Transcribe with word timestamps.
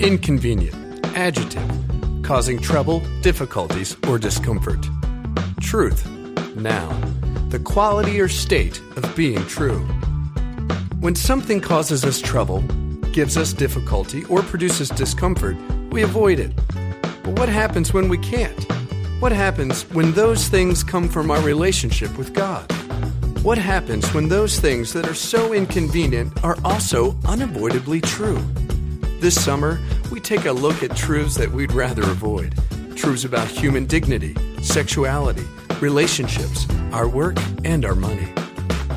inconvenient, 0.00 0.74
adjective, 1.16 1.70
causing 2.22 2.58
trouble, 2.58 3.00
difficulties, 3.20 3.96
or 4.08 4.18
discomfort. 4.18 4.84
Truth, 5.60 6.06
noun, 6.56 7.48
the 7.50 7.60
quality 7.60 8.20
or 8.20 8.28
state 8.28 8.80
of 8.96 9.14
being 9.14 9.44
true. 9.46 9.78
When 11.00 11.14
something 11.14 11.60
causes 11.60 12.04
us 12.04 12.20
trouble, 12.20 12.62
gives 13.12 13.36
us 13.36 13.52
difficulty, 13.52 14.24
or 14.24 14.42
produces 14.42 14.88
discomfort, 14.88 15.56
we 15.90 16.02
avoid 16.02 16.40
it. 16.40 16.56
But 17.22 17.38
what 17.38 17.48
happens 17.48 17.94
when 17.94 18.08
we 18.08 18.18
can't? 18.18 18.64
What 19.20 19.32
happens 19.32 19.82
when 19.90 20.12
those 20.12 20.48
things 20.48 20.82
come 20.82 21.08
from 21.08 21.30
our 21.30 21.40
relationship 21.42 22.16
with 22.18 22.34
God? 22.34 22.70
What 23.44 23.58
happens 23.58 24.12
when 24.12 24.28
those 24.28 24.58
things 24.58 24.92
that 24.94 25.06
are 25.06 25.14
so 25.14 25.52
inconvenient 25.52 26.42
are 26.42 26.56
also 26.64 27.16
unavoidably 27.26 28.00
true? 28.00 28.42
This 29.24 29.42
summer, 29.42 29.80
we 30.10 30.20
take 30.20 30.44
a 30.44 30.52
look 30.52 30.82
at 30.82 30.94
truths 30.94 31.36
that 31.36 31.50
we'd 31.50 31.72
rather 31.72 32.02
avoid 32.02 32.54
truths 32.94 33.24
about 33.24 33.48
human 33.48 33.86
dignity, 33.86 34.36
sexuality, 34.60 35.46
relationships, 35.80 36.66
our 36.92 37.08
work, 37.08 37.38
and 37.64 37.86
our 37.86 37.94
money. 37.94 38.30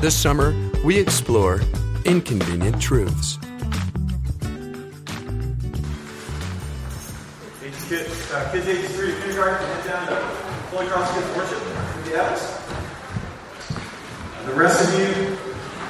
This 0.02 0.14
summer, 0.14 0.54
we 0.84 0.98
explore 0.98 1.62
inconvenient 2.04 2.78
truths. 2.78 3.38
Kids, 7.88 8.30
uh, 8.30 8.50
kids 8.52 8.66
to 8.66 9.20
kindergarten, 9.22 9.66
head 9.66 9.84
down 9.86 10.08
to 10.08 10.14
Holy 10.76 10.88
Cross 10.88 11.14
Kids 11.14 11.26
Worship 11.38 11.64
with 11.64 12.04
the. 12.04 12.22
Uh, 12.22 12.38
the 14.44 14.52
rest 14.52 14.86
of 14.86 15.00
you, 15.00 15.38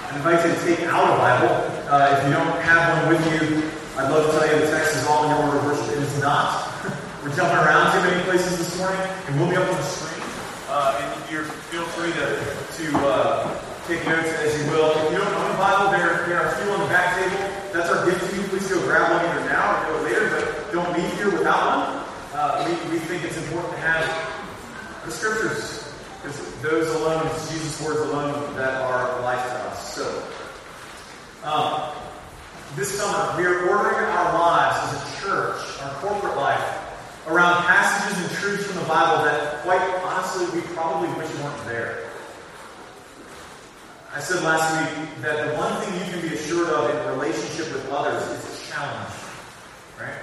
I 0.06 0.16
invite 0.16 0.46
you 0.46 0.52
to 0.54 0.60
take 0.64 0.86
out 0.86 1.12
a 1.12 1.18
Bible. 1.18 1.52
Uh, 1.90 2.16
if 2.16 2.24
you 2.24 2.32
don't 2.32 2.62
have 2.62 3.02
one 3.02 3.08
with 3.16 3.42
you, 3.42 3.77
I'd 3.98 4.14
love 4.14 4.30
to 4.30 4.38
tell 4.38 4.46
you 4.46 4.62
the 4.62 4.70
text 4.70 4.94
is 4.94 5.06
all 5.10 5.26
in 5.26 5.34
your 5.34 5.42
order 5.42 5.58
of 5.58 5.64
worship. 5.74 5.90
It 5.90 6.06
is 6.06 6.22
not. 6.22 6.70
We're 7.18 7.34
jumping 7.34 7.58
around 7.58 7.90
too 7.90 8.06
many 8.06 8.22
places 8.30 8.54
this 8.54 8.78
morning, 8.78 9.02
and 9.26 9.34
we'll 9.34 9.50
be 9.50 9.56
up 9.58 9.66
on 9.66 9.74
the 9.74 9.82
screen. 9.82 10.22
Uh, 10.70 11.02
and 11.02 11.34
you 11.34 11.42
feel 11.42 11.82
free 11.98 12.14
to, 12.14 12.38
to 12.78 12.86
uh, 13.02 13.58
take 13.90 14.06
notes 14.06 14.30
as 14.38 14.54
you 14.54 14.70
will. 14.70 14.94
If 14.94 15.10
you 15.10 15.18
don't 15.18 15.34
own 15.34 15.50
a 15.50 15.58
Bible, 15.58 15.90
there, 15.90 16.14
there 16.30 16.38
are 16.38 16.46
a 16.46 16.54
few 16.62 16.70
on 16.70 16.78
the 16.78 16.86
back 16.86 17.18
table. 17.18 17.42
That's 17.74 17.90
our 17.90 18.06
gift 18.06 18.22
to 18.22 18.36
you. 18.38 18.46
Please 18.46 18.70
go 18.70 18.78
grab 18.86 19.10
one 19.10 19.34
either 19.34 19.50
now 19.50 19.90
or 19.90 19.98
it 19.98 20.14
later, 20.14 20.30
but 20.30 20.46
don't 20.70 20.94
leave 20.94 21.12
here 21.18 21.34
without 21.34 21.58
one. 21.58 22.38
Uh, 22.38 22.70
we, 22.70 22.94
we 22.94 22.98
think 23.02 23.24
it's 23.24 23.36
important 23.50 23.74
to 23.74 23.80
have 23.82 24.06
the 25.04 25.10
scriptures, 25.10 25.90
because 26.22 26.38
those 26.62 26.86
alone, 27.02 27.26
it's 27.26 27.50
Jesus' 27.50 27.82
words 27.82 27.98
alone, 27.98 28.54
that 28.54 28.78
are 28.78 29.20
life 29.22 29.42
to 29.42 29.58
us. 29.74 29.92
So, 29.92 30.06
um, 31.42 31.97
this 32.76 32.98
summer, 32.98 33.36
we 33.36 33.46
are 33.46 33.68
ordering 33.68 34.06
our 34.06 34.38
lives 34.38 34.94
as 34.94 35.02
a 35.02 35.22
church, 35.22 35.60
our 35.82 35.94
corporate 35.94 36.36
life, 36.36 36.62
around 37.26 37.62
passages 37.64 38.18
and 38.24 38.36
truths 38.38 38.64
from 38.64 38.76
the 38.76 38.88
Bible 38.88 39.24
that, 39.24 39.62
quite 39.62 39.80
honestly, 40.04 40.46
we 40.58 40.66
probably 40.74 41.08
wish 41.20 41.32
weren't 41.40 41.64
there. 41.66 42.04
I 44.14 44.20
said 44.20 44.42
last 44.42 44.64
week 44.72 45.22
that 45.22 45.46
the 45.46 45.58
one 45.58 45.80
thing 45.82 45.94
you 45.94 46.12
can 46.12 46.28
be 46.28 46.34
assured 46.34 46.68
of 46.70 46.90
in 46.90 47.18
relationship 47.18 47.72
with 47.72 47.88
others 47.90 48.22
is 48.22 48.68
challenge. 48.68 49.14
Right? 50.00 50.14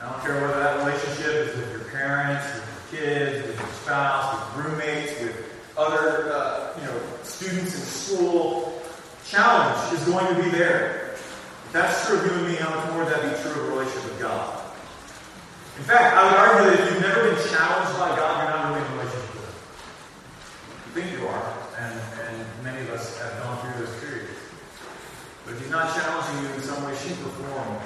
I 0.00 0.10
don't 0.10 0.20
care 0.22 0.40
whether 0.40 0.60
that 0.60 0.78
relationship 0.78 1.26
is 1.26 1.56
with 1.56 1.70
your 1.70 1.90
parents, 1.90 2.44
with 2.54 2.92
your 2.92 3.00
kids, 3.00 3.46
with 3.46 3.58
your 3.58 3.68
spouse, 3.68 4.56
with 4.56 4.64
roommates, 4.64 5.20
with 5.20 5.52
other 5.76 6.32
uh, 6.32 6.78
you 6.78 6.86
know 6.86 7.00
students 7.22 7.74
in 7.74 7.80
school. 7.80 8.82
Challenge 9.26 9.98
is 9.98 10.04
going 10.06 10.34
to 10.34 10.42
be 10.42 10.50
there. 10.50 11.03
That's 11.74 12.06
true 12.06 12.20
of 12.20 12.26
you 12.26 12.32
and 12.38 12.46
me, 12.46 12.54
how 12.54 12.70
much 12.70 12.86
more 12.92 13.02
would 13.02 13.12
that 13.12 13.26
be 13.26 13.34
true 13.42 13.50
of 13.50 13.66
a 13.66 13.70
relationship 13.74 14.04
with 14.04 14.20
God? 14.20 14.62
In 15.76 15.82
fact, 15.82 16.14
I 16.14 16.22
would 16.22 16.38
argue 16.38 16.70
that 16.70 16.86
if 16.86 16.94
you've 16.94 17.02
never 17.02 17.34
been 17.34 17.50
challenged 17.50 17.98
by 17.98 18.14
God, 18.14 18.46
you're 18.46 18.54
not 18.54 18.70
really 18.70 18.78
in 18.78 18.86
a 18.86 18.94
relationship 18.94 19.34
with 19.34 19.42
Him. 19.42 19.58
You 20.86 20.90
think 20.94 21.06
you 21.18 21.26
are, 21.26 21.50
and, 21.74 21.98
and 21.98 22.46
many 22.62 22.78
of 22.86 22.94
us 22.94 23.18
have 23.18 23.42
gone 23.42 23.58
through 23.58 23.84
those 23.84 23.90
periods. 23.98 24.38
But 25.42 25.54
if 25.54 25.66
He's 25.66 25.70
not 25.74 25.90
challenging 25.90 26.46
you 26.46 26.54
in 26.54 26.62
some 26.62 26.78
way, 26.86 26.94
shape, 26.94 27.18
or 27.26 27.34
form, 27.42 27.82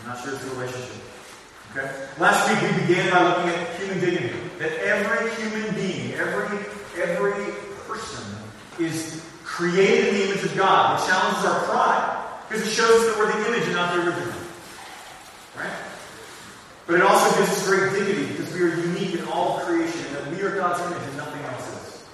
I'm 0.00 0.16
not 0.16 0.24
sure 0.24 0.32
it's 0.32 0.44
a 0.48 0.50
relationship. 0.56 1.04
Okay? 1.76 1.92
Last 2.16 2.48
week 2.48 2.56
we 2.64 2.88
began 2.88 3.12
by 3.12 3.20
looking 3.28 3.52
at 3.52 3.76
human 3.76 4.00
dignity. 4.00 4.32
That 4.56 4.72
every 4.80 5.28
human 5.36 5.74
being, 5.74 6.14
every 6.14 6.56
every 6.96 7.52
person 7.84 8.24
is 8.78 9.20
created 9.60 10.09
God, 10.60 11.00
which 11.00 11.08
challenges 11.08 11.44
our 11.44 11.60
pride. 11.64 12.20
Because 12.48 12.66
it 12.66 12.70
shows 12.70 13.06
that 13.06 13.16
we're 13.16 13.32
the 13.32 13.48
image 13.48 13.64
and 13.64 13.74
not 13.74 13.94
the 13.94 14.02
original. 14.02 14.34
Right? 15.56 15.72
But 16.86 16.96
it 16.96 17.02
also 17.02 17.38
gives 17.38 17.50
us 17.50 17.66
great 17.66 17.92
dignity 17.92 18.26
because 18.26 18.52
we 18.52 18.62
are 18.62 18.74
unique 18.74 19.14
in 19.14 19.24
all 19.26 19.56
of 19.56 19.62
creation 19.62 20.04
and 20.06 20.16
that 20.16 20.30
we 20.30 20.42
are 20.42 20.54
God's 20.56 20.80
image 20.80 21.02
and 21.08 21.16
nothing 21.16 21.42
else 21.44 21.68
is. 21.68 22.04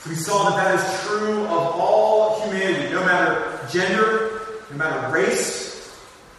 So 0.00 0.10
we 0.10 0.16
saw 0.16 0.50
that 0.50 0.56
that 0.56 0.74
is 0.78 1.06
true 1.06 1.44
of 1.44 1.50
all 1.50 2.40
humanity, 2.42 2.92
no 2.92 3.04
matter 3.04 3.60
gender, 3.70 4.40
no 4.70 4.76
matter 4.76 5.12
race, 5.12 5.92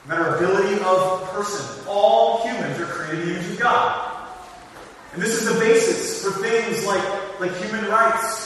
no 0.07 0.15
matter 0.15 0.35
ability 0.35 0.81
of 0.83 1.29
person. 1.31 1.85
All 1.87 2.47
humans 2.47 2.79
are 2.79 2.85
created 2.85 3.27
in 3.27 3.27
the 3.27 3.39
image 3.39 3.51
of 3.51 3.59
God. 3.59 4.27
And 5.13 5.21
this 5.21 5.39
is 5.39 5.53
the 5.53 5.59
basis 5.59 6.23
for 6.23 6.31
things 6.41 6.85
like, 6.85 7.39
like 7.39 7.55
human 7.57 7.85
rights, 7.85 8.23
right? 8.23 8.42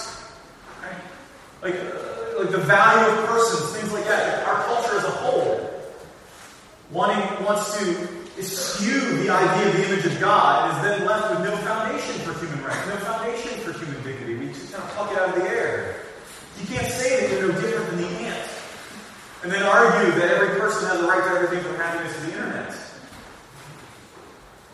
Like, 1.67 2.39
like 2.39 2.51
the 2.51 2.63
value 2.63 3.19
of 3.19 3.25
persons, 3.27 3.75
things 3.75 3.91
like 3.91 4.05
that. 4.05 4.47
Our 4.47 4.63
culture 4.63 4.97
as 4.97 5.03
a 5.03 5.11
whole 5.11 5.69
wanting, 6.91 7.43
wants 7.43 7.77
to 7.79 8.07
eschew 8.39 9.23
the 9.23 9.29
idea 9.29 9.67
of 9.69 9.75
the 9.75 9.85
image 9.85 10.05
of 10.05 10.19
God 10.19 10.69
and 10.69 10.77
is 10.77 10.97
then 10.99 11.07
left 11.07 11.31
with 11.31 11.49
no 11.49 11.57
foundation 11.57 12.21
for 12.21 12.33
human 12.39 12.63
rights, 12.63 12.87
no 12.87 12.95
foundation 12.97 13.59
for 13.59 13.73
human 13.73 14.01
dignity. 14.03 14.35
We 14.35 14.47
just 14.47 14.71
kind 14.71 14.83
of 14.83 14.89
pluck 14.91 15.11
it 15.11 15.17
out 15.17 15.29
of 15.29 15.43
the 15.43 15.49
air. 15.49 16.01
You 16.59 16.67
can't 16.67 16.91
say 16.91 17.21
that 17.21 17.31
you're 17.31 17.51
no 17.51 17.61
different 17.61 17.89
than 17.89 18.01
the 18.01 18.07
ant 18.07 18.49
and 19.43 19.51
then 19.51 19.63
argue 19.63 20.11
that 20.19 20.29
every 20.31 20.59
person 20.59 20.87
has 20.87 20.99
a 20.99 21.07
right 21.07 21.23
to 21.23 21.29
everything 21.29 21.63
from 21.63 21.75
happiness 21.75 22.15
to 22.15 22.21
the 22.21 22.31
internet. 22.33 22.75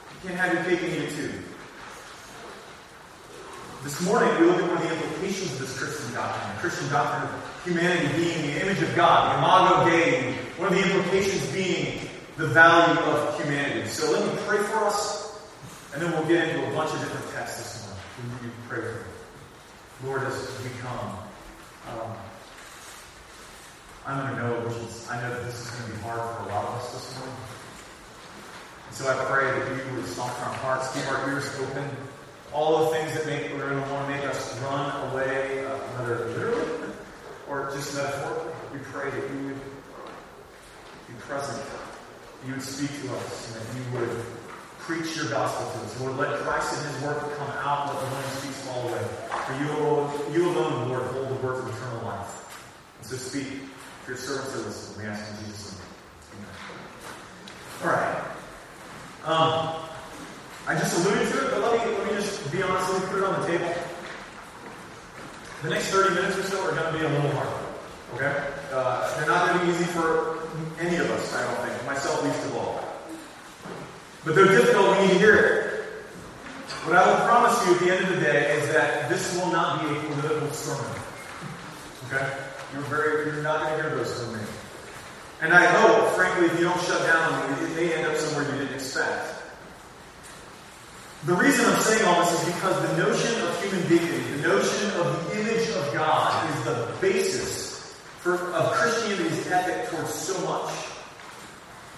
You 0.09 0.29
can't 0.29 0.39
have 0.39 0.53
your 0.53 0.63
cake 0.63 0.83
and 0.83 0.93
eat 0.93 1.09
it 1.09 1.15
too. 1.15 1.42
This 3.83 3.99
morning, 3.99 4.29
we 4.39 4.45
look 4.45 4.61
at 4.61 4.69
one 4.69 4.77
of 4.77 4.83
the 4.87 4.95
implications 4.95 5.51
of 5.51 5.59
this 5.59 5.77
Christian 5.77 6.13
doctrine, 6.13 6.55
the 6.55 6.61
Christian 6.61 6.87
doctrine 6.87 7.23
of 7.23 7.61
humanity 7.65 8.15
being 8.15 8.41
the 8.53 8.61
image 8.61 8.81
of 8.81 8.95
God, 8.95 9.33
the 9.33 9.39
imago 9.39 9.89
Dei, 9.91 10.31
one 10.55 10.71
of 10.71 10.79
the 10.79 10.83
implications 10.83 11.51
being 11.51 12.07
the 12.37 12.47
value 12.47 12.97
of 13.01 13.37
humanity. 13.41 13.85
So 13.89 14.09
let 14.09 14.25
me 14.25 14.41
pray 14.47 14.59
for 14.59 14.77
us, 14.87 15.37
and 15.91 16.01
then 16.01 16.13
we'll 16.13 16.25
get 16.29 16.47
into 16.47 16.65
a 16.65 16.73
bunch 16.73 16.93
of 16.93 16.99
different 16.99 17.29
texts 17.35 17.59
this 17.59 17.83
morning. 18.23 18.39
We 18.41 18.47
You 18.47 18.53
pray 18.69 18.79
for 18.79 19.03
me. 19.03 20.09
Lord, 20.09 20.23
as 20.31 20.63
we 20.63 20.69
come, 20.79 21.19
um, 21.91 22.15
I'm 24.07 24.37
know, 24.37 24.61
which 24.61 24.77
is, 24.77 25.09
I 25.09 25.21
know 25.21 25.29
that 25.29 25.43
this 25.43 25.59
is 25.59 25.69
going 25.71 25.91
to 25.91 25.97
be 25.97 26.01
hard 26.03 26.21
for 26.21 26.49
a 26.49 26.55
lot 26.55 26.63
of 26.71 26.75
us 26.79 26.93
this 26.93 27.19
morning. 27.19 27.35
And 28.87 28.95
so 28.95 29.11
I 29.11 29.25
pray 29.25 29.59
that 29.59 29.91
you 29.91 29.95
would 29.97 30.07
soften 30.07 30.41
our 30.41 30.55
hearts, 30.55 30.93
keep 30.93 31.05
our 31.11 31.29
ears 31.29 31.51
open. 31.59 31.83
All 32.53 32.85
the 32.85 32.97
things 32.97 33.13
that 33.13 33.25
make, 33.25 33.51
we're 33.53 33.69
going 33.69 33.83
to 33.83 33.91
want 33.91 34.07
to 34.07 34.15
make 34.15 34.25
us 34.25 34.61
run 34.61 35.11
away, 35.11 35.65
uh, 35.65 35.77
whether 35.97 36.25
literally 36.29 36.83
or 37.49 37.71
just 37.73 37.95
metaphorically, 37.95 38.53
we 38.73 38.79
pray 38.79 39.09
that 39.09 39.29
you 39.29 39.47
would 39.47 39.61
be 41.07 41.13
present, 41.19 41.61
you 42.47 42.53
would 42.53 42.61
speak 42.61 42.89
to 43.01 43.15
us, 43.15 43.47
and 43.47 43.61
that 43.61 43.67
you 43.75 43.99
would 43.99 44.25
preach 44.79 45.15
your 45.15 45.29
gospel 45.29 45.69
to 45.71 45.85
us. 45.85 46.01
Lord, 46.01 46.17
let 46.17 46.39
Christ 46.41 46.77
and 46.77 46.93
his 46.93 47.03
work 47.03 47.19
come 47.37 47.49
out, 47.57 47.87
let 47.87 47.99
the 47.99 48.05
who 48.05 48.39
speaks 48.39 48.61
fall 48.67 48.89
away. 48.89 49.03
For 49.45 49.53
you 49.63 49.71
alone, 49.71 50.33
you 50.33 50.49
alone, 50.49 50.89
Lord, 50.89 51.03
hold 51.03 51.29
the 51.29 51.45
words 51.45 51.59
of 51.59 51.69
eternal 51.69 52.05
life. 52.05 52.97
And 52.99 53.07
so 53.07 53.15
speak. 53.17 53.47
For 54.03 54.11
your 54.11 54.17
servants 54.17 54.55
are 54.55 54.59
listening. 54.59 55.05
We 55.05 55.11
ask 55.11 55.31
in 55.31 55.45
Jesus' 55.45 55.79
name. 55.79 55.87
Amen. 56.35 57.83
All 57.83 57.89
right. 57.95 58.19
Um, 59.25 59.89
I 60.65 60.79
just 60.79 60.97
alluded 60.97 61.27
to 61.31 61.45
it, 61.45 61.51
but 61.51 61.59
let 61.59 61.85
me 61.85 61.93
let 61.97 62.05
me 62.07 62.13
just 62.13 62.51
be 62.51 62.63
honest. 62.63 62.91
Let 62.93 63.01
me 63.01 63.07
put 63.09 63.17
it 63.17 63.23
on 63.25 63.41
the 63.41 63.47
table. 63.47 63.73
The 65.63 65.69
next 65.69 65.87
30 65.91 66.15
minutes 66.15 66.37
or 66.37 66.43
so 66.43 66.63
are 66.63 66.71
going 66.75 66.93
to 66.93 66.99
be 66.99 67.05
a 67.05 67.09
little 67.09 67.31
hard. 67.31 67.63
Okay? 68.15 68.47
Uh, 68.71 69.17
they're 69.17 69.27
not 69.27 69.47
going 69.47 69.59
to 69.59 69.65
be 69.65 69.71
easy 69.71 69.85
for 69.91 70.39
any 70.79 70.97
of 70.97 71.09
us, 71.11 71.33
I 71.33 71.43
don't 71.43 71.67
think, 71.67 71.85
myself 71.85 72.23
least 72.23 72.45
of 72.45 72.55
all. 72.57 72.83
But 74.25 74.35
they're 74.35 74.47
difficult. 74.47 74.97
We 74.97 75.07
need 75.07 75.13
to 75.13 75.19
hear 75.19 75.35
it. 75.35 75.73
What 76.85 76.97
I 76.97 77.07
will 77.07 77.25
promise 77.25 77.65
you 77.65 77.75
at 77.75 77.79
the 77.79 77.95
end 77.95 78.03
of 78.05 78.15
the 78.15 78.21
day 78.21 78.57
is 78.57 78.73
that 78.73 79.09
this 79.09 79.37
will 79.37 79.51
not 79.51 79.81
be 79.81 79.95
a 79.95 79.99
political 80.01 80.51
sermon. 80.51 80.91
Okay? 82.07 82.27
You're 82.73 82.83
very, 82.83 83.31
you're 83.31 83.43
not 83.43 83.63
going 83.63 83.77
to 83.77 83.83
hear 83.83 83.95
those 83.95 84.21
from 84.21 84.33
me. 84.33 84.43
And 85.41 85.53
I 85.53 85.65
hope, 85.65 86.09
frankly, 86.15 86.47
if 86.47 86.59
you 86.59 86.65
don't 86.65 86.81
shut 86.81 87.01
down 87.03 87.33
on 87.33 87.51
me, 87.51 87.67
it 87.67 87.75
may 87.75 87.93
end 87.93 88.07
up 88.07 88.17
somewhere 88.17 88.51
you 88.51 88.59
didn't 88.59 88.75
expect. 88.75 89.43
The 91.25 91.33
reason 91.35 91.63
I'm 91.63 91.79
saying 91.79 92.05
all 92.05 92.19
this 92.25 92.33
is 92.33 92.53
because 92.53 92.81
the 92.81 92.97
notion 92.97 93.41
of 93.47 93.63
human 93.63 93.87
dignity, 93.87 94.29
the 94.35 94.45
notion 94.45 94.91
of 94.99 95.31
the 95.31 95.39
image 95.39 95.69
of 95.69 95.93
God, 95.93 96.49
is 96.49 96.65
the 96.65 96.91
basis 96.99 97.95
for, 98.19 98.33
of 98.51 98.73
Christianity's 98.73 99.49
ethic 99.49 99.89
towards 99.89 100.13
so 100.13 100.37
much. 100.45 100.73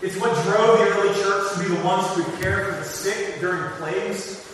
It's 0.03 0.15
what 0.17 0.31
drove 0.43 0.77
the 0.77 0.85
early 0.93 1.13
church 1.23 1.53
to 1.53 1.59
be 1.59 1.75
the 1.75 1.83
ones 1.83 2.05
who 2.13 2.21
would 2.21 2.39
care 2.39 2.65
for 2.65 2.77
the 2.77 2.83
sick 2.83 3.39
during 3.39 3.71
plagues. 3.77 4.45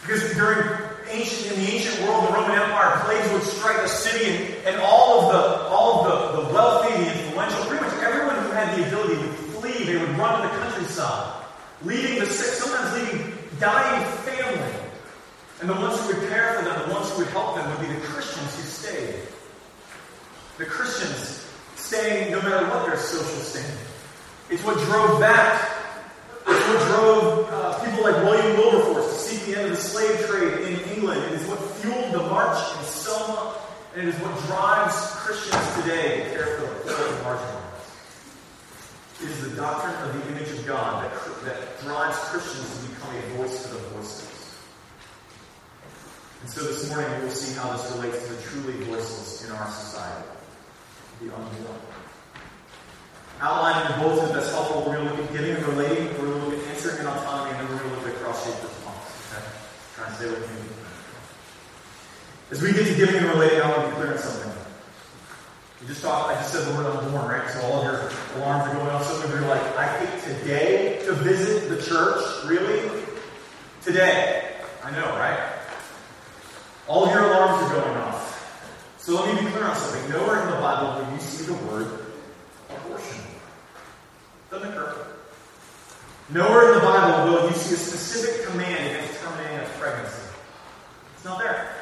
Because 0.00 0.32
during 0.32 0.80
ancient, 1.10 1.52
in 1.52 1.60
the 1.60 1.70
ancient 1.70 2.00
world, 2.08 2.26
the 2.26 2.32
Roman 2.32 2.52
Empire, 2.52 3.02
plagues 3.04 3.30
would 3.34 3.42
strike 3.42 3.84
a 3.84 3.88
city, 3.88 4.30
and, 4.30 4.66
and 4.66 4.80
all 4.80 5.26
of 5.26 5.32
the 5.34 5.68
all 5.68 6.06
of 6.06 6.32
the, 6.32 6.40
the 6.40 6.54
wealthy, 6.54 7.04
the 7.04 7.26
influential, 7.26 7.64
pretty 7.66 7.84
much 7.84 7.92
everyone 8.02 8.36
who 8.44 8.50
had 8.52 8.78
the 8.78 8.86
ability 8.86 9.18
would 9.20 9.36
flee. 9.60 9.84
They 9.84 9.98
would 9.98 10.16
run 10.16 10.40
to 10.40 10.48
the 10.48 10.54
countryside, 10.54 11.44
leaving 11.82 12.18
the 12.18 12.24
sick, 12.24 12.54
sometimes 12.54 12.94
leaving 12.96 13.39
dying 13.60 14.06
family. 14.24 14.74
And 15.60 15.68
the 15.68 15.74
ones 15.74 16.00
who 16.00 16.08
would 16.08 16.28
care 16.30 16.54
for 16.54 16.64
them, 16.64 16.88
the 16.88 16.94
ones 16.94 17.10
who 17.10 17.18
would 17.18 17.28
help 17.28 17.54
them, 17.54 17.68
would 17.70 17.86
be 17.86 17.94
the 17.94 18.00
Christians 18.00 18.56
who 18.56 18.62
stayed. 18.62 19.14
The 20.56 20.64
Christians 20.64 21.46
staying 21.76 22.32
no 22.32 22.40
matter 22.40 22.66
what 22.68 22.86
their 22.86 22.96
social 22.96 23.40
standing. 23.40 23.76
It's 24.48 24.64
what 24.64 24.78
drove 24.78 25.20
that. 25.20 25.76
It's 26.46 26.66
what 26.68 26.86
drove 26.88 27.48
uh, 27.52 27.84
people 27.84 28.02
like 28.02 28.16
William 28.24 28.56
Wilberforce 28.56 29.12
to 29.12 29.18
seek 29.20 29.46
the 29.46 29.60
end 29.60 29.70
of 29.70 29.76
the 29.76 29.82
slave 29.82 30.26
trade 30.26 30.66
in 30.66 30.80
England. 30.96 31.22
It 31.24 31.32
is 31.40 31.46
what 31.46 31.60
fueled 31.76 32.12
the 32.12 32.22
march 32.22 32.58
in 32.78 32.84
Selma, 32.84 33.54
and 33.94 34.08
it 34.08 34.14
is 34.14 34.20
what 34.20 34.34
drives 34.46 34.96
Christians 35.16 35.82
today 35.82 36.24
to 36.24 36.30
care 36.30 36.46
for 36.56 36.88
the 36.88 36.92
marginalized. 37.22 37.60
It 39.22 39.28
is 39.28 39.50
the 39.50 39.56
doctrine 39.56 39.94
of 40.08 40.14
the 40.14 40.32
image 40.32 40.50
of 40.58 40.66
God 40.66 41.04
that, 41.04 41.44
that 41.44 41.80
drives 41.82 42.16
Christians 42.30 42.89
become 43.00 43.16
a 43.16 43.20
voice 43.38 43.66
for 43.66 43.74
the 43.74 43.80
voiceless. 43.80 44.58
And 46.42 46.50
so 46.50 46.64
this 46.64 46.90
morning 46.90 47.18
we 47.18 47.24
will 47.24 47.30
see 47.30 47.56
how 47.58 47.72
this 47.72 47.90
relates 47.96 48.26
to 48.26 48.34
the 48.34 48.42
truly 48.42 48.84
voiceless 48.84 49.44
in 49.44 49.52
our 49.52 49.70
society, 49.70 50.28
the 51.20 51.34
unborn 51.34 51.80
outline 53.40 53.86
in 53.86 53.92
the 53.92 54.04
bulletin 54.04 54.34
that's 54.34 54.50
helpful. 54.50 54.84
We're 54.86 54.96
going 54.96 55.08
to 55.08 55.14
look 55.14 55.24
at 55.24 55.32
giving 55.32 55.56
and 55.56 55.66
relating. 55.68 56.08
We're 56.18 56.28
going 56.28 56.40
to 56.40 56.46
look 56.46 56.58
at 56.58 56.74
answering 56.74 56.98
and 56.98 57.08
autonomy, 57.08 57.56
and 57.56 57.68
then 57.68 57.74
we're 57.74 57.82
going 57.82 57.94
to 57.94 58.00
look 58.00 58.08
at 58.14 58.22
cross-shaped 58.22 58.62
response. 58.62 59.32
Okay? 59.32 59.44
Try 59.96 60.06
and 60.06 60.16
stay 60.16 60.26
with 60.28 60.44
me. 60.44 60.56
As 62.50 62.60
we 62.60 62.72
get 62.72 62.86
to 62.86 62.94
giving 62.94 63.16
and 63.16 63.26
relating, 63.28 63.62
I 63.62 63.70
want 63.70 63.82
to 63.82 63.88
be 63.88 63.94
clear 63.96 64.12
on 64.12 64.18
something. 64.18 64.59
You 65.80 65.88
just 65.88 66.02
talked, 66.02 66.30
I 66.30 66.34
just 66.34 66.52
said 66.52 66.66
the 66.66 66.76
word 66.76 66.86
unborn, 66.86 67.26
right? 67.26 67.48
So 67.48 67.62
all 67.62 67.80
of 67.80 67.84
your 67.84 68.10
alarms 68.36 68.68
are 68.68 68.74
going 68.74 68.90
off. 68.90 69.04
Some 69.06 69.22
of 69.22 69.30
you 69.30 69.36
are 69.36 69.48
like, 69.48 69.62
I 69.78 70.04
think 70.04 70.38
today 70.38 71.00
to 71.06 71.12
visit 71.12 71.70
the 71.70 71.82
church? 71.82 72.22
Really? 72.44 73.02
Today. 73.82 74.56
I 74.84 74.90
know, 74.90 75.06
right? 75.16 75.38
All 76.86 77.08
your 77.08 77.24
alarms 77.24 77.62
are 77.62 77.74
going 77.74 77.96
off. 77.96 78.96
So 78.98 79.14
let 79.14 79.34
me 79.34 79.40
be 79.40 79.50
clear 79.50 79.64
on 79.64 79.74
something. 79.74 80.10
Nowhere 80.10 80.42
in 80.42 80.50
the 80.50 80.60
Bible 80.60 81.02
will 81.02 81.14
you 81.14 81.20
see 81.20 81.46
the 81.46 81.54
word 81.54 82.06
abortion. 82.68 83.22
Doesn't 84.50 84.68
occur. 84.68 85.06
Nowhere 86.28 86.72
in 86.72 86.78
the 86.78 86.84
Bible 86.84 87.32
will 87.32 87.48
you 87.48 87.54
see 87.54 87.74
a 87.74 87.78
specific 87.78 88.46
command 88.50 88.96
against 88.96 89.18
terminating 89.22 89.60
a 89.60 89.68
pregnancy. 89.78 90.28
It's 91.16 91.24
not 91.24 91.38
there. 91.38 91.74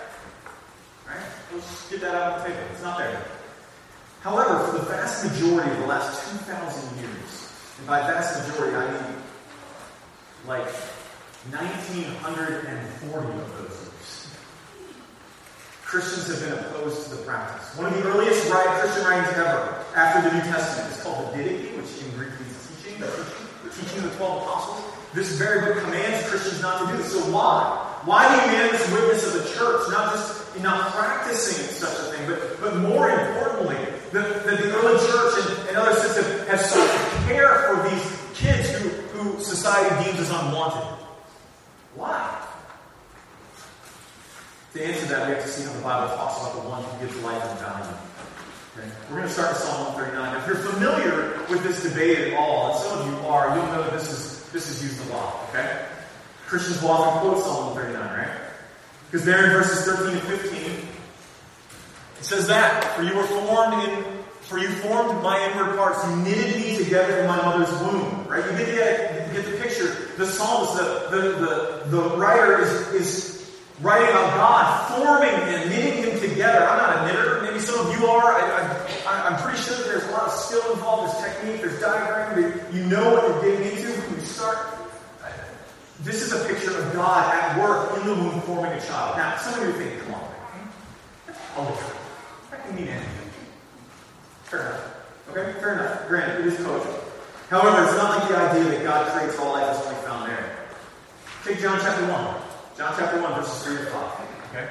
Right? 1.04 1.16
Let's 1.52 1.90
get 1.90 2.00
that 2.02 2.14
out 2.14 2.38
of 2.38 2.44
the 2.44 2.50
table. 2.50 2.62
It's 2.72 2.82
not 2.82 2.98
there. 2.98 3.37
However, 4.20 4.66
for 4.66 4.78
the 4.78 4.84
vast 4.84 5.24
majority 5.24 5.70
of 5.70 5.78
the 5.78 5.86
last 5.86 6.30
2,000 6.30 6.98
years, 6.98 7.52
and 7.78 7.86
by 7.86 8.00
vast 8.00 8.48
majority 8.48 8.76
I 8.76 8.90
mean 8.90 9.14
like 10.46 10.66
1940 11.50 13.28
of 13.28 13.58
those 13.58 13.78
years, 13.78 14.28
Christians 15.84 16.26
have 16.28 16.40
been 16.40 16.58
opposed 16.58 17.04
to 17.04 17.16
the 17.16 17.22
practice. 17.22 17.76
One 17.76 17.86
of 17.86 17.94
the 17.94 18.08
earliest 18.10 18.50
Christian 18.50 19.04
writings 19.04 19.32
ever 19.38 19.84
after 19.94 20.28
the 20.28 20.34
New 20.34 20.42
Testament 20.50 20.92
is 20.94 21.02
called 21.02 21.32
the 21.32 21.38
Didache, 21.38 21.76
which 21.76 22.02
in 22.02 22.10
Greek 22.18 22.34
means 22.40 22.58
teaching, 22.82 23.00
the 23.00 23.70
teaching 23.70 24.04
of 24.04 24.10
the 24.10 24.16
12 24.16 24.42
apostles. 24.42 24.84
This 25.14 25.38
very 25.38 25.64
book 25.64 25.82
commands 25.84 26.28
Christians 26.28 26.60
not 26.60 26.84
to 26.84 26.92
do 26.92 26.98
this. 26.98 27.12
So 27.12 27.20
why? 27.32 28.02
Why 28.04 28.28
the 28.28 28.52
unanimous 28.52 28.92
witness 28.92 29.26
of 29.26 29.32
the 29.42 29.48
church, 29.54 29.88
not 29.90 30.12
just 30.12 30.38
not 30.60 30.92
practicing 30.92 31.64
such 31.66 31.98
a 31.98 32.12
thing, 32.12 32.26
but, 32.26 32.60
but 32.60 32.76
more 32.76 33.10
importantly, 33.10 33.76
that, 34.12 34.44
that 34.44 34.58
the 34.58 34.74
early 34.74 34.98
church 35.06 35.34
and, 35.38 35.68
and 35.68 35.76
other 35.76 35.94
systems 35.94 36.48
have 36.48 36.60
sought 36.60 36.86
to 36.86 37.26
care 37.26 37.68
for 37.68 37.88
these 37.88 38.18
kids 38.34 38.70
who, 38.70 38.88
who 38.88 39.40
society 39.40 40.04
deems 40.04 40.20
as 40.20 40.30
unwanted. 40.30 40.82
Why? 41.94 42.46
To 44.74 44.84
answer 44.84 45.06
that, 45.06 45.28
we 45.28 45.34
have 45.34 45.42
to 45.42 45.48
see 45.48 45.66
how 45.66 45.72
the 45.72 45.82
Bible 45.82 46.14
talks 46.16 46.40
about 46.40 46.62
the 46.62 46.68
one 46.68 46.82
who 46.84 47.06
gives 47.06 47.16
life 47.22 47.42
and 47.42 47.58
value. 47.58 47.96
Okay? 48.76 48.88
We're 49.10 49.16
going 49.16 49.28
to 49.28 49.34
start 49.34 49.50
with 49.50 49.62
Psalm 49.62 49.94
139. 49.94 50.36
If 50.36 50.46
you're 50.46 50.56
familiar 50.56 51.42
with 51.50 51.62
this 51.64 51.82
debate 51.82 52.18
at 52.18 52.34
all, 52.38 52.72
and 52.72 52.78
some 52.78 52.98
of 52.98 53.06
you 53.06 53.28
are, 53.28 53.56
you'll 53.56 53.66
know 53.66 53.82
that 53.82 53.92
this 53.92 54.10
is 54.10 54.38
this 54.52 54.70
is 54.70 54.82
used 54.82 55.10
a 55.10 55.12
lot. 55.12 55.48
Okay? 55.48 55.86
Christians 56.46 56.80
will 56.80 56.90
often 56.90 57.20
quote 57.20 57.42
Psalm 57.42 57.74
139, 57.74 58.18
right? 58.18 58.40
Because 59.10 59.24
there 59.26 59.44
in 59.44 59.50
verses 59.50 59.84
13 59.84 60.16
and 60.16 60.22
15, 60.22 60.87
it 62.18 62.24
says 62.24 62.46
that, 62.48 62.84
for 62.96 63.02
you 63.02 63.14
were 63.16 63.24
formed 63.24 63.84
in 63.84 64.18
for 64.48 64.58
you 64.58 64.70
formed 64.70 65.22
my 65.22 65.38
inward 65.44 65.76
parts, 65.76 66.02
you 66.08 66.16
knitted 66.16 66.56
me 66.56 66.82
together 66.82 67.20
in 67.20 67.26
my 67.26 67.36
mother's 67.36 67.70
womb. 67.82 68.26
Right? 68.26 68.42
You 68.50 68.56
get 68.56 68.66
the, 68.66 69.36
you 69.36 69.42
get 69.42 69.52
the 69.52 69.58
picture. 69.58 70.08
The 70.16 70.26
psalmist, 70.26 70.78
the, 70.78 71.16
the, 71.16 71.90
the, 71.90 71.96
the 71.96 72.16
writer 72.16 72.62
is, 72.62 72.72
is 72.94 73.60
writing 73.82 74.08
about 74.08 74.34
God 74.36 75.04
forming 75.04 75.36
him, 75.52 75.68
knitting 75.68 76.02
him 76.02 76.18
together. 76.18 76.66
I'm 76.66 76.78
not 76.78 76.96
a 76.96 77.06
knitter. 77.06 77.42
Maybe 77.42 77.58
some 77.58 77.86
of 77.86 78.00
you 78.00 78.06
are. 78.06 78.32
I, 78.32 78.86
I, 79.06 79.28
I'm 79.28 79.42
pretty 79.42 79.58
sure 79.58 79.76
there's 79.84 80.04
a 80.04 80.12
lot 80.12 80.28
of 80.28 80.32
skill 80.32 80.72
involved. 80.72 81.12
There's 81.12 81.34
technique. 81.34 81.60
There's 81.60 81.78
diagram. 81.78 82.58
You 82.72 82.84
know 82.86 83.12
what 83.12 83.28
you're 83.28 83.42
getting 83.42 83.76
into 83.76 84.00
when 84.00 84.18
you 84.18 84.24
start. 84.24 84.78
This 86.00 86.22
is 86.22 86.32
a 86.32 86.48
picture 86.48 86.74
of 86.74 86.94
God 86.94 87.34
at 87.34 87.58
work 87.60 87.98
in 87.98 88.06
the 88.06 88.14
womb 88.14 88.40
forming 88.42 88.72
a 88.72 88.80
child. 88.80 89.18
Now, 89.18 89.36
some 89.36 89.60
of 89.60 89.66
you 89.66 89.72
think, 89.72 90.00
come 90.04 90.14
on, 90.14 90.30
that's 91.26 91.97
Fair 94.44 94.60
enough. 94.60 94.84
Okay? 95.30 95.60
Fair 95.60 95.72
enough. 95.74 96.08
Granted, 96.08 96.46
it 96.46 96.52
is 96.52 96.64
poetry. 96.64 96.92
However, 97.50 97.84
it's 97.84 97.96
not 97.96 98.18
like 98.18 98.28
the 98.28 98.36
idea 98.36 98.64
that 98.64 98.82
God 98.82 99.12
creates 99.12 99.38
all 99.38 99.52
life 99.52 99.74
is 99.74 99.86
only 99.86 100.00
found 100.02 100.30
there. 100.30 100.56
Take 101.44 101.60
John 101.60 101.78
chapter 101.80 102.02
1. 102.02 102.12
John 102.76 102.94
chapter 102.96 103.20
1, 103.20 103.34
verses 103.34 103.64
3 103.64 103.76
to 103.76 103.84
5. 103.86 104.20
Okay? 104.50 104.68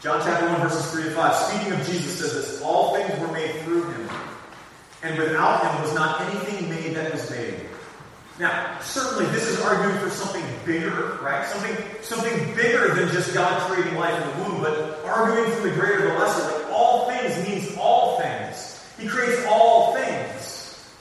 John 0.00 0.20
chapter 0.24 0.46
1, 0.46 0.60
verses 0.60 0.90
3 0.92 1.02
to 1.04 1.10
5. 1.10 1.34
Speaking 1.34 1.72
of 1.72 1.86
Jesus, 1.86 2.18
says 2.18 2.32
this 2.34 2.62
All 2.62 2.94
things 2.94 3.18
were 3.20 3.32
made 3.32 3.52
through 3.62 3.90
him, 3.90 4.08
and 5.02 5.18
without 5.18 5.62
him 5.62 5.82
was 5.82 5.94
not 5.94 6.20
anything 6.22 6.70
made 6.70 6.96
that 6.96 7.12
was 7.12 7.30
made. 7.30 7.67
Now, 8.38 8.78
certainly 8.80 9.26
this 9.32 9.48
is 9.48 9.60
arguing 9.60 9.98
for 9.98 10.10
something 10.10 10.44
bigger, 10.64 11.18
right? 11.20 11.44
Something, 11.48 11.76
something 12.02 12.54
bigger 12.54 12.94
than 12.94 13.08
just 13.08 13.34
God 13.34 13.60
creating 13.68 13.98
life 13.98 14.14
in 14.14 14.28
the 14.28 14.48
womb, 14.48 14.62
but 14.62 15.04
arguing 15.04 15.50
from 15.50 15.68
the 15.68 15.74
greater 15.74 16.02
the 16.02 16.14
lesser. 16.14 16.42
Like 16.42 16.72
all 16.72 17.08
things 17.08 17.48
means 17.48 17.76
all 17.76 18.20
things. 18.20 18.86
He 18.96 19.08
creates 19.08 19.44
all 19.46 19.92
things. 19.96 20.94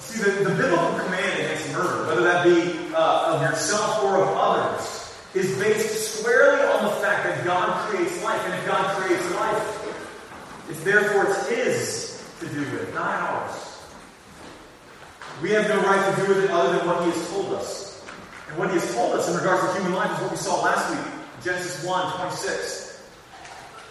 See, 0.00 0.22
the, 0.22 0.30
the 0.44 0.54
biblical 0.56 0.98
command 0.98 1.40
against 1.40 1.72
murder, 1.72 2.06
whether 2.06 2.22
that 2.22 2.44
be 2.44 2.94
uh, 2.94 3.34
of 3.34 3.40
yourself 3.40 4.02
or 4.04 4.22
of 4.22 4.28
others, 4.36 5.16
is 5.32 5.58
based 5.58 6.18
squarely 6.18 6.62
on 6.64 6.84
the 6.84 6.90
fact 7.00 7.24
that 7.24 7.42
God 7.46 7.88
creates 7.88 8.22
life. 8.22 8.44
And 8.44 8.54
if 8.54 8.66
God 8.66 8.94
creates 8.98 9.34
life, 9.36 10.68
it's 10.68 10.84
therefore 10.84 11.28
it's 11.30 11.48
His 11.48 12.22
to 12.40 12.46
do 12.48 12.60
with, 12.72 12.92
not 12.92 13.22
ours. 13.22 13.61
We 15.42 15.50
have 15.50 15.68
no 15.68 15.82
right 15.82 16.14
to 16.14 16.22
do 16.22 16.28
with 16.28 16.44
it 16.44 16.50
other 16.50 16.78
than 16.78 16.86
what 16.86 17.02
He 17.04 17.10
has 17.10 17.28
told 17.30 17.52
us. 17.54 18.00
And 18.48 18.56
what 18.58 18.68
He 18.68 18.78
has 18.78 18.94
told 18.94 19.14
us 19.14 19.28
in 19.28 19.34
regards 19.34 19.66
to 19.66 19.74
human 19.74 19.92
life 19.92 20.12
is 20.12 20.22
what 20.22 20.30
we 20.30 20.36
saw 20.36 20.62
last 20.62 20.88
week, 20.94 21.12
Genesis 21.42 21.84
1 21.84 22.16
26. 22.16 23.02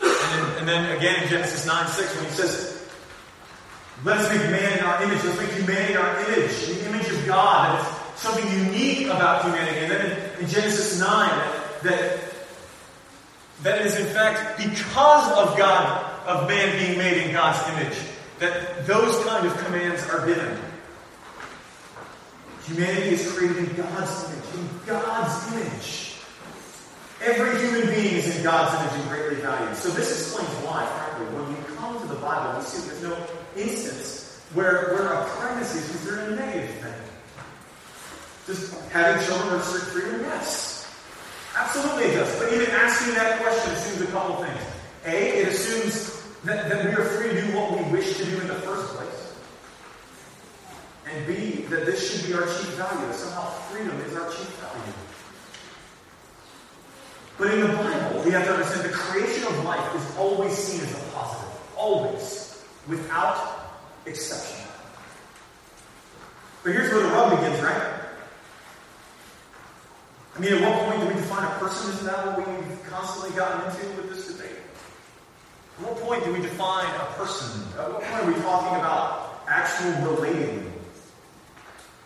And 0.01 0.09
then, 0.09 0.57
and 0.59 0.67
then 0.67 0.97
again 0.97 1.23
in 1.23 1.29
Genesis 1.29 1.65
9 1.65 1.87
6, 1.87 2.15
when 2.15 2.25
He 2.25 2.31
says, 2.31 2.89
Let 4.05 4.17
us 4.19 4.29
make 4.29 4.49
man 4.49 4.79
in 4.79 4.85
our 4.85 5.03
image. 5.03 5.21
Let's 5.25 5.39
make 5.41 5.51
humanity 5.51 5.91
in 5.91 5.99
our 5.99 6.19
image, 6.21 6.67
the 6.67 6.87
image 6.87 7.09
of 7.09 7.27
God. 7.27 7.85
It's 8.13 8.21
something 8.21 8.49
unique 8.49 9.07
about 9.07 9.43
humanity. 9.43 9.79
And 9.79 9.91
then 9.91 10.05
in, 10.05 10.43
in 10.43 10.49
Genesis 10.49 11.01
9, 11.01 11.29
that, 11.83 12.19
that 13.63 13.85
is 13.85 13.99
in 13.99 14.05
fact 14.13 14.57
because 14.57 15.31
of 15.33 15.57
God, 15.57 16.27
of 16.27 16.47
man 16.47 16.79
being 16.79 16.97
made 16.97 17.25
in 17.25 17.33
God's 17.33 17.59
image, 17.73 17.97
that 18.39 18.87
those 18.87 19.21
kind 19.25 19.45
of 19.45 19.57
commands 19.65 20.07
are 20.09 20.25
given. 20.25 20.57
Humanity 22.71 23.15
is 23.15 23.31
created 23.31 23.57
in 23.57 23.75
God's 23.75 24.31
image. 24.31 24.55
In 24.55 24.69
God's 24.87 25.53
image. 25.53 26.15
Every 27.21 27.59
human 27.59 27.93
being 27.93 28.15
is 28.15 28.37
in 28.37 28.43
God's 28.43 28.73
image 28.79 29.01
and 29.01 29.09
greatly 29.09 29.35
valued. 29.41 29.75
So 29.75 29.89
this 29.89 30.09
explains 30.09 30.49
why, 30.65 30.85
frankly, 30.85 31.35
when 31.35 31.51
you 31.51 31.61
come 31.75 31.99
to 31.99 32.07
the 32.07 32.19
Bible, 32.19 32.59
we 32.59 32.65
see 32.65 32.87
there's 32.87 33.03
no 33.03 33.17
instance 33.57 34.41
where, 34.53 34.95
where 34.95 35.13
a 35.13 35.25
pregnancy 35.35 35.79
is 35.79 35.89
considered 35.89 36.31
a 36.31 36.35
negative 36.35 36.75
thing. 36.77 36.93
Does 38.47 38.89
having 38.89 39.27
children 39.27 39.49
are 39.49 39.57
restrict 39.57 39.87
freedom? 39.87 40.21
Yes. 40.21 40.87
Absolutely 41.57 42.05
it 42.05 42.15
does. 42.15 42.39
But 42.39 42.53
even 42.53 42.71
asking 42.71 43.15
that 43.15 43.41
question 43.41 43.73
assumes 43.73 44.09
a 44.09 44.11
couple 44.13 44.45
things. 44.45 44.61
A, 45.05 45.41
it 45.41 45.47
assumes 45.49 46.23
that, 46.45 46.69
that 46.69 46.85
we 46.85 46.91
are 46.91 47.03
free 47.03 47.29
to 47.29 47.41
do 47.41 47.57
what 47.57 47.77
we 47.77 47.91
wish 47.91 48.15
to 48.17 48.25
do 48.25 48.39
in 48.39 48.47
the 48.47 48.55
first 48.55 48.95
place. 48.95 49.30
And 51.13 51.27
B, 51.27 51.63
that 51.69 51.85
this 51.85 52.09
should 52.09 52.27
be 52.27 52.33
our 52.33 52.45
chief 52.45 52.73
value, 52.75 53.05
that 53.07 53.15
somehow 53.15 53.49
freedom 53.69 53.99
is 54.01 54.15
our 54.15 54.29
chief 54.29 54.47
value. 54.59 54.93
But 57.37 57.53
in 57.53 57.61
the 57.61 57.67
Bible, 57.67 58.21
we 58.23 58.31
have 58.31 58.45
to 58.45 58.53
understand 58.53 58.89
the 58.89 58.93
creation 58.93 59.47
of 59.47 59.65
life 59.65 59.95
is 59.95 60.17
always 60.17 60.53
seen 60.53 60.81
as 60.81 60.91
a 60.91 61.11
positive. 61.11 61.59
Always. 61.75 62.63
Without 62.87 63.61
exception. 64.05 64.65
But 66.63 66.73
here's 66.73 66.91
where 66.93 67.01
the 67.01 67.09
rub 67.09 67.39
begins, 67.39 67.61
right? 67.61 67.93
I 70.35 70.39
mean, 70.39 70.53
at 70.53 70.61
what 70.61 70.87
point 70.87 71.01
do 71.01 71.07
we 71.07 71.13
define 71.15 71.43
a 71.43 71.59
person? 71.59 71.91
Isn't 71.93 72.05
that 72.05 72.25
what 72.25 72.47
we've 72.47 72.83
constantly 72.89 73.35
gotten 73.35 73.69
into 73.69 74.01
with 74.01 74.09
this 74.11 74.27
debate? 74.27 74.57
At 75.79 75.85
what 75.85 75.97
point 75.97 76.23
do 76.23 76.31
we 76.31 76.41
define 76.41 76.85
a 76.85 77.05
person? 77.17 77.63
At 77.79 77.91
what 77.91 78.03
point 78.03 78.23
are 78.23 78.31
we 78.31 78.39
talking 78.41 78.79
about 78.79 79.41
actual 79.47 80.13
relating? 80.13 80.60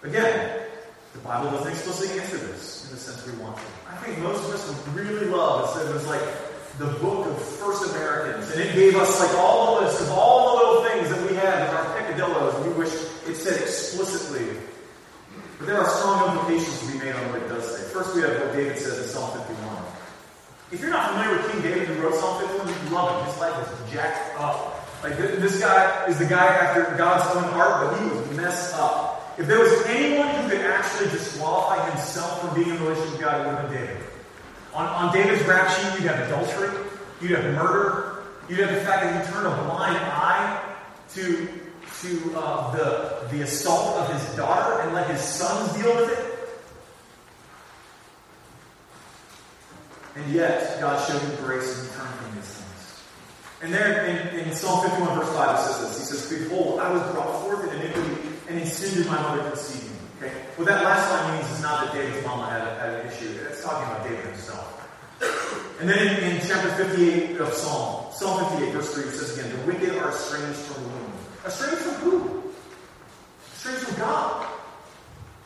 Again, 0.05 0.61
the 1.13 1.19
Bible 1.19 1.51
doesn't 1.51 1.71
explicitly 1.71 2.19
answer 2.19 2.37
this 2.37 2.85
in 2.85 2.95
the 2.95 3.01
sense 3.01 3.25
we 3.25 3.37
want 3.43 3.57
to. 3.57 3.63
I 3.89 3.95
think 3.97 4.19
most 4.19 4.43
of 4.45 4.53
us 4.53 4.67
would 4.67 4.95
really 4.95 5.25
love 5.27 5.75
it. 5.77 5.89
It 5.89 5.93
was 5.93 6.07
like 6.07 6.21
the 6.77 6.87
book 6.99 7.25
of 7.27 7.41
First 7.41 7.91
Americans, 7.91 8.51
and 8.51 8.61
it 8.61 8.75
gave 8.75 8.95
us 8.95 9.19
like 9.19 9.33
all 9.37 9.75
the 9.75 9.87
list 9.87 10.01
of 10.01 10.11
all 10.11 10.57
the 10.57 10.65
little 10.65 10.83
things 10.83 11.09
that 11.09 11.29
we 11.29 11.35
had 11.35 11.67
in 11.67 11.75
our 11.75 11.97
peccadillos. 11.97 12.55
And 12.55 12.65
we 12.67 12.73
wish 12.79 12.93
it 13.27 13.35
said 13.35 13.61
explicitly 13.61 14.57
but 15.57 15.67
there 15.67 15.79
are 15.79 15.89
strong 15.89 16.35
implications 16.35 16.79
to 16.81 16.91
be 16.91 16.99
made 16.99 17.15
on 17.15 17.31
what 17.31 17.41
it 17.41 17.47
does 17.47 17.63
say. 17.65 17.81
First, 17.93 18.15
we 18.15 18.21
have 18.21 18.31
what 18.39 18.53
David 18.53 18.77
says 18.77 18.99
in 18.99 19.07
Psalm 19.07 19.31
51. 19.39 19.85
If 20.71 20.81
you're 20.81 20.89
not 20.89 21.11
familiar 21.11 21.37
with 21.37 21.51
King 21.51 21.61
David 21.61 21.87
who 21.87 22.03
wrote 22.03 22.15
Psalm 22.15 22.41
51, 22.41 22.67
you 22.67 22.89
love 22.93 23.17
him. 23.17 23.31
His 23.31 23.39
life 23.39 23.55
was 23.57 23.91
jacked 23.91 24.39
up. 24.39 24.83
Like, 25.01 25.17
this 25.17 25.59
guy 25.59 26.07
is 26.07 26.19
the 26.19 26.25
guy 26.25 26.45
after 26.45 26.97
God's 26.97 27.35
own 27.35 27.43
heart, 27.53 27.87
but 27.87 27.99
he 28.01 28.09
was 28.09 28.35
messed 28.35 28.75
up. 28.75 29.14
If 29.37 29.47
there 29.47 29.59
was 29.59 29.85
anyone 29.87 30.29
who 30.29 30.49
could 30.49 30.61
actually 30.61 31.09
disqualify 31.09 31.89
himself 31.89 32.41
from 32.41 32.55
being 32.55 32.69
in 32.69 32.81
relationship 32.81 33.11
with 33.11 33.21
God, 33.21 33.41
it 33.41 33.47
would 33.47 33.57
have 33.57 33.69
been 33.69 33.81
David. 33.81 34.03
On, 34.73 34.85
on 34.85 35.13
David's 35.13 35.45
rap 35.45 35.69
sheet, 35.69 36.01
you'd 36.01 36.11
have 36.11 36.27
adultery, 36.27 36.69
you'd 37.21 37.31
have 37.31 37.53
murder, 37.53 38.23
you'd 38.47 38.59
have 38.59 38.73
the 38.73 38.81
fact 38.81 39.03
that 39.03 39.25
he 39.25 39.31
turned 39.31 39.47
a 39.47 39.63
blind 39.63 39.97
eye 39.97 40.75
to 41.13 41.47
to 42.01 42.33
uh, 42.35 42.75
the, 42.75 43.27
the 43.31 43.43
assault 43.43 43.97
of 43.97 44.13
his 44.13 44.35
daughter 44.35 44.81
and 44.81 44.93
let 44.93 45.09
his 45.09 45.21
sons 45.21 45.73
deal 45.73 45.95
with 45.95 46.11
it. 46.11 46.35
And 50.15 50.33
yet, 50.33 50.79
God 50.79 51.05
showed 51.07 51.21
him 51.21 51.35
grace 51.43 51.79
and 51.79 51.91
turned 51.91 52.13
from 52.15 52.35
these 52.35 52.45
things. 52.45 53.03
And 53.61 53.73
there 53.73 54.05
in, 54.05 54.39
in 54.39 54.53
Psalm 54.53 54.87
51, 54.89 55.19
verse 55.19 55.33
5, 55.33 55.59
it 55.59 55.63
says 55.63 55.79
this. 55.79 55.97
He 55.99 56.15
says, 56.15 56.43
Behold, 56.43 56.79
I 56.79 56.91
was 56.91 57.01
brought 57.11 57.41
forth 57.41 57.73
in 57.73 57.81
iniquity, 57.81 58.24
and 58.47 58.59
in 58.59 58.65
sin 58.65 58.97
did 58.97 59.07
my 59.07 59.21
mother 59.21 59.49
conceive 59.49 59.83
me. 59.89 59.97
Okay? 60.17 60.33
What 60.55 60.67
that 60.67 60.83
last 60.83 61.09
line 61.11 61.37
means 61.37 61.51
is 61.51 61.61
not 61.61 61.85
that 61.85 61.93
David's 61.93 62.25
mama 62.25 62.49
had, 62.49 62.61
a, 62.61 62.79
had 62.79 62.89
an 62.99 63.07
issue. 63.07 63.37
It's 63.49 63.63
talking 63.63 63.87
about 63.89 64.03
David 64.07 64.25
himself. 64.25 64.71
And 65.77 65.89
then 65.89 66.07
in, 66.07 66.37
in 66.37 66.47
chapter 66.47 66.69
58 66.69 67.37
of 67.41 67.53
Psalm, 67.53 68.05
Psalm 68.13 68.49
58, 68.51 68.71
verse 68.71 68.93
3, 68.93 69.03
it 69.03 69.11
says 69.11 69.37
again, 69.37 69.51
The 69.51 69.65
wicked 69.67 69.97
are 69.97 70.09
estranged 70.09 70.57
from 70.57 70.83
the 70.83 70.89
womb 70.89 71.11
Estranged 71.45 71.77
from 71.79 71.93
who? 71.95 72.43
Estranged 73.53 73.81
from 73.81 73.99
God. 73.99 74.47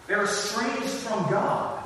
They're 0.08 0.24
estranged 0.24 0.94
from 1.01 1.32
God. 1.32 1.84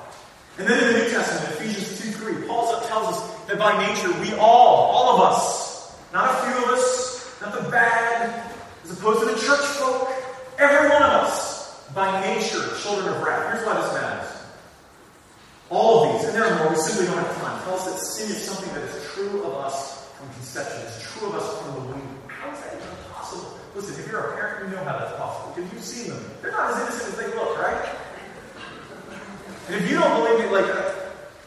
And 0.57 0.67
then 0.67 0.83
in 0.83 0.93
the 0.93 0.99
New 0.99 1.09
Testament, 1.09 1.55
Ephesians 1.55 2.01
2 2.01 2.11
3, 2.11 2.47
Paul 2.47 2.81
tells 2.81 3.15
us 3.15 3.45
that 3.47 3.57
by 3.57 3.87
nature 3.87 4.11
we 4.19 4.33
all, 4.33 4.91
all 4.91 5.15
of 5.15 5.33
us, 5.33 5.97
not 6.13 6.29
a 6.29 6.33
few 6.45 6.63
of 6.65 6.69
us, 6.77 7.41
not 7.41 7.53
the 7.53 7.69
bad, 7.71 8.51
as 8.83 8.91
opposed 8.91 9.21
to 9.21 9.25
the 9.25 9.39
church 9.39 9.65
folk, 9.77 10.09
every 10.59 10.89
one 10.89 11.03
of 11.03 11.09
us, 11.09 11.87
by 11.93 12.21
nature, 12.21 12.63
children 12.81 13.13
of 13.13 13.21
wrath. 13.21 13.53
Here's 13.53 13.65
why 13.65 13.81
this 13.81 13.93
matters. 13.93 14.29
All 15.69 16.05
of 16.05 16.13
these, 16.13 16.29
and 16.29 16.35
there 16.35 16.45
are 16.45 16.59
more, 16.59 16.69
we 16.69 16.75
simply 16.75 17.05
don't 17.05 17.17
have 17.17 17.41
time, 17.41 17.63
tell 17.63 17.75
us 17.75 17.85
that 17.85 17.97
sin 17.97 18.29
is 18.29 18.41
something 18.43 18.73
that 18.73 18.83
is 18.83 19.11
true 19.13 19.43
of 19.43 19.53
us 19.55 20.09
from 20.17 20.29
conception. 20.33 20.81
It's 20.85 21.01
true 21.13 21.29
of 21.29 21.35
us 21.35 21.61
from 21.61 21.73
the 21.73 21.79
womb. 21.91 22.19
How 22.27 22.51
is 22.51 22.59
that 22.61 22.75
even 22.75 22.87
possible? 23.11 23.57
Listen, 23.75 24.03
if 24.03 24.11
you're 24.11 24.21
a 24.21 24.35
parent, 24.35 24.69
you 24.69 24.75
know 24.75 24.83
how 24.83 24.97
that's 24.99 25.17
possible 25.17 25.53
because 25.55 25.73
you've 25.73 25.83
seen 25.83 26.13
them. 26.13 26.23
They're 26.41 26.51
not 26.51 26.73
as 26.73 26.81
innocent 26.81 27.13
as 27.13 27.17
they 27.17 27.27
look, 27.35 27.57
right? 27.57 27.89
And 29.67 29.75
if 29.75 29.89
you 29.89 29.97
don't 29.97 30.23
believe 30.23 30.45
it, 30.45 30.51
like, 30.51 30.69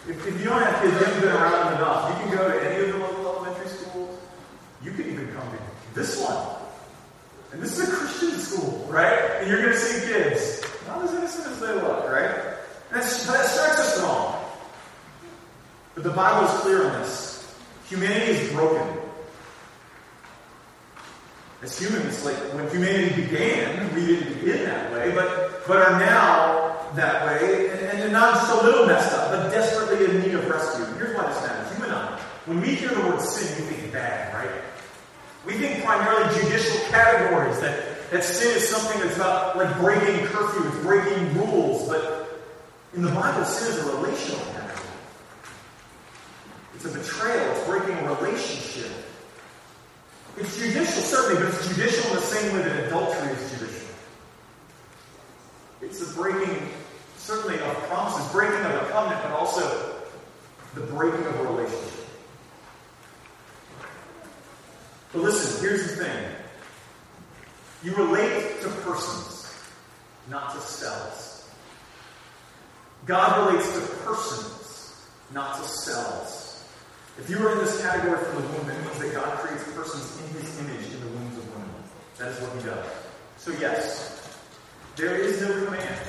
if, 0.08 0.26
if 0.26 0.38
you 0.40 0.44
don't 0.44 0.62
have 0.62 0.82
kids, 0.82 0.94
you 0.94 1.04
haven't 1.04 1.20
been 1.20 1.32
around 1.32 1.52
them 1.52 1.74
enough, 1.74 2.10
you 2.10 2.26
can 2.26 2.36
go 2.36 2.48
to 2.48 2.70
any 2.70 2.88
of 2.88 2.92
the 2.94 2.98
local 2.98 3.26
elementary 3.26 3.68
schools. 3.68 4.18
You 4.82 4.92
can 4.92 5.06
even 5.10 5.32
come 5.34 5.48
to 5.50 5.94
this 5.94 6.20
one. 6.22 6.55
And 7.56 7.64
this 7.64 7.78
is 7.78 7.88
a 7.88 7.96
Christian 7.96 8.38
school, 8.38 8.86
right? 8.86 9.18
And 9.40 9.48
you're 9.50 9.62
going 9.62 9.72
to 9.72 9.78
see 9.78 10.12
kids 10.12 10.62
not 10.86 11.02
as 11.02 11.14
innocent 11.14 11.46
as 11.46 11.60
they 11.60 11.72
look, 11.72 12.06
right? 12.10 12.54
That's, 12.92 13.26
that 13.26 13.46
strikes 13.46 13.80
us 13.80 14.02
wrong. 14.02 14.44
But 15.94 16.04
the 16.04 16.10
Bible 16.10 16.46
is 16.46 16.60
clear 16.60 16.84
on 16.84 17.00
this. 17.00 17.56
Humanity 17.88 18.32
is 18.32 18.52
broken. 18.52 18.98
As 21.62 21.78
humans, 21.78 22.26
like 22.26 22.36
when 22.52 22.68
humanity 22.68 23.22
began, 23.22 23.94
we 23.94 24.04
didn't 24.04 24.34
begin 24.34 24.64
that 24.64 24.92
way, 24.92 25.12
but, 25.14 25.66
but 25.66 25.78
are 25.78 25.98
now 25.98 26.76
that 26.94 27.24
way, 27.24 27.70
and, 27.70 28.00
and 28.00 28.12
not 28.12 28.34
just 28.34 28.52
a 28.52 28.66
little 28.66 28.84
messed 28.84 29.14
up, 29.14 29.30
but 29.30 29.48
desperately 29.48 30.04
in 30.04 30.20
need 30.20 30.34
of 30.34 30.46
rescue. 30.46 30.84
Here's 30.98 31.16
why 31.16 31.26
this 31.26 31.40
matters. 31.40 31.78
You 31.78 31.84
and 31.84 31.94
I, 31.94 32.20
when 32.44 32.60
we 32.60 32.74
hear 32.74 32.90
the 32.90 33.00
word 33.00 33.22
sin, 33.22 33.64
we 33.64 33.72
think 33.72 33.94
bad, 33.94 34.34
right? 34.34 34.65
We 35.46 35.54
think 35.54 35.84
primarily 35.84 36.34
judicial 36.40 36.80
categories, 36.90 37.60
that, 37.60 38.10
that 38.10 38.24
sin 38.24 38.56
is 38.56 38.68
something 38.68 39.00
that's 39.00 39.16
about 39.16 39.56
like 39.56 39.78
breaking 39.78 40.26
curfews, 40.26 40.82
breaking 40.82 41.38
rules, 41.38 41.88
but 41.88 42.42
in 42.94 43.02
the 43.02 43.10
Bible, 43.10 43.44
sin 43.44 43.72
is 43.72 43.78
a 43.78 43.96
relational 43.96 44.44
category. 44.46 44.88
It's 46.74 46.84
a 46.84 46.88
betrayal, 46.88 47.52
it's 47.52 47.66
breaking 47.66 47.96
a 47.96 48.14
relationship. 48.14 48.90
It's 50.36 50.58
judicial, 50.58 51.02
certainly, 51.02 51.42
but 51.42 51.54
it's 51.54 51.68
judicial 51.68 52.10
in 52.10 52.16
the 52.16 52.22
same 52.22 52.52
way 52.52 52.62
that 52.62 52.86
adultery 52.88 53.32
is 53.32 53.50
judicial. 53.52 53.88
It's 55.80 56.00
the 56.00 56.14
breaking, 56.14 56.68
certainly, 57.16 57.60
of 57.60 57.74
promises, 57.84 58.30
breaking 58.32 58.64
of 58.66 58.82
a 58.82 58.86
covenant, 58.90 59.22
but 59.22 59.32
also 59.32 60.02
the 60.74 60.80
breaking 60.80 61.24
of 61.24 61.40
a 61.40 61.42
relationship. 61.44 62.06
But 65.12 65.22
listen, 65.56 65.68
here's 65.68 65.96
the 65.96 66.04
thing. 66.04 66.24
You 67.82 67.94
relate 67.94 68.60
to 68.62 68.68
persons, 68.68 69.54
not 70.28 70.54
to 70.54 70.60
cells. 70.60 71.48
God 73.06 73.46
relates 73.46 73.72
to 73.74 73.80
persons, 74.04 75.06
not 75.32 75.56
to 75.56 75.68
cells. 75.68 76.64
If 77.18 77.30
you 77.30 77.38
are 77.46 77.52
in 77.52 77.58
this 77.58 77.80
category 77.80 78.18
from 78.24 78.42
the 78.42 78.48
womb, 78.48 78.70
it 78.70 78.84
means 78.84 78.98
that 78.98 79.14
God 79.14 79.38
creates 79.38 79.64
persons 79.72 80.20
in 80.20 80.40
his 80.40 80.58
image 80.60 80.92
in 80.92 81.00
the 81.00 81.06
wombs 81.06 81.38
of 81.38 81.50
women. 81.52 81.70
That 82.18 82.32
is 82.32 82.40
what 82.40 82.56
he 82.56 82.64
does. 82.66 82.86
So 83.36 83.52
yes, 83.52 84.38
there 84.96 85.16
is 85.16 85.40
no 85.40 85.64
command. 85.64 86.00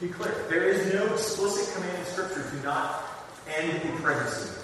Be 0.00 0.08
clear. 0.08 0.34
There 0.48 0.64
is 0.64 0.92
no 0.92 1.06
explicit 1.14 1.74
command 1.74 1.98
in 1.98 2.04
Scripture 2.04 2.48
to 2.48 2.62
not 2.64 3.04
end 3.56 3.82
in 3.82 3.96
pregnancy. 3.98 4.63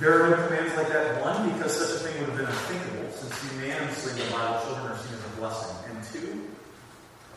There 0.00 0.24
are 0.24 0.30
no 0.30 0.46
commands 0.48 0.74
like 0.76 0.88
that. 0.88 1.20
One, 1.20 1.52
because 1.52 1.76
such 1.76 2.00
a 2.00 2.08
thing 2.08 2.18
would 2.20 2.30
have 2.30 2.38
been 2.38 2.46
unthinkable, 2.46 3.12
since 3.12 3.52
unanimously 3.52 4.16
the 4.16 4.32
Bible, 4.32 4.64
children 4.64 4.86
are 4.88 4.96
seen 4.96 5.12
as 5.12 5.20
a 5.20 5.36
blessing. 5.36 5.76
And 5.92 6.00
two, 6.08 6.48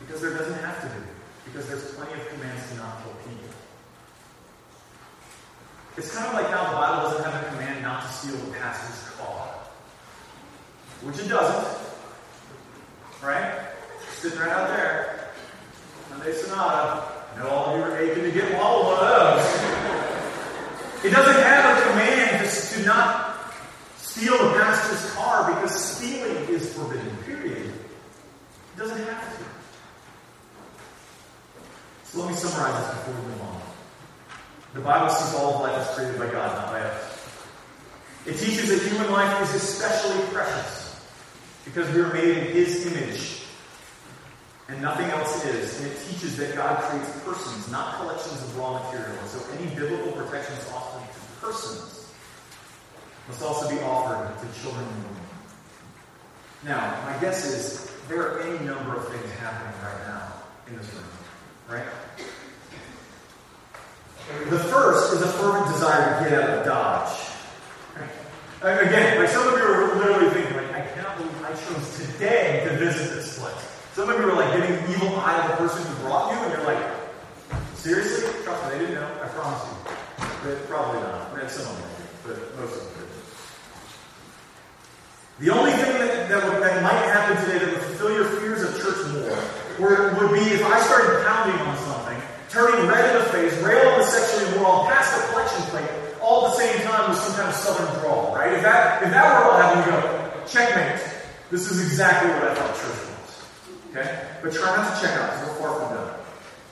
because 0.00 0.22
there 0.22 0.32
doesn't 0.32 0.58
have 0.64 0.80
to 0.80 0.88
be. 0.88 1.04
Because 1.44 1.68
there's 1.68 1.92
plenty 1.92 2.14
of 2.14 2.26
commands 2.30 2.66
to 2.70 2.76
not 2.76 3.04
kill 3.04 3.12
people. 3.28 3.52
It's 5.98 6.16
kind 6.16 6.26
of 6.26 6.32
like 6.32 6.48
how 6.48 6.72
the 6.72 6.76
Bible 6.80 7.10
doesn't 7.10 7.30
have 7.30 7.42
a 7.44 7.48
command 7.50 7.82
not 7.82 8.00
to 8.00 8.08
steal 8.08 8.36
the 8.36 8.56
pastor's 8.56 9.14
car. 9.18 9.46
Which 11.02 11.18
it 11.18 11.28
doesn't. 11.28 11.68
Right? 13.22 13.60
Sitting 14.08 14.38
right 14.38 14.48
out 14.48 14.68
there. 14.68 15.28
Hyundai 16.10 16.32
Sonata. 16.32 17.12
I 17.36 17.38
know 17.42 17.48
all 17.50 17.74
of 17.74 17.78
you 17.78 17.84
are 17.84 17.98
aching 17.98 18.24
to 18.24 18.30
get 18.30 18.56
one 18.56 18.64
of 18.64 19.00
those. 19.00 19.73
It 21.04 21.10
doesn't 21.10 21.42
have 21.42 21.76
a 21.76 21.90
command 21.90 22.50
to, 22.50 22.86
not 22.86 23.52
steal 23.98 24.38
the 24.38 24.58
pastor's 24.58 25.12
car 25.12 25.54
because 25.54 25.78
stealing 25.78 26.48
is 26.48 26.72
forbidden, 26.72 27.14
period. 27.26 27.66
It 27.66 28.78
doesn't 28.78 28.96
have 28.96 29.38
to. 29.38 29.44
So 32.04 32.20
let 32.20 32.30
me 32.30 32.34
summarize 32.34 32.86
this 32.86 32.94
before 32.96 33.14
we 33.14 33.28
move 33.28 33.42
on. 33.42 33.60
The 34.72 34.80
Bible 34.80 35.10
sees 35.10 35.34
all 35.34 35.56
of 35.56 35.60
life 35.60 35.76
as 35.76 35.94
created 35.94 36.18
by 36.18 36.30
God, 36.30 36.56
not 36.56 36.72
by 36.72 36.80
us. 36.80 37.28
It 38.24 38.38
teaches 38.38 38.70
that 38.70 38.90
human 38.90 39.12
life 39.12 39.42
is 39.42 39.62
especially 39.62 40.24
precious 40.32 41.04
because 41.66 41.94
we 41.94 42.00
are 42.00 42.12
made 42.14 42.38
in 42.38 42.46
His 42.46 42.86
image 42.86 43.33
and 44.68 44.80
nothing 44.80 45.06
else 45.10 45.44
is. 45.44 45.80
And 45.80 45.92
it 45.92 45.98
teaches 46.08 46.36
that 46.38 46.54
God 46.54 46.82
creates 46.84 47.10
persons, 47.20 47.70
not 47.70 47.96
collections 47.96 48.42
of 48.42 48.56
raw 48.56 48.82
material. 48.82 49.16
And 49.18 49.28
so 49.28 49.40
any 49.58 49.74
biblical 49.74 50.12
protections 50.12 50.66
offered 50.72 51.06
to 51.12 51.46
persons. 51.46 52.12
must 53.28 53.42
also 53.42 53.68
be 53.68 53.80
offered 53.80 54.38
to 54.40 54.60
children 54.60 54.84
and 54.84 55.04
women. 55.04 55.20
Now, 56.64 56.98
my 57.04 57.18
guess 57.20 57.44
is 57.44 57.90
there 58.08 58.22
are 58.22 58.40
any 58.40 58.64
number 58.64 58.96
of 58.96 59.08
things 59.08 59.30
happening 59.32 59.74
right 59.82 60.06
now 60.06 60.32
in 60.68 60.76
this 60.76 60.92
room, 60.94 61.04
right? 61.68 61.84
The 64.48 64.58
first 64.58 65.12
is 65.12 65.20
a 65.20 65.28
fervent 65.28 65.66
desire 65.72 66.24
to 66.24 66.30
get 66.30 66.40
out 66.40 66.58
of 66.58 66.64
Dodge. 66.64 67.18
Right? 68.62 68.86
Again, 68.86 69.18
like 69.18 69.28
some 69.28 69.46
of 69.46 69.58
you 69.58 69.64
are 69.64 69.94
literally 69.96 70.30
thinking, 70.30 70.56
like, 70.56 70.72
I 70.72 70.86
cannot 70.94 71.18
believe 71.18 71.44
I 71.44 71.50
chose 71.50 71.98
today 71.98 72.64
to 72.66 72.78
visit 72.78 73.14
this 73.14 73.38
place. 73.38 73.73
Some 73.94 74.10
of 74.10 74.18
you 74.18 74.26
are 74.26 74.34
like 74.34 74.50
getting 74.58 74.74
evil 74.90 75.14
eye 75.22 75.38
of 75.38 75.54
the 75.54 75.56
person 75.56 75.86
who 75.86 75.94
brought 76.02 76.34
you, 76.34 76.38
and 76.42 76.50
you're 76.50 76.66
like, 76.66 76.82
seriously? 77.78 78.26
Trust 78.42 78.58
me, 78.66 78.70
they 78.70 78.78
didn't 78.90 78.98
know. 78.98 79.06
I 79.22 79.28
promise 79.28 79.62
you. 79.70 79.76
But 80.42 80.66
probably 80.66 81.00
not. 81.00 81.30
I 81.30 81.38
mean, 81.38 81.48
some 81.48 81.70
of 81.70 81.78
them 81.78 81.90
but 82.26 82.36
most 82.58 82.74
of 82.74 82.82
them 82.90 83.06
did. 83.06 83.14
The 85.46 85.50
only 85.54 85.70
thing 85.78 85.94
that, 85.94 86.26
that, 86.28 86.42
would, 86.42 86.58
that 86.58 86.82
might 86.82 87.06
happen 87.06 87.38
today 87.46 87.58
that 87.62 87.70
would 87.70 87.82
fulfill 87.82 88.10
your 88.18 88.26
fears 88.42 88.66
of 88.66 88.74
church 88.82 88.98
more 89.78 90.10
would 90.18 90.32
be 90.34 90.42
if 90.42 90.66
I 90.66 90.82
started 90.82 91.22
pounding 91.22 91.54
on 91.62 91.78
something, 91.86 92.18
turning 92.50 92.90
red 92.90 93.14
in 93.14 93.22
the 93.22 93.28
face, 93.30 93.54
railing 93.62 93.94
the 93.98 94.06
sexually 94.06 94.58
immoral, 94.58 94.90
past 94.90 95.14
the 95.14 95.22
collection 95.30 95.62
plate, 95.70 95.86
all 96.20 96.48
at 96.48 96.50
the 96.50 96.56
same 96.66 96.82
time 96.82 97.10
with 97.10 97.18
some 97.18 97.34
kind 97.36 97.48
of 97.48 97.54
southern 97.54 97.86
drawl, 98.00 98.34
right? 98.34 98.54
If 98.54 98.62
that 98.62 99.02
if 99.04 99.10
that 99.10 99.22
were 99.22 99.50
all 99.50 99.58
happening, 99.58 99.86
you 99.86 100.02
go, 100.02 100.46
checkmate. 100.50 100.98
This 101.50 101.70
is 101.70 101.78
exactly 101.78 102.30
what 102.30 102.50
I 102.50 102.54
thought 102.54 102.74
church 102.74 102.90
was. 102.90 103.13
Okay? 103.94 104.26
But 104.42 104.52
try 104.52 104.76
not 104.76 104.92
to 104.92 105.00
check 105.00 105.16
out 105.16 105.30
because 105.30 105.48
we're 105.48 105.68
far 105.68 105.78
from 105.78 105.94
done. 105.94 106.14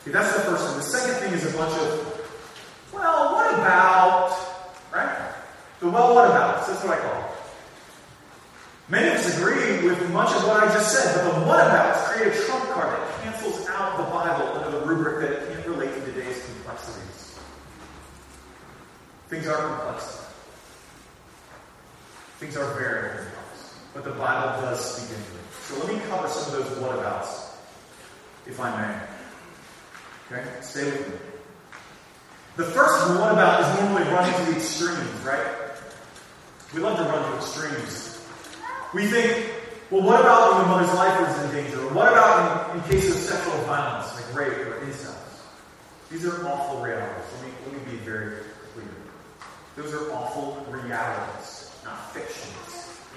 Okay, 0.02 0.10
that's 0.10 0.34
the 0.34 0.40
first 0.40 0.66
thing. 0.66 0.76
The 0.76 0.82
second 0.82 1.14
thing 1.22 1.32
is 1.32 1.54
a 1.54 1.56
bunch 1.56 1.72
of, 1.80 2.90
well, 2.92 3.32
what 3.32 3.54
about, 3.54 4.36
right? 4.92 5.32
The 5.78 5.88
well, 5.88 6.16
what 6.16 6.26
about? 6.26 6.66
That's 6.66 6.82
what 6.82 6.98
I 6.98 7.00
call 7.00 7.20
it. 7.20 7.30
Many 8.88 9.08
of 9.08 9.14
us 9.14 9.38
agree 9.38 9.88
with 9.88 10.10
much 10.10 10.34
of 10.34 10.48
what 10.48 10.64
I 10.64 10.66
just 10.74 10.90
said, 10.90 11.14
but 11.14 11.32
the 11.32 11.46
what 11.46 11.64
abouts 11.64 12.08
create 12.08 12.34
a 12.34 12.44
trump 12.44 12.64
card 12.70 12.88
that 12.98 13.22
cancels 13.22 13.68
out 13.68 13.96
the 13.98 14.04
Bible 14.04 14.58
under 14.58 14.78
the 14.80 14.84
rubric 14.84 15.20
that 15.20 15.42
it 15.42 15.54
can't 15.54 15.66
relate 15.68 15.94
to 15.94 16.00
today's 16.12 16.44
complexities. 16.44 17.38
Things 19.28 19.46
are 19.46 19.56
complex. 19.56 20.26
Things 22.38 22.56
are 22.56 22.74
very 22.74 23.16
complex. 23.16 23.74
But 23.94 24.04
the 24.04 24.10
Bible 24.10 24.62
does 24.62 24.96
speak 24.96 25.16
into 25.16 25.36
it. 25.36 25.41
So 25.62 25.78
let 25.78 25.94
me 25.94 26.00
cover 26.08 26.28
some 26.28 26.54
of 26.54 26.64
those 26.64 26.78
whatabouts, 26.78 27.54
if 28.46 28.58
I 28.60 28.70
may. 30.30 30.36
Okay? 30.36 30.48
Stay 30.60 30.84
with 30.84 31.08
me. 31.08 31.14
The 32.56 32.64
first 32.64 33.08
one 33.08 33.32
about 33.32 33.60
is 33.60 33.80
normally 33.80 34.02
running 34.12 34.34
to 34.44 34.52
the 34.52 34.58
extremes, 34.58 35.24
right? 35.24 35.46
We 36.74 36.80
love 36.80 36.98
to 36.98 37.04
run 37.04 37.30
to 37.30 37.36
extremes. 37.36 38.26
We 38.92 39.06
think, 39.06 39.50
well, 39.90 40.02
what 40.02 40.20
about 40.20 40.52
when 40.52 40.62
the 40.62 40.68
mother's 40.68 40.94
life 40.94 41.30
is 41.30 41.44
in 41.44 41.64
danger? 41.64 41.80
Or 41.80 41.94
what 41.94 42.08
about 42.08 42.74
in, 42.74 42.82
in 42.82 42.88
case 42.88 43.08
of 43.08 43.16
sexual 43.16 43.56
violence, 43.64 44.14
like 44.14 44.34
rape 44.34 44.66
or 44.66 44.82
incest? 44.84 45.16
These 46.10 46.26
are 46.26 46.46
awful 46.46 46.82
realities. 46.82 47.24
Let 47.36 47.46
me, 47.46 47.54
let 47.64 47.86
me 47.86 47.92
be 47.92 47.98
very 47.98 48.42
clear. 48.74 48.86
Those 49.76 49.94
are 49.94 50.12
awful 50.12 50.66
realities, 50.70 51.70
not 51.84 52.12
fictions. 52.12 52.71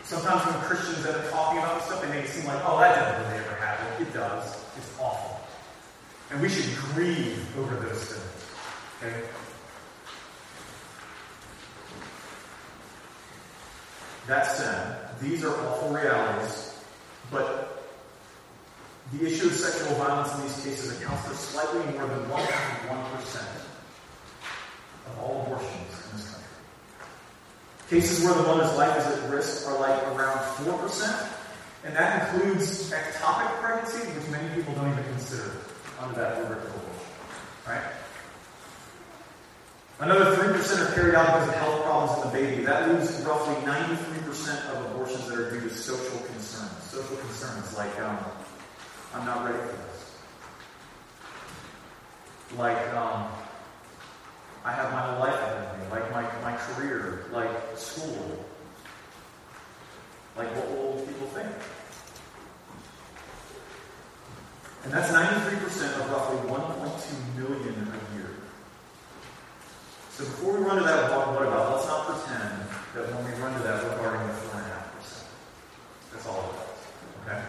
Sometimes 0.05 0.45
when 0.45 0.61
Christians 0.65 1.03
end 1.03 1.15
up 1.15 1.31
talking 1.31 1.57
about 1.57 1.79
this 1.79 1.85
stuff, 1.85 2.01
they 2.03 2.09
make 2.09 2.25
it 2.25 2.29
seem 2.29 2.45
like, 2.45 2.61
oh, 2.63 2.79
that 2.79 2.95
doesn't 2.95 3.23
really 3.23 3.43
ever 3.43 3.55
happen. 3.55 4.05
It 4.05 4.13
does. 4.13 4.63
It's 4.77 4.99
awful. 4.99 5.41
And 6.29 6.39
we 6.41 6.47
should 6.47 6.75
grieve 6.93 7.57
over 7.57 7.75
those 7.75 8.03
things. 8.05 8.45
Okay? 9.01 9.27
That 14.27 14.45
said, 14.45 15.09
these 15.21 15.43
are 15.43 15.55
awful 15.67 15.89
realities, 15.89 16.77
but 17.31 17.83
the 19.11 19.25
issue 19.25 19.47
of 19.47 19.53
sexual 19.53 19.95
violence 19.97 20.35
in 20.35 20.41
these 20.43 20.63
cases 20.63 20.99
accounts 20.99 21.27
for 21.27 21.33
slightly 21.35 21.79
more 21.93 22.07
than 22.07 22.25
1.1% 22.29 23.61
of 25.07 25.19
all 25.19 25.43
abortions. 25.43 25.74
Cases 27.89 28.25
where 28.25 28.33
the 28.33 28.41
mother's 28.43 28.75
life 28.77 28.97
is 28.97 29.05
at 29.05 29.29
risk 29.29 29.67
are 29.67 29.79
like 29.79 30.01
around 30.07 30.39
4%, 30.65 31.29
and 31.83 31.95
that 31.95 32.33
includes 32.33 32.89
ectopic 32.89 33.47
pregnancy, 33.61 33.99
which 34.17 34.27
many 34.31 34.49
people 34.55 34.73
don't 34.73 34.91
even 34.91 35.03
consider 35.03 35.51
under 35.99 36.15
that 36.15 36.39
rubric 36.39 36.63
of 36.63 36.75
abortion. 36.75 37.07
Right? 37.67 37.83
Another 39.99 40.35
3% 40.35 40.81
are 40.81 40.95
carried 40.95 41.15
out 41.15 41.27
because 41.27 41.47
of 41.47 41.55
health 41.55 41.83
problems 41.83 42.25
in 42.25 42.31
the 42.31 42.47
baby. 42.47 42.65
That 42.65 42.89
leaves 42.89 43.21
roughly 43.23 43.55
93% 43.63 44.75
of 44.75 44.91
abortions 44.91 45.27
that 45.29 45.37
are 45.37 45.51
due 45.51 45.61
to 45.61 45.69
social 45.69 46.19
concerns. 46.19 46.83
Social 46.83 47.15
concerns 47.17 47.77
like, 47.77 47.97
um, 48.01 48.17
I'm 49.13 49.25
not 49.25 49.45
ready 49.45 49.59
for 49.59 49.67
this. 49.67 50.15
Like, 52.57 52.93
um, 52.93 53.31
I 54.65 54.71
have 54.71 54.91
my 54.91 54.99
whole 54.99 55.19
life 55.19 55.35
ahead 55.35 55.61
of 55.61 55.79
me. 55.79 55.85
Like 55.93 56.11
my, 56.11 56.23
my 56.41 56.57
career. 56.57 57.25
Like 57.31 57.51
school. 57.77 58.43
Like 60.35 60.49
what 60.57 60.67
will 60.73 61.05
people 61.05 61.27
think? 61.27 61.53
And 64.83 64.91
that's 64.91 65.13
93% 65.13 66.01
of 66.01 66.09
roughly 66.09 66.49
1.2 66.49 67.37
million 67.37 67.75
a 67.77 68.17
year. 68.17 68.33
So 70.09 70.25
before 70.25 70.57
we 70.57 70.65
run 70.65 70.77
to 70.77 70.83
that 70.83 71.11
what 71.11 71.41
about, 71.41 71.75
let's 71.75 71.87
not 71.87 72.07
pretend 72.07 72.65
that 72.95 73.13
when 73.13 73.21
we 73.25 73.41
run 73.41 73.53
to 73.53 73.63
that 73.67 73.83
we're 73.83 73.97
guarding 73.97 74.25
the 74.27 74.33
4.5%. 74.33 75.25
That's 76.11 76.25
all 76.25 76.41
it 76.41 76.57
does. 76.57 76.81
Okay? 77.21 77.41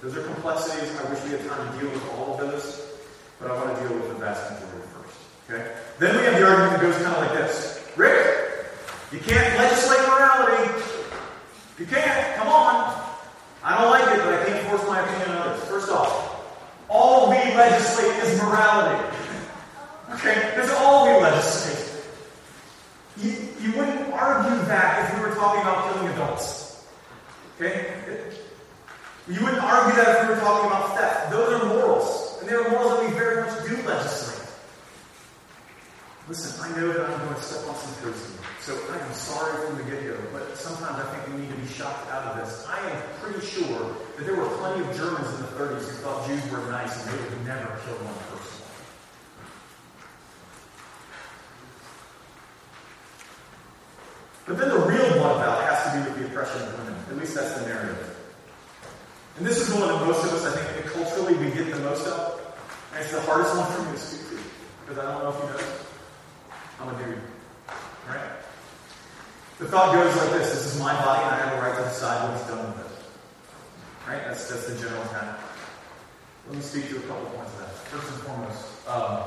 Those 0.00 0.16
are 0.16 0.32
complexities. 0.32 0.96
I 0.96 1.12
wish 1.12 1.22
we 1.24 1.30
had 1.30 1.46
time 1.46 1.72
to 1.72 1.78
deal 1.78 1.90
with 1.90 2.08
all 2.16 2.34
of 2.34 2.40
those, 2.40 2.88
but 3.38 3.50
I 3.50 3.54
want 3.54 3.76
to 3.76 3.88
deal 3.88 3.98
with 3.98 4.08
the 4.08 4.14
vast 4.14 4.52
majority. 4.52 4.87
Okay? 5.50 5.72
Then 5.98 6.16
we 6.16 6.24
have 6.24 6.38
the 6.38 6.46
argument 6.46 6.72
that 6.72 6.80
goes 6.82 6.94
kind 7.02 7.16
of 7.16 7.22
like 7.22 7.32
this. 7.32 7.82
Rick, 7.96 8.66
you 9.12 9.18
can't 9.18 9.56
legislate 9.56 10.06
morality. 10.06 10.84
You 11.78 11.86
can't. 11.86 12.36
Come 12.36 12.48
on. 12.48 12.94
I 13.64 13.80
don't 13.80 13.90
like 13.90 14.02
it, 14.14 14.24
but 14.24 14.34
I 14.34 14.44
can't 14.44 14.68
force 14.68 14.86
my 14.86 15.00
opinion 15.00 15.30
on 15.30 15.48
others. 15.48 15.64
First 15.64 15.90
off, 15.90 16.44
all 16.90 17.30
we 17.30 17.36
legislate 17.36 18.16
is 18.24 18.40
morality. 18.42 19.04
Okay? 20.10 20.54
That's 20.56 20.72
all 20.72 21.04
we 21.06 21.22
legislate. 21.22 22.02
You, 23.18 23.30
you 23.60 23.76
wouldn't 23.76 24.10
argue 24.10 24.58
that 24.66 25.04
if 25.04 25.16
we 25.18 25.28
were 25.28 25.34
talking 25.34 25.60
about 25.60 25.92
killing 25.92 26.08
adults. 26.14 26.86
Okay? 27.56 27.94
You 29.28 29.44
wouldn't 29.44 29.62
argue 29.62 30.02
that 30.02 30.22
if 30.22 30.28
we 30.28 30.34
were 30.34 30.40
talking 30.40 30.66
about 30.66 30.96
theft. 30.96 31.30
Those 31.30 31.60
are 31.60 31.66
morals. 31.66 32.38
And 32.40 32.48
they 32.48 32.54
are 32.54 32.70
morals 32.70 33.00
that 33.00 33.06
we 33.06 33.14
very 33.18 33.42
much 33.42 33.68
do 33.68 33.76
legislate. 33.86 34.27
Listen, 36.28 36.60
I 36.60 36.76
know 36.76 36.92
that 36.92 37.08
I'm 37.08 37.24
going 37.24 37.34
to 37.34 37.40
step 37.40 37.66
on 37.72 37.74
some 37.74 38.04
toes 38.04 38.20
here. 38.20 38.44
So 38.60 38.76
I 38.92 38.98
am 39.00 39.14
sorry 39.14 39.64
from 39.64 39.78
the 39.78 39.84
get-go, 39.84 40.12
but 40.30 40.58
sometimes 40.58 41.00
I 41.00 41.08
think 41.08 41.32
we 41.32 41.40
need 41.40 41.48
to 41.48 41.56
be 41.56 41.66
shocked 41.66 42.04
out 42.12 42.28
of 42.28 42.44
this. 42.44 42.68
I 42.68 42.76
am 42.84 43.00
pretty 43.24 43.40
sure 43.40 43.96
that 44.18 44.26
there 44.26 44.36
were 44.36 44.48
plenty 44.60 44.84
of 44.84 44.94
Germans 44.94 45.24
in 45.24 45.40
the 45.40 45.52
30s 45.56 45.88
who 45.88 45.96
thought 46.04 46.28
Jews 46.28 46.44
were 46.52 46.60
nice 46.68 47.00
and 47.00 47.16
they 47.16 47.24
would 47.24 47.46
never 47.46 47.64
kill 47.80 47.96
one 48.04 48.12
person. 48.28 48.60
But 54.44 54.58
then 54.58 54.68
the 54.68 54.84
real 54.84 55.08
one 55.24 55.32
about 55.32 55.64
has 55.64 55.80
to 55.80 55.96
do 55.96 56.12
with 56.12 56.20
the 56.20 56.26
oppression 56.28 56.60
of 56.60 56.76
women. 56.76 57.00
At 57.08 57.16
least 57.16 57.36
that's 57.36 57.54
the 57.56 57.64
narrative. 57.68 58.04
And 59.38 59.46
this 59.46 59.56
is 59.56 59.72
the 59.72 59.80
one 59.80 59.88
that 59.88 60.04
most 60.04 60.26
of 60.26 60.32
us, 60.34 60.44
I 60.44 60.52
think, 60.60 60.92
culturally 60.92 61.40
we 61.40 61.56
get 61.56 61.72
the 61.72 61.80
most 61.80 62.06
of. 62.06 62.36
And 62.92 63.02
it's 63.02 63.12
the 63.12 63.20
hardest 63.22 63.56
one 63.56 63.72
for 63.72 63.82
me 63.88 63.92
to 63.92 63.98
speak 63.98 64.28
to. 64.28 64.44
Because 64.84 64.98
I 65.02 65.10
don't 65.10 65.24
know 65.24 65.30
if 65.30 65.40
you 65.40 65.48
know. 65.56 65.87
Dude. 66.78 67.18
Right? 68.08 68.30
The 69.58 69.66
thought 69.66 69.92
goes 69.92 70.16
like 70.16 70.30
this 70.30 70.52
this 70.54 70.74
is 70.74 70.80
my 70.80 70.94
body 70.94 71.24
and 71.24 71.34
I 71.34 71.38
have 71.38 71.58
a 71.58 71.60
right 71.60 71.76
to 71.76 71.84
decide 71.88 72.30
what's 72.30 72.46
done 72.46 72.66
with 72.68 72.86
it. 72.86 74.08
Right? 74.08 74.22
That's, 74.26 74.48
that's 74.48 74.66
the 74.68 74.78
general 74.78 75.04
kind. 75.12 75.36
Let 76.46 76.56
me 76.56 76.62
speak 76.62 76.88
to 76.90 76.96
a 76.96 77.00
couple 77.00 77.26
points 77.26 77.52
of 77.54 77.58
that. 77.60 77.74
First 77.74 78.12
and 78.12 78.22
foremost, 78.22 78.88
um, 78.88 79.24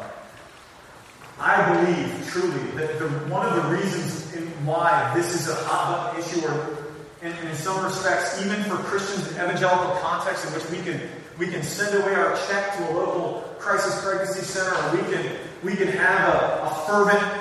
I 1.40 1.74
believe 1.74 2.28
truly 2.30 2.72
that 2.78 2.98
the, 3.00 3.10
one 3.30 3.46
of 3.46 3.56
the 3.56 3.76
reasons 3.76 4.34
why 4.66 5.12
this 5.16 5.36
is 5.36 5.50
a 5.50 5.56
hot 5.56 6.14
button 6.14 6.22
issue, 6.24 6.48
or 6.48 6.78
in, 7.22 7.32
in 7.48 7.56
some 7.56 7.84
respects, 7.84 8.44
even 8.44 8.64
for 8.64 8.78
Christians 8.78 9.28
in 9.28 9.36
evangelical 9.36 9.96
context, 10.02 10.46
in 10.48 10.54
which 10.54 10.70
we 10.70 10.78
can 10.82 11.02
we 11.38 11.48
can 11.48 11.64
send 11.64 12.02
away 12.02 12.14
our 12.16 12.36
check 12.48 12.78
to 12.78 12.90
a 12.90 12.92
local 12.92 13.42
crisis 13.60 14.04
pregnancy 14.04 14.42
center, 14.42 14.74
or 14.74 14.96
we 14.96 15.14
can 15.14 15.38
we 15.64 15.76
can 15.76 15.88
have 15.88 16.34
a, 16.34 16.64
a 16.64 16.84
fervent, 16.88 17.40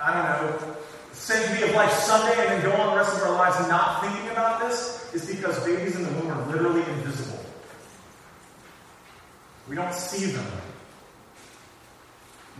I 0.00 0.14
don't 0.14 0.24
know, 0.24 0.76
sanctity 1.12 1.64
of 1.64 1.74
life 1.74 1.92
Sunday, 1.92 2.40
and 2.40 2.62
then 2.62 2.70
go 2.70 2.72
on 2.80 2.90
the 2.90 2.96
rest 2.96 3.16
of 3.16 3.22
our 3.22 3.32
lives 3.32 3.58
not 3.68 4.02
thinking 4.02 4.30
about 4.30 4.60
this, 4.60 5.12
is 5.12 5.26
because 5.26 5.62
babies 5.64 5.96
in 5.96 6.04
the 6.04 6.10
womb 6.10 6.30
are 6.30 6.46
literally 6.46 6.82
invisible. 6.92 7.44
We 9.68 9.76
don't 9.76 9.92
see 9.92 10.26
them 10.26 10.46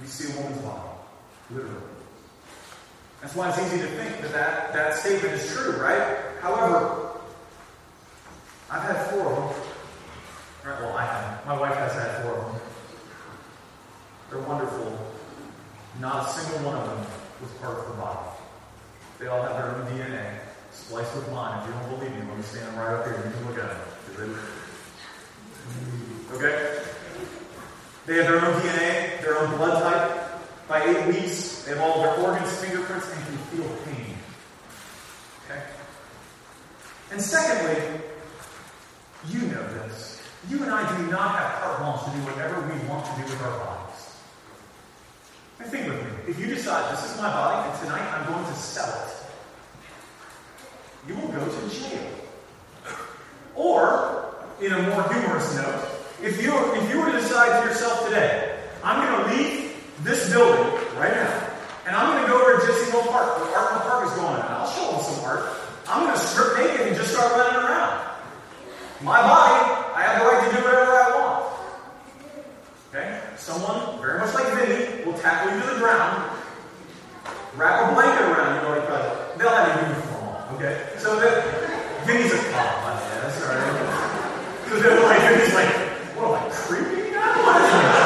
we 0.01 0.07
see 0.07 0.33
a 0.33 0.37
woman's 0.37 0.61
body, 0.63 0.89
literally. 1.51 1.75
That's 3.21 3.35
why 3.35 3.49
it's 3.49 3.59
easy 3.59 3.79
to 3.79 3.89
think 3.89 4.21
that 4.21 4.33
that, 4.33 4.73
that 4.73 4.95
statement 4.95 5.35
is 5.35 5.53
true, 5.53 5.73
right? 5.73 6.19
However, 6.41 7.11
I've 8.71 8.83
had 8.83 9.11
four 9.11 9.27
of 9.27 9.37
them. 9.37 9.65
Right, 10.65 10.81
well, 10.81 10.97
I 10.97 11.05
have. 11.05 11.47
My 11.47 11.59
wife 11.59 11.75
has 11.75 11.95
had 11.95 12.23
four 12.23 12.35
of 12.35 12.53
them. 12.53 12.61
They're 14.31 14.41
wonderful. 14.41 14.99
Not 16.01 16.29
a 16.29 16.31
single 16.31 16.71
one 16.71 16.77
of 16.77 16.89
them 16.89 17.18
was 17.41 17.51
part 17.61 17.79
of 17.79 17.87
the 17.89 17.95
body. 17.95 18.29
They 19.19 19.27
all 19.27 19.43
have 19.43 19.57
their 19.57 19.75
own 19.75 19.87
DNA, 19.91 20.39
spliced 20.73 21.15
with 21.15 21.31
mine. 21.33 21.61
If 21.61 21.67
you 21.67 21.73
don't 21.81 21.99
believe 21.99 22.13
me, 22.13 22.23
let 22.29 22.37
me 22.37 22.43
stand 22.43 22.77
right 22.77 22.95
up 22.95 23.05
here. 23.05 23.15
And 23.15 23.25
you 23.25 23.31
can 23.31 23.47
look 23.47 23.59
at 23.59 23.69
them. 23.69 24.39
Okay? 26.35 26.83
They 28.07 28.17
have 28.17 28.27
their 28.27 28.45
own 28.45 28.61
DNA, 28.61 29.21
their 29.23 29.39
own 29.39 29.57
blood 29.57 29.83
type. 29.83 30.41
By 30.69 30.85
eight 30.85 31.07
weeks, 31.07 31.65
they 31.65 31.73
have 31.73 31.81
all 31.81 32.03
their 32.03 32.15
organs, 32.15 32.53
fingerprints, 32.59 33.11
and 33.13 33.25
can 33.25 33.37
feel 33.37 33.69
pain. 33.85 34.17
Okay? 35.45 35.63
And 37.11 37.21
secondly, 37.21 38.01
you 39.29 39.41
know 39.41 39.67
this. 39.73 40.23
You 40.49 40.63
and 40.63 40.71
I 40.71 40.97
do 40.97 41.11
not 41.11 41.39
have 41.39 41.63
carte 41.63 41.79
blanche 41.81 42.05
to 42.05 42.11
do 42.11 42.25
whatever 42.27 42.61
we 42.63 42.89
want 42.89 43.05
to 43.05 43.13
do 43.17 43.23
with 43.23 43.43
our 43.43 43.59
bodies. 43.59 44.17
And 45.61 45.71
think 45.71 45.89
with 45.89 46.05
me. 46.05 46.18
If 46.29 46.39
you 46.39 46.47
decide 46.47 46.95
this 46.95 47.11
is 47.11 47.17
my 47.17 47.31
body 47.33 47.71
and 47.71 47.81
tonight 47.81 48.05
I'm 48.13 48.31
going 48.31 48.45
to 48.45 48.53
sell 48.53 48.85
it, 48.85 49.15
you 51.09 51.15
will 51.15 51.29
go 51.29 51.41
to 51.41 51.69
jail. 51.71 52.07
Or, 53.55 54.35
in 54.61 54.73
a 54.75 54.83
more 54.91 55.11
humorous 55.11 55.57
note, 55.57 55.89
if 56.23 56.43
you, 56.43 56.53
if 56.75 56.91
you 56.91 57.01
were 57.01 57.11
to 57.11 57.19
decide 57.19 57.63
to 57.63 57.69
yourself 57.69 58.05
today, 58.05 58.61
I'm 58.85 59.09
going 59.09 59.25
to 59.25 59.37
leave 59.37 59.75
this 60.03 60.31
building 60.31 60.71
right 60.99 61.15
now, 61.15 61.49
and 61.87 61.97
I'm 61.97 62.13
going 62.13 62.23
to 62.23 62.29
go 62.29 62.43
over 62.43 62.61
to 62.61 62.67
Jesse 62.67 62.91
Hill 62.91 63.11
Park, 63.11 63.41
where 63.41 63.57
Art 63.57 63.73
in 63.73 63.79
the 63.79 63.85
Park 63.85 64.07
is 64.07 64.13
going 64.13 64.29
on. 64.29 64.43
I'll 64.43 64.71
show 64.71 64.93
them 64.93 65.01
some 65.01 65.25
art. 65.25 65.49
I'm 65.89 66.05
going 66.05 66.13
to 66.13 66.23
strip 66.23 66.59
naked 66.59 66.89
and 66.89 66.95
just 66.95 67.11
start 67.11 67.33
running 67.33 67.67
around. 67.67 68.07
My 69.01 69.23
body, 69.23 69.65
I 69.97 70.03
have 70.03 70.21
the 70.21 70.29
right 70.29 70.51
to 70.51 70.57
do 70.57 70.63
whatever 70.63 70.93
I 70.93 71.09
want. 71.17 71.55
Okay? 72.93 73.21
Someone, 73.39 73.99
very 74.03 74.19
much 74.19 74.35
like 74.35 74.53
Vinny, 74.53 74.78
will 75.09 75.19
tackle 75.19 75.55
you 75.55 75.61
to 75.63 75.67
the 75.75 75.79
ground, 75.81 76.31
wrap 77.57 77.91
a 77.91 77.95
blanket 77.95 78.25
around 78.29 78.63
you, 78.63 78.69
like. 78.69 78.89
They'll 79.39 79.55
have 79.55 79.71
a 79.71 79.87
uniform 79.87 80.35
on, 80.35 80.57
okay? 80.57 80.91
So 80.99 81.15
Vinny's 82.05 82.33
a 82.33 82.39
cop, 82.51 82.83
way. 82.83 82.99
That's 83.23 83.39
all 83.41 83.55
right. 83.55 84.65
Because 84.65 84.83
they're 84.83 85.01
like, 85.01 85.21
Vinny's 85.31 85.55
like, 85.55 85.71
what 86.19 86.27
am 86.27 86.43
I, 86.43 86.51
creepy 86.51 87.11
now? 87.15 87.39
What 87.47 87.63
is 87.63 87.71
this? 87.71 87.99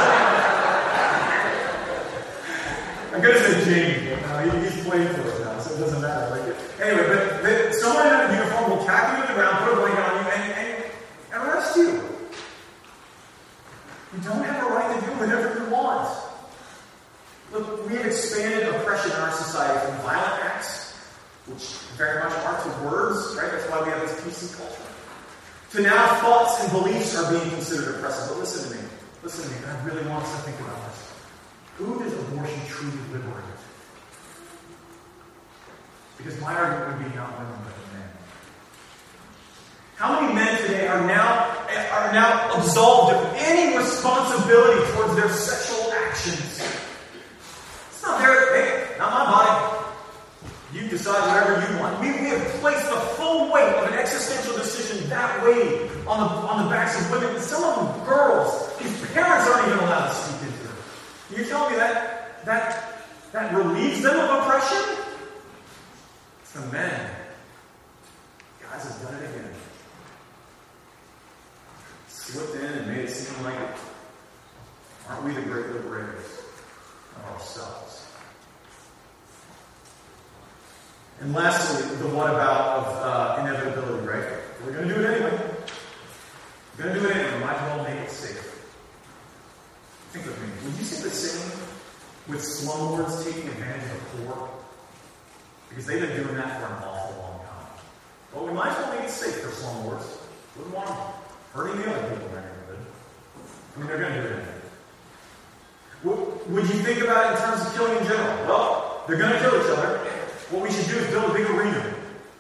I 3.12 3.21
could 3.21 3.33
have 3.33 3.47
said 3.49 3.65
Jamie, 3.65 4.11
but 4.11 4.21
no, 4.29 4.33
he, 4.45 4.61
he's 4.61 4.85
playing 4.85 5.09
for 5.09 5.23
us 5.23 5.41
now, 5.41 5.59
so 5.59 5.75
it 5.75 5.79
doesn't 5.81 6.03
matter. 6.03 6.37
Like, 6.37 6.53
anyway, 6.83 7.09
but 7.41 7.75
someone 7.75 8.07
in 8.09 8.12
a 8.12 8.35
uniform 8.35 8.77
will 8.77 8.85
tackle 8.85 9.17
you 9.17 9.23
to 9.23 9.29
the 9.33 9.35
ground, 9.41 9.57
put 9.65 9.73
a 9.73 9.77
blanket 9.81 10.05
on 10.05 10.12
you, 10.21 10.31
and, 10.33 10.53
and, 10.53 10.85
and 11.33 11.49
arrest 11.49 11.77
you. 11.79 12.12
You 14.12 14.21
don't 14.21 14.45
have 14.45 14.67
a 14.67 14.69
right 14.69 15.01
to 15.01 15.07
do 15.07 15.12
whatever 15.17 15.65
you 15.65 15.73
want. 15.73 16.23
Look, 17.53 17.88
we 17.88 17.97
have 17.97 18.07
expanded 18.07 18.75
oppression 18.75 19.11
in 19.11 19.17
our 19.19 19.33
society 19.33 19.87
from 19.87 19.97
violent 20.03 20.45
acts, 20.45 20.97
which 21.47 21.77
very 21.99 22.23
much 22.25 22.33
are, 22.33 22.62
to 22.62 22.85
words, 22.85 23.37
right? 23.37 23.51
That's 23.53 23.69
why 23.71 23.83
we 23.83 23.91
have 23.91 24.01
this 24.01 24.21
PC 24.23 24.57
culture. 24.57 24.83
To 25.73 25.83
now 25.83 26.21
thoughts 26.21 26.62
and 26.62 26.73
beliefs 26.73 27.17
are 27.17 27.31
being 27.31 27.49
considered 27.51 27.97
oppressive. 27.97 28.31
But 28.31 28.41
listen 28.41 28.71
to 28.71 28.77
me. 28.77 28.88
Listen 29.23 29.45
to 29.45 29.51
me. 29.51 29.67
I 29.67 29.85
really 29.85 30.09
want 30.09 30.25
us 30.25 30.37
to 30.37 30.43
think 30.43 30.61
about 30.61 30.81
this. 30.88 31.12
Who 31.77 31.99
does 31.99 32.12
abortion 32.12 32.61
truly 32.69 32.97
liberate? 33.12 33.45
Because 36.17 36.41
my 36.41 36.55
argument 36.55 37.01
would 37.01 37.11
be 37.11 37.17
not 37.17 37.37
women, 37.38 37.59
but 37.65 37.75
men. 37.93 38.09
How 39.97 40.21
many 40.21 40.35
men 40.35 40.61
today 40.62 40.87
are 40.87 41.07
now 41.07 41.59
are 41.93 42.12
now 42.12 42.55
absolved 42.57 43.15
of 43.15 43.35
any 43.37 43.77
responsibility 43.77 44.93
towards 44.93 45.17
their 45.17 45.29
sexual 45.31 45.93
actions? 45.93 46.62
It's 47.91 48.03
not 48.03 48.21
their 48.21 48.55
hey, 48.55 48.99
not 48.99 49.12
my 49.12 49.25
body. 49.31 49.87
You 50.73 50.82
decide 50.92 51.20
whatever 51.28 51.72
you 51.72 51.81
want. 51.81 52.00
We, 52.00 52.12
we 52.12 52.28
have 52.28 52.46
placed 52.61 52.88
the 52.88 53.00
full 53.16 53.52
weight 53.52 53.74
of 53.74 53.90
an 53.90 53.98
existential 53.98 54.57
decision 54.57 55.09
that 55.09 55.42
way 55.44 55.88
on 56.07 56.20
the 56.20 56.28
on 56.48 56.64
the 56.64 56.70
backs 56.70 57.00
of 57.00 57.11
women. 57.11 57.40
Some 57.40 57.64
of 57.64 57.76
them 57.76 58.07
girls 58.07 58.70
whose 58.78 59.11
parents 59.12 59.48
aren't 59.50 59.68
even 59.68 59.78
allowed 59.81 60.09
to 60.09 60.14
speak 60.14 60.48
into 60.48 60.64
it. 60.64 61.38
You 61.38 61.44
tell 61.48 61.70
me 61.70 61.76
that 61.76 62.44
that 62.44 63.05
that 63.33 63.55
relieves 63.55 64.02
them 64.02 64.18
of 64.18 64.42
oppression? 64.42 64.96
It's 66.42 66.52
the 66.52 66.61
men. 66.72 67.11
Guys 68.61 68.85
have 68.85 69.02
done 69.02 69.22
it 69.22 69.31
again 69.31 69.52
slipped 72.22 72.55
in 72.55 72.64
and 72.64 72.87
made 72.87 73.05
it 73.05 73.11
seem 73.11 73.44
like, 73.44 73.59
aren't 75.09 75.24
we 75.24 75.35
the 75.35 75.42
great 75.42 75.66
liberators 75.66 76.24
of 77.16 77.24
ourselves? 77.33 78.02
And 81.22 81.35
lastly, 81.35 81.87
the 81.98 82.08
what 82.08 82.30
about 82.30 82.78
of 82.78 82.87
uh, 82.98 83.46
inevitability, 83.46 84.08
right? 84.08 84.26
We're 84.66 84.72
going 84.72 84.88
to 84.88 84.94
do 84.94 85.00
it 85.02 85.06
anyway. 85.06 85.38
We're 86.76 86.82
going 86.82 86.94
to 86.96 87.00
do 87.00 87.06
it 87.06 87.16
anyway. 87.16 87.40
Might 87.46 87.54
as 87.54 87.62
well 87.62 87.85
make 87.85 88.00
it 88.00 88.11
safe. 88.11 88.42
Think 90.11 90.26
with 90.26 90.35
me. 90.42 90.48
Would 90.66 90.78
you 90.80 90.85
say 90.85 91.08
the 91.08 91.14
same 91.14 91.46
with 92.26 92.42
slumlords 92.42 93.22
taking 93.22 93.48
advantage 93.50 93.88
of 93.92 94.02
the 94.02 94.26
poor? 94.26 94.50
Because 95.68 95.87
they've 95.87 96.00
been 96.00 96.24
doing 96.24 96.35
that 96.35 96.58
for 96.58 96.66
an 96.66 96.90
awful 96.90 97.14
long 97.22 97.38
time. 97.46 97.70
But 98.35 98.44
we 98.44 98.52
might 98.52 98.72
as 98.72 98.78
well 98.78 98.98
make 98.98 99.04
it 99.06 99.11
safe 99.11 99.37
for 99.42 99.50
slumlords. 99.50 100.26
Wouldn't 100.56 100.74
want 100.74 100.88
them 100.88 100.98
hurting 101.54 101.82
the 101.82 101.87
other 101.88 102.02
people 102.11 102.26
in 102.35 102.35
neighborhood. 102.35 102.82
I 103.76 103.78
mean, 103.78 103.87
they're 103.87 103.98
going 103.98 104.12
to 104.12 104.22
do 104.22 104.26
it 104.26 104.42
anyway. 104.42 104.58
Would 106.50 106.66
you 106.66 106.82
think 106.82 107.00
about 107.00 107.30
it 107.30 107.37
in 107.38 107.46
terms 107.46 107.64
of 107.64 107.74
killing 107.74 107.96
in 107.96 108.08
general? 108.08 108.44
Well, 108.48 109.04
they're 109.06 109.18
going 109.18 109.32
to 109.32 109.38
kill 109.38 109.54
each 109.54 109.78
other. 109.78 110.21
What 110.53 110.65
we 110.65 110.71
should 110.71 110.87
do 110.87 110.99
is 110.99 111.07
build 111.09 111.31
a 111.31 111.33
big 111.33 111.49
arena 111.49 111.95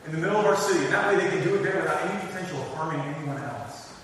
in 0.04 0.12
the 0.12 0.18
middle 0.18 0.36
of 0.36 0.44
our 0.44 0.56
city, 0.56 0.84
and 0.84 0.92
that 0.92 1.08
way 1.08 1.24
they 1.24 1.30
can 1.30 1.42
do 1.42 1.54
it 1.54 1.62
there 1.62 1.80
without 1.80 2.02
any 2.02 2.26
potential 2.26 2.60
of 2.60 2.68
harming 2.74 3.00
anyone 3.00 3.42
else. 3.42 3.94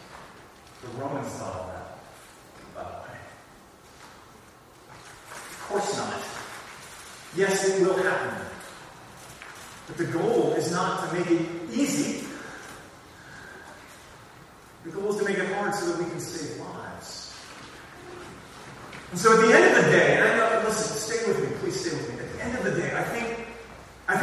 The 0.80 0.88
Romans 0.98 1.28
thought 1.28 1.60
of 1.60 1.66
that, 1.66 1.98
by 2.74 2.82
the 2.90 2.96
way. 3.04 3.18
Of 5.28 5.66
course 5.68 5.96
not. 5.98 6.14
Yes, 7.36 7.68
it 7.68 7.86
will 7.86 8.02
happen. 8.02 8.46
But 9.88 9.98
the 9.98 10.06
goal 10.06 10.54
is 10.54 10.72
not 10.72 11.06
to 11.06 11.14
make 11.14 11.30
it 11.30 11.46
easy. 11.70 12.26
The 14.84 14.90
goal 14.90 15.10
is 15.10 15.16
to 15.18 15.24
make 15.24 15.36
it 15.36 15.52
hard 15.52 15.74
so 15.74 15.84
that 15.92 15.98
we 16.02 16.08
can 16.10 16.20
save 16.20 16.58
lives. 16.60 17.34
And 19.10 19.20
so 19.20 19.34
at 19.34 19.46
the 19.46 19.54
end 19.54 19.76
of 19.76 19.84
the 19.84 19.90
day, 19.90 20.16
and 20.16 20.28
I 20.28 20.36
know, 20.38 20.66
listen, 20.66 20.96
stay 20.96 21.30
with 21.30 21.42
me, 21.42 21.56
please 21.58 21.78
stay 21.78 21.90
with 21.90 22.08
me. 22.08 22.20
At 22.24 22.32
the 22.32 22.44
end 22.44 22.56
of 22.56 22.64
the 22.64 22.80
day, 22.80 22.96
I 22.96 23.02
think 23.02 23.38
I 24.10 24.16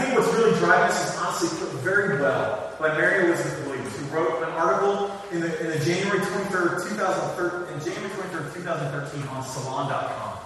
driving 0.65 0.89
us 0.89 1.13
is 1.13 1.21
honestly 1.21 1.49
put 1.59 1.69
very 1.81 2.19
well 2.19 2.75
by 2.79 2.97
Mary 2.97 3.25
Elizabeth 3.25 3.67
Williams, 3.67 3.95
who 3.97 4.05
wrote 4.07 4.43
an 4.43 4.49
article 4.49 5.11
in 5.31 5.39
the, 5.41 5.59
in 5.61 5.77
the 5.77 5.85
January 5.85 6.19
23rd, 6.19 6.89
2013, 6.89 7.73
in 7.73 7.79
January 7.83 8.09
23rd, 8.09 8.53
2013 8.53 9.27
on 9.29 9.43
Salon.com. 9.43 10.39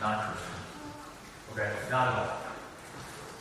Not 0.00 0.34
Christian. 0.34 0.54
Okay, 1.52 1.72
not 1.90 2.08
at 2.08 2.18
all. 2.18 2.36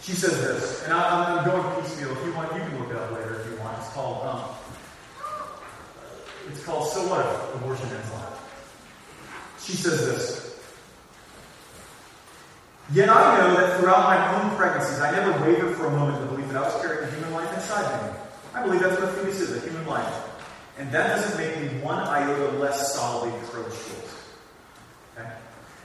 She 0.02 0.12
says 0.14 0.40
this, 0.42 0.84
and 0.84 0.94
I, 0.94 1.40
am 1.40 1.46
going 1.46 1.64
to 1.64 1.82
piecemeal. 1.82 2.12
If 2.12 2.26
you 2.26 2.34
want, 2.34 2.54
you 2.54 2.60
can 2.60 2.80
look 2.80 2.90
it 2.90 2.98
up 2.98 3.12
later 3.12 3.40
if 3.40 3.52
you 3.52 3.58
want. 3.60 3.78
It's 3.80 3.90
called 3.90 4.26
um, 4.28 4.44
it's 6.50 6.64
called 6.64 6.90
So 6.90 7.08
What 7.08 7.26
If 7.26 7.56
Abortion 7.56 7.88
Ends 7.88 8.12
Life. 8.12 8.34
She 9.60 9.74
says 9.74 10.06
this. 10.06 10.43
Yet 12.94 13.10
I 13.10 13.40
know 13.40 13.56
that 13.56 13.80
throughout 13.80 14.04
my 14.04 14.42
own 14.42 14.56
pregnancies, 14.56 15.00
I 15.00 15.12
never 15.12 15.32
wavered 15.44 15.76
for 15.76 15.88
a 15.88 15.90
moment 15.90 16.18
in 16.18 16.28
the 16.28 16.34
belief 16.34 16.48
that 16.50 16.58
I 16.58 16.62
was 16.62 16.80
carrying 16.80 17.04
a 17.04 17.12
human 17.12 17.34
life 17.34 17.52
inside 17.56 18.04
me. 18.04 18.20
I 18.54 18.62
believe 18.62 18.82
that's 18.82 19.00
what 19.02 19.10
a 19.10 19.14
fetus 19.14 19.42
is, 19.42 19.64
a 19.64 19.68
human 19.68 19.88
life. 19.88 20.14
And 20.78 20.92
that 20.92 21.08
doesn't 21.08 21.38
make 21.40 21.60
me 21.60 21.80
one 21.80 21.98
iota 21.98 22.52
less 22.60 22.94
solidly 22.94 23.34
pro-choice. 23.50 24.36
Okay? 25.18 25.28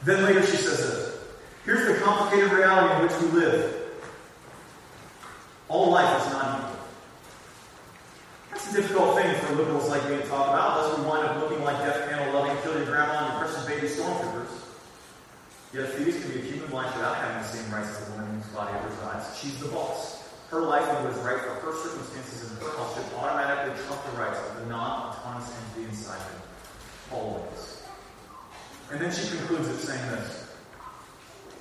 Then 0.05 0.23
later 0.25 0.45
she 0.45 0.59
says 0.59 0.79
this. 0.79 1.19
Here's 1.65 1.87
the 1.87 2.05
complicated 2.05 2.53
reality 2.53 2.95
in 2.97 3.03
which 3.03 3.23
we 3.23 3.41
live. 3.41 3.75
All 5.69 5.91
life 5.91 6.27
is 6.27 6.33
not 6.33 6.59
equal. 6.59 6.77
That's 8.51 8.71
a 8.73 8.77
difficult 8.77 9.17
thing 9.17 9.35
for 9.41 9.55
liberals 9.55 9.89
like 9.89 10.03
me 10.11 10.17
to 10.17 10.23
talk 10.29 10.49
about, 10.49 10.81
unless 10.81 10.99
we 10.99 11.05
wind 11.07 11.27
up 11.27 11.41
looking 11.41 11.65
like 11.65 11.79
death 11.79 12.09
panel 12.09 12.35
loving, 12.35 12.57
kill 12.63 12.77
your 12.77 12.85
grandma 12.85 13.25
and 13.25 13.33
your 13.33 13.45
precious 13.45 13.65
baby 13.67 13.87
stormtroopers. 13.87 14.48
Yet 15.73 15.85
a 15.85 15.89
fetus 15.89 16.23
can 16.23 16.33
be 16.33 16.39
a 16.41 16.43
human 16.43 16.71
life 16.71 16.95
without 16.97 17.17
having 17.17 17.43
the 17.43 17.49
same 17.49 17.69
rights 17.73 17.91
as 17.91 18.09
the 18.09 18.13
woman 18.13 18.41
whose 18.41 18.53
body 18.53 18.73
it 18.73 18.85
resides. 18.89 19.37
She's 19.37 19.59
the 19.61 19.69
boss. 19.69 20.25
Her 20.49 20.63
life 20.63 20.89
and 20.89 21.05
what 21.05 21.13
is 21.13 21.21
right 21.21 21.37
for 21.45 21.61
her 21.61 21.77
circumstances 21.77 22.51
and 22.51 22.59
her 22.63 22.73
health 22.73 22.97
should 22.97 23.05
automatically 23.21 23.77
trump 23.85 24.01
the 24.09 24.17
rights 24.17 24.41
of 24.49 24.61
the 24.61 24.67
non-autonomous 24.67 25.53
entity 25.53 25.93
inside 25.93 26.21
her. 26.25 26.41
Always. 27.13 27.85
And 28.91 29.01
then 29.01 29.13
she 29.13 29.29
concludes 29.29 29.69
it 29.69 29.77
saying 29.77 30.09
this. 30.09 30.49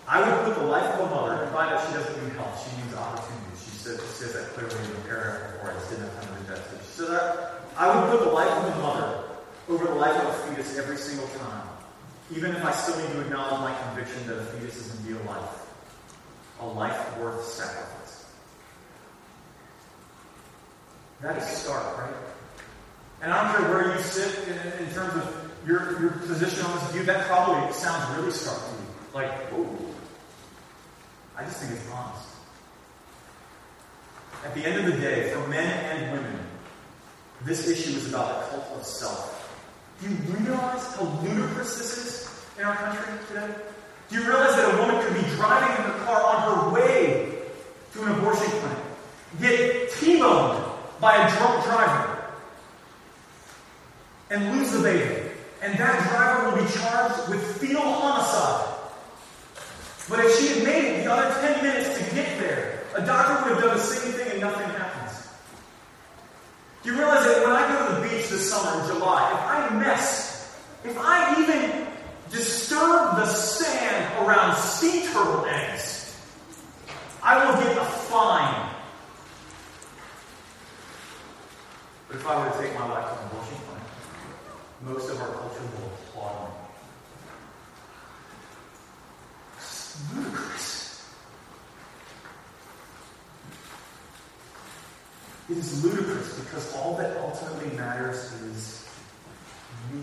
I 0.07 0.23
would 0.23 0.45
put 0.45 0.55
the 0.55 0.63
life 0.71 0.87
of 0.95 1.11
a 1.11 1.13
mother, 1.13 1.43
and 1.43 1.51
find 1.51 1.75
out 1.75 1.85
she 1.85 1.91
doesn't 1.91 2.23
need 2.23 2.31
help, 2.39 2.55
she 2.63 2.71
needs 2.79 2.95
opportunities. 2.95 3.59
She 3.59 3.75
says, 3.75 3.99
she 4.15 4.31
that 4.31 4.55
clearly 4.55 4.79
in 4.87 4.95
the 4.95 5.03
paragraph 5.03 5.51
before, 5.51 5.71
I 5.71 5.73
just 5.75 5.89
didn't 5.91 6.07
have 6.07 6.15
time 6.23 6.31
to 6.31 6.33
read 6.39 6.47
that. 6.55 6.63
She 6.95 7.03
that 7.11 7.59
I 7.75 7.91
would 7.91 8.09
put 8.15 8.23
the 8.23 8.31
life 8.31 8.47
of 8.55 8.71
a 8.71 8.79
mother 8.79 9.23
over 9.67 9.83
the 9.83 9.99
life 9.99 10.15
of 10.15 10.31
a 10.31 10.33
fetus 10.47 10.77
every 10.77 10.95
single 10.95 11.27
time, 11.43 11.66
even 12.35 12.51
if 12.51 12.63
I 12.63 12.71
still 12.71 12.97
need 12.99 13.13
to 13.13 13.21
acknowledge 13.21 13.59
my 13.61 13.77
conviction 13.87 14.27
that 14.27 14.37
a 14.37 14.45
fetus 14.45 14.77
is 14.77 14.99
indeed 14.99 15.21
a 15.21 15.29
life, 15.29 15.67
a 16.59 16.67
life 16.67 17.17
worth 17.17 17.43
sacrifice. 17.43 18.25
That 21.21 21.37
is 21.37 21.43
stark, 21.45 21.97
right? 21.97 22.13
And 23.21 23.31
I 23.31 23.43
don't 23.43 23.61
care 23.61 23.73
where 23.73 23.95
you 23.95 24.01
sit 24.03 24.47
in, 24.47 24.85
in 24.85 24.93
terms 24.93 25.15
of 25.15 25.51
your, 25.65 25.99
your 25.99 26.11
position 26.11 26.65
on 26.65 26.75
this 26.75 26.91
view, 26.91 27.03
that 27.03 27.27
probably 27.27 27.71
sounds 27.73 28.17
really 28.17 28.31
stark 28.31 28.59
to 28.59 28.71
you. 28.71 28.87
Like, 29.13 29.31
whoa. 29.51 29.93
I 31.35 31.43
just 31.43 31.61
think 31.61 31.73
it's 31.73 31.91
honest. 31.91 32.27
At 34.45 34.53
the 34.53 34.65
end 34.65 34.85
of 34.85 34.93
the 34.93 35.01
day, 35.01 35.31
for 35.31 35.47
men 35.47 35.67
and 35.67 36.11
women, 36.13 36.39
this 37.43 37.67
issue 37.67 37.97
is 37.97 38.09
about 38.09 38.51
the 38.51 38.57
cult 38.57 38.79
of 38.79 38.85
self. 38.85 39.36
Do 39.99 40.09
you 40.09 40.15
realize 40.45 40.95
how 40.95 41.05
ludicrous 41.23 41.77
this 41.77 41.97
is 41.97 42.59
in 42.59 42.65
our 42.65 42.75
country 42.75 43.13
today? 43.27 43.53
Do 44.09 44.15
you 44.15 44.27
realize 44.27 44.55
that 44.55 44.73
a 44.73 44.77
woman 44.77 45.03
could 45.03 45.15
be 45.15 45.35
driving 45.35 45.75
in 45.75 45.91
her 45.91 46.05
car 46.05 46.21
on 46.23 46.41
her 46.43 46.73
way 46.73 47.39
to 47.93 48.03
an 48.03 48.11
abortion 48.11 48.47
clinic, 48.47 48.77
get 49.41 49.91
T-boned 49.93 50.63
by 51.01 51.15
a 51.15 51.37
drunk 51.37 51.63
driver, 51.65 52.25
and 54.29 54.55
lose 54.55 54.71
the 54.71 54.83
baby? 54.83 55.31
And 55.63 55.77
that 55.79 56.07
driver 56.09 56.51
will 56.51 56.63
be 56.63 56.71
charged 56.73 57.29
with 57.29 57.59
fetal 57.59 57.81
homicide. 57.81 58.75
But 60.09 60.19
if 60.19 60.37
she 60.37 60.47
had 60.47 60.63
made 60.63 60.85
it 60.85 61.03
the 61.03 61.11
other 61.11 61.33
10 61.41 61.63
minutes 61.63 61.97
to 61.97 62.15
get 62.15 62.39
there, 62.39 62.83
a 62.95 63.05
doctor 63.05 63.49
would 63.49 63.55
have 63.55 63.63
done 63.63 63.77
the 63.77 63.83
same 63.83 64.13
thing 64.13 64.31
and 64.31 64.41
nothing 64.41 64.69
happens. 64.69 65.06
You 66.87 66.93
realize 66.93 67.25
that 67.25 67.43
when 67.43 67.51
I 67.51 67.67
go 67.67 67.85
to 67.85 67.95
the 67.95 68.07
beach 68.07 68.29
this 68.29 68.49
summer 68.49 68.81
in 68.81 68.87
July, 68.87 69.29
if 69.33 69.39
I 69.39 69.77
mess, 69.77 70.57
if 70.85 70.97
I 70.97 71.41
even 71.41 71.85
disturb 72.31 73.17
the 73.17 73.25
sand 73.25 74.25
around 74.25 74.55
sea 74.55 75.05
turtle 75.07 75.45
eggs, 75.47 76.17
I 77.21 77.45
will 77.45 77.61
get 77.61 77.77
a 77.77 77.83
fine. 77.83 78.69
But 82.07 82.15
if 82.15 82.25
I 82.25 82.39
were 82.41 82.51
to 82.53 82.57
take 82.57 82.73
my 82.79 82.87
life 82.87 83.05
to 83.05 83.19
an 83.19 83.27
abortion 83.31 83.57
clinic, 83.65 83.83
most 84.83 85.09
of 85.09 85.19
our 85.19 85.27
culture 85.27 85.63
will 85.63 85.91
applaud 85.91 86.47
me. 86.47 86.55
It's 89.57 90.15
ludicrous. 90.15 90.76
It 95.49 95.57
is 95.57 95.83
ludicrous 95.83 96.39
because 96.39 96.75
all 96.75 96.97
that 96.97 97.15
ultimately 97.17 97.75
matters 97.77 98.33
is 98.43 98.85
me. 99.93 100.01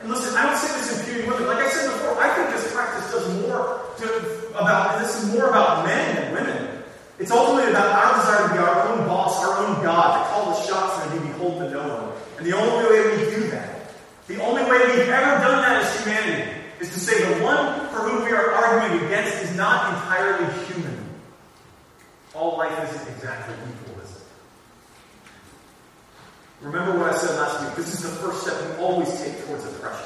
And 0.00 0.10
listen, 0.10 0.36
I 0.36 0.44
don't 0.44 0.58
say 0.58 0.78
this 0.78 1.00
imputing 1.00 1.30
women. 1.30 1.46
Like 1.46 1.64
I 1.64 1.70
said 1.70 1.90
before, 1.90 2.20
I 2.20 2.34
think 2.34 2.50
this 2.50 2.72
practice 2.74 3.10
does 3.12 3.40
more 3.40 3.80
to, 3.98 4.48
about, 4.50 5.00
this 5.00 5.22
is 5.22 5.32
more 5.32 5.48
about 5.48 5.86
men 5.86 6.16
than 6.16 6.34
women. 6.34 6.82
It's 7.18 7.30
ultimately 7.30 7.70
about 7.70 7.96
our 7.96 8.20
desire 8.20 8.48
to 8.48 8.52
be 8.52 8.58
our 8.58 8.88
own 8.88 9.06
boss, 9.06 9.42
our 9.42 9.66
own 9.66 9.82
God, 9.82 10.22
to 10.22 10.30
call 10.30 10.54
the 10.54 10.66
shots 10.66 11.02
and 11.02 11.14
to 11.14 11.20
be 11.20 11.32
beholden 11.32 11.70
to 11.70 11.74
no 11.74 11.88
one. 11.88 12.12
And 12.36 12.46
the 12.46 12.52
only 12.52 12.84
way 12.90 13.16
we 13.16 13.34
do 13.34 13.48
that, 13.50 13.94
the 14.28 14.42
only 14.42 14.62
way 14.64 14.78
we've 14.84 15.08
ever 15.08 15.40
done 15.40 15.62
that 15.62 15.82
as 15.82 16.04
humanity, 16.04 16.52
is 16.78 16.92
to 16.92 17.00
say 17.00 17.24
the 17.24 17.42
one 17.42 17.88
for 17.88 18.00
whom 18.00 18.22
we 18.22 18.32
are 18.32 18.52
arguing 18.52 19.02
against 19.06 19.42
is 19.44 19.56
not 19.56 19.94
entirely 19.94 20.52
human. 20.66 21.08
All 22.34 22.58
life 22.58 22.94
isn't 22.94 23.14
exactly 23.14 23.54
equal? 23.54 23.85
Remember 26.66 26.98
what 26.98 27.14
I 27.14 27.16
said 27.16 27.36
last 27.36 27.62
week. 27.62 27.76
This 27.76 27.94
is 27.94 28.02
the 28.02 28.08
first 28.08 28.42
step 28.42 28.60
we 28.60 28.82
always 28.82 29.08
take 29.22 29.46
towards 29.46 29.64
oppression. 29.64 30.04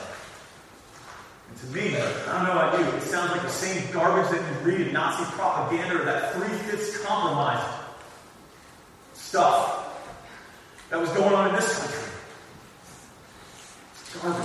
And 1.49 1.59
to 1.59 1.67
me, 1.69 1.97
I 1.97 2.33
don't 2.33 2.45
know 2.45 2.53
about 2.53 2.79
you, 2.79 2.85
it 2.99 3.03
sounds 3.03 3.31
like 3.31 3.41
the 3.41 3.49
same 3.49 3.91
garbage 3.93 4.31
that 4.31 4.47
you 4.47 4.71
read 4.71 4.87
in 4.87 4.93
Nazi 4.93 5.25
propaganda 5.33 6.03
or 6.03 6.05
that 6.05 6.35
three-fifths 6.35 7.03
compromise 7.03 7.65
stuff 9.15 9.89
that 10.91 11.01
was 11.01 11.09
going 11.13 11.33
on 11.33 11.49
in 11.49 11.55
this 11.55 11.79
country. 11.79 12.13
It's 13.93 14.17
garbage. 14.19 14.45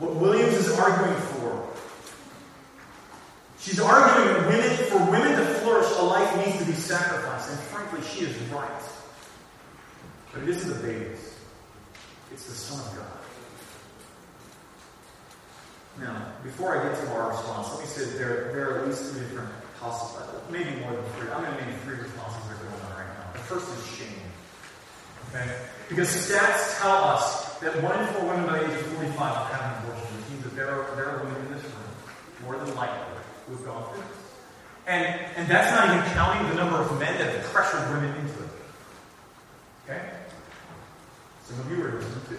What 0.00 0.16
Williams 0.16 0.54
is 0.54 0.76
arguing 0.76 1.20
for. 1.20 1.68
She's 3.60 3.78
arguing 3.78 4.46
women, 4.48 4.76
for 4.88 4.98
women 5.12 5.38
to 5.38 5.44
flourish, 5.60 5.86
a 5.96 6.02
life 6.02 6.44
needs 6.44 6.58
to 6.58 6.64
be 6.64 6.72
sacrificed. 6.72 7.50
And 7.50 7.58
frankly, 7.60 8.00
she 8.02 8.24
is 8.24 8.36
right. 8.50 8.82
But 10.38 10.48
it 10.48 10.54
isn't 10.54 10.70
the 10.70 10.86
babies. 10.86 11.34
It's 12.30 12.46
the 12.46 12.54
Son 12.54 12.78
of 12.78 12.94
God. 12.94 13.18
Now, 15.98 16.30
before 16.44 16.78
I 16.78 16.88
get 16.88 16.94
to 16.94 17.10
our 17.10 17.30
response, 17.30 17.74
let 17.74 17.80
me 17.80 17.86
say 17.86 18.04
that 18.04 18.18
there, 18.18 18.52
there 18.54 18.70
are 18.70 18.78
at 18.78 18.86
least 18.86 19.10
three 19.10 19.22
different 19.22 19.50
possible, 19.80 20.22
maybe 20.48 20.78
more 20.78 20.94
than 20.94 21.02
three. 21.18 21.28
I'm 21.30 21.42
going 21.42 21.58
to 21.58 21.66
name 21.66 21.74
three 21.82 21.98
responses 21.98 22.38
that 22.46 22.54
are 22.54 22.70
going 22.70 22.82
on 22.86 23.02
right 23.02 23.10
now. 23.18 23.32
The 23.32 23.46
first 23.50 23.66
is 23.66 23.82
shame. 23.98 24.30
Okay? 25.34 25.58
Because 25.88 26.06
stats 26.06 26.78
tell 26.78 27.02
us 27.02 27.58
that 27.58 27.82
one 27.82 27.98
in 27.98 28.06
four 28.14 28.30
women 28.30 28.46
by 28.46 28.62
the 28.62 28.70
age 28.70 28.78
of 28.78 28.86
45 28.94 29.18
have 29.18 29.50
had 29.50 29.58
an 29.58 29.90
abortion, 29.90 30.06
which 30.22 30.30
means 30.30 30.44
that 30.44 30.54
there 30.54 30.70
are, 30.70 30.94
there 30.94 31.10
are 31.10 31.24
women 31.24 31.34
in 31.46 31.52
this 31.54 31.64
room, 31.66 31.90
more 32.46 32.54
than 32.62 32.70
likely, 32.76 33.02
who 33.48 33.56
have 33.58 33.64
gone 33.66 33.82
through 33.90 34.06
this. 34.06 34.22
And, 34.86 35.02
and 35.34 35.48
that's 35.50 35.74
not 35.74 35.90
even 35.90 36.06
counting 36.14 36.46
the 36.46 36.54
number 36.54 36.78
of 36.78 36.94
men 37.00 37.18
that 37.18 37.26
have 37.26 37.44
pressured 37.50 37.90
women 37.90 38.14
into 38.22 38.38
it. 38.38 38.50
Okay? 39.82 40.02
Some 41.48 41.60
of 41.60 41.70
you 41.70 41.82
are 41.82 41.92
listening 41.92 42.20
too. 42.28 42.38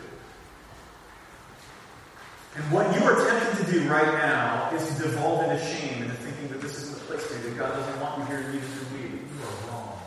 And 2.56 2.72
what 2.72 2.94
you 2.96 3.02
are 3.04 3.16
tempted 3.28 3.66
to 3.66 3.72
do 3.72 3.90
right 3.90 4.14
now 4.20 4.70
is 4.72 4.88
to 4.88 5.02
devolve 5.02 5.50
into 5.50 5.66
shame 5.66 6.04
and 6.04 6.12
thinking 6.14 6.50
that 6.50 6.62
this 6.62 6.78
isn't 6.78 7.00
the 7.00 7.06
place 7.06 7.26
you, 7.32 7.50
that 7.50 7.58
God 7.58 7.74
doesn't 7.74 8.02
want 8.02 8.20
you 8.20 8.26
here, 8.26 8.42
neither 8.42 8.60
do 8.60 8.86
we. 8.94 9.02
You 9.02 9.42
are 9.42 9.72
wrong. 9.72 10.00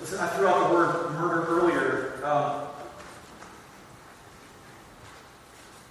Listen, 0.00 0.20
I 0.20 0.28
threw 0.28 0.46
out 0.46 0.68
the 0.68 0.74
word 0.74 1.12
murder 1.14 1.46
earlier. 1.48 2.24
Um, 2.24 2.68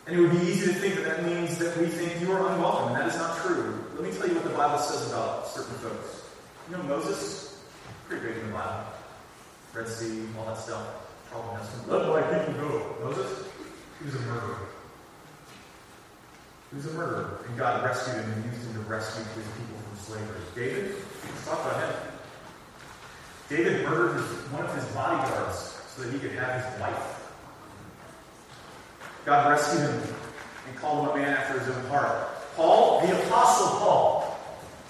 and 0.05 0.15
it 0.15 0.21
would 0.21 0.31
be 0.31 0.47
easy 0.47 0.71
to 0.71 0.79
think 0.79 0.95
that 0.95 1.03
that 1.03 1.25
means 1.25 1.57
that 1.57 1.75
we 1.75 1.87
think 1.87 2.21
you 2.21 2.31
are 2.31 2.53
unwelcome, 2.53 2.93
and 2.93 3.01
that 3.01 3.07
is 3.07 3.17
not 3.17 3.37
true. 3.39 3.83
Let 3.95 4.03
me 4.03 4.17
tell 4.17 4.25
you 4.25 4.35
what 4.35 4.45
the 4.45 4.51
Bible 4.51 4.79
says 4.79 5.11
about 5.11 5.49
certain 5.49 5.75
folks. 5.79 6.23
You 6.69 6.77
know 6.77 6.83
Moses? 6.83 7.61
Pretty 8.07 8.25
big 8.25 8.37
in 8.37 8.47
the 8.47 8.53
Bible. 8.53 8.85
Red 9.73 9.89
Sea, 9.89 10.23
all 10.39 10.45
that 10.45 10.59
stuff. 10.59 11.06
Probably 11.37 11.59
has 11.59 11.69
some. 11.69 11.89
Let 11.89 12.07
my 12.07 12.39
people 12.39 12.53
go. 12.61 12.95
Moses? 13.03 13.47
He 13.99 14.05
was 14.05 14.15
a 14.15 14.19
murderer. 14.21 14.57
He 16.69 16.75
was 16.77 16.85
a 16.87 16.93
murderer, 16.93 17.45
and 17.47 17.57
God 17.57 17.83
rescued 17.83 18.17
him 18.17 18.31
and 18.31 18.45
used 18.45 18.67
him 18.67 18.73
to 18.73 18.79
rescue 18.89 19.23
his 19.23 19.45
people 19.53 19.77
from 19.77 19.97
slavery. 19.97 20.41
David? 20.55 20.95
Let's 21.23 21.45
talk 21.45 21.59
about 21.65 21.81
him. 21.81 21.95
David 23.49 23.85
murdered 23.85 24.21
one 24.51 24.65
of 24.65 24.75
his 24.75 24.85
bodyguards 24.93 25.79
so 25.95 26.03
that 26.03 26.11
he 26.11 26.19
could 26.19 26.31
have 26.31 26.63
his 26.63 26.81
wife. 26.81 27.31
God 29.25 29.51
rescued 29.51 29.89
him 29.89 30.15
and 30.67 30.77
called 30.77 31.05
him 31.05 31.13
a 31.13 31.17
man 31.17 31.37
after 31.37 31.59
his 31.59 31.69
own 31.69 31.85
heart. 31.85 32.29
Paul, 32.55 33.05
the 33.05 33.25
Apostle 33.25 33.79
Paul, 33.79 34.39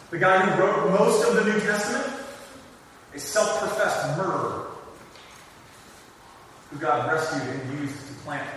the 0.09 0.17
guy 0.17 0.39
who 0.39 0.61
wrote 0.61 0.89
most 0.99 1.27
of 1.27 1.35
the 1.35 1.51
New 1.51 1.59
Testament, 1.59 2.07
a 3.13 3.19
self 3.19 3.59
professed 3.59 4.17
murderer 4.17 4.66
who 6.69 6.77
God 6.77 7.11
rescued 7.11 7.43
and 7.43 7.79
used 7.79 7.95
to 8.07 8.13
plant 8.23 8.47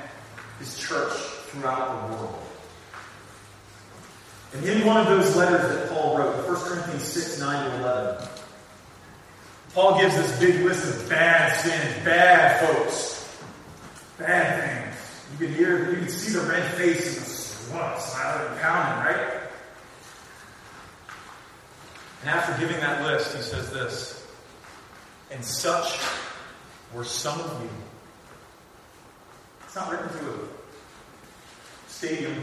his 0.59 0.79
church 0.79 1.13
throughout 1.13 2.09
the 2.09 2.15
world. 2.15 2.39
And 4.53 4.65
in 4.65 4.85
one 4.87 4.97
of 4.97 5.07
those 5.07 5.37
letters 5.37 5.63
that 5.75 5.91
Paul 5.91 6.19
wrote, 6.19 6.47
1 6.47 6.57
Corinthians 6.57 7.05
6 7.05 7.41
9 7.41 7.71
to 7.71 7.77
11, 7.79 8.29
Paul 9.75 10.01
gives 10.01 10.17
this 10.17 10.41
big 10.41 10.65
list 10.65 10.89
of 10.89 11.09
bad 11.09 11.57
sins, 11.61 12.05
bad 12.05 12.67
folks, 12.67 13.41
bad 14.19 14.61
things. 14.61 14.97
You 15.33 15.47
can 15.47 15.55
hear, 15.55 15.91
you 15.91 15.97
can 15.99 16.09
see 16.09 16.33
the 16.33 16.45
red 16.45 16.69
face 16.75 17.17
and 17.17 17.25
the 17.25 17.31
sweat 17.31 18.01
smiling 18.01 18.51
and 18.51 18.61
pounding, 18.61 19.05
right? 19.05 19.41
And 22.23 22.31
after 22.31 22.61
giving 22.61 22.81
that 22.81 23.03
list, 23.05 23.35
he 23.37 23.43
says 23.43 23.71
this, 23.71 24.27
and 25.31 25.45
such 25.45 26.01
were 26.93 27.05
some 27.05 27.41
of 27.41 27.63
you. 27.63 27.71
It's 29.71 29.77
not 29.77 29.93
written 29.93 30.09
to 30.09 30.31
a 30.35 30.49
stadium, 31.87 32.35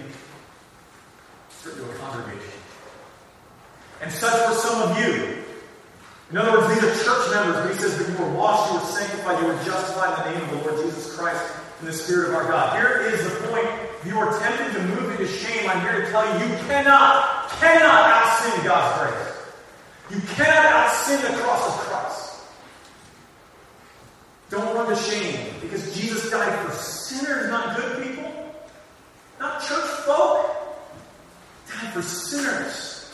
it's 1.49 1.65
written 1.65 1.83
to 1.83 1.91
a 1.91 1.95
congregation. 1.97 2.61
And 4.01 4.09
such 4.13 4.47
were 4.47 4.55
some 4.55 4.89
of 4.89 4.97
you. 4.97 5.43
In 6.31 6.37
other 6.37 6.57
words, 6.57 6.73
these 6.73 6.85
are 6.85 7.03
church 7.03 7.35
members, 7.35 7.75
he 7.75 7.81
says 7.81 7.97
that 7.97 8.09
you 8.09 8.17
were 8.23 8.31
washed, 8.31 8.71
you 8.71 8.79
were 8.79 8.85
sanctified, 8.85 9.41
you 9.41 9.47
were 9.47 9.61
justified 9.65 10.25
in 10.25 10.35
the 10.35 10.39
name 10.39 10.49
of 10.49 10.63
the 10.63 10.69
Lord 10.71 10.85
Jesus 10.85 11.17
Christ 11.17 11.43
in 11.81 11.87
the 11.87 11.91
Spirit 11.91 12.29
of 12.29 12.35
our 12.35 12.47
God. 12.47 12.77
Here 12.79 13.11
is 13.11 13.21
the 13.25 13.47
point 13.49 13.67
if 13.99 14.05
you 14.05 14.17
are 14.17 14.39
tempted 14.39 14.79
to 14.79 14.87
move 14.87 15.11
into 15.11 15.27
shame, 15.27 15.69
I'm 15.69 15.81
here 15.81 15.99
to 15.99 16.09
tell 16.09 16.23
you, 16.25 16.45
you 16.47 16.55
cannot, 16.59 17.49
cannot 17.59 18.09
out 18.09 18.39
sin 18.39 18.63
God's 18.63 19.11
grace. 19.11 19.35
You 20.11 20.35
cannot 20.35 20.65
out 20.65 20.95
sin 20.95 21.21
the 21.29 21.37
cross 21.39 21.67
of 21.67 21.73
Christ. 21.87 22.39
Don't 24.49 24.73
run 24.73 24.87
to 24.87 24.95
shame 24.95 25.55
because 25.59 25.93
Jesus 25.93 26.31
died 26.31 26.57
for 26.65 26.71
sinners, 27.07 27.49
not 27.49 27.77
good 27.77 28.03
people, 28.03 28.53
not 29.39 29.61
church 29.63 29.89
folk. 30.05 30.45
Died 31.69 31.93
for 31.93 32.01
sinners. 32.01 33.13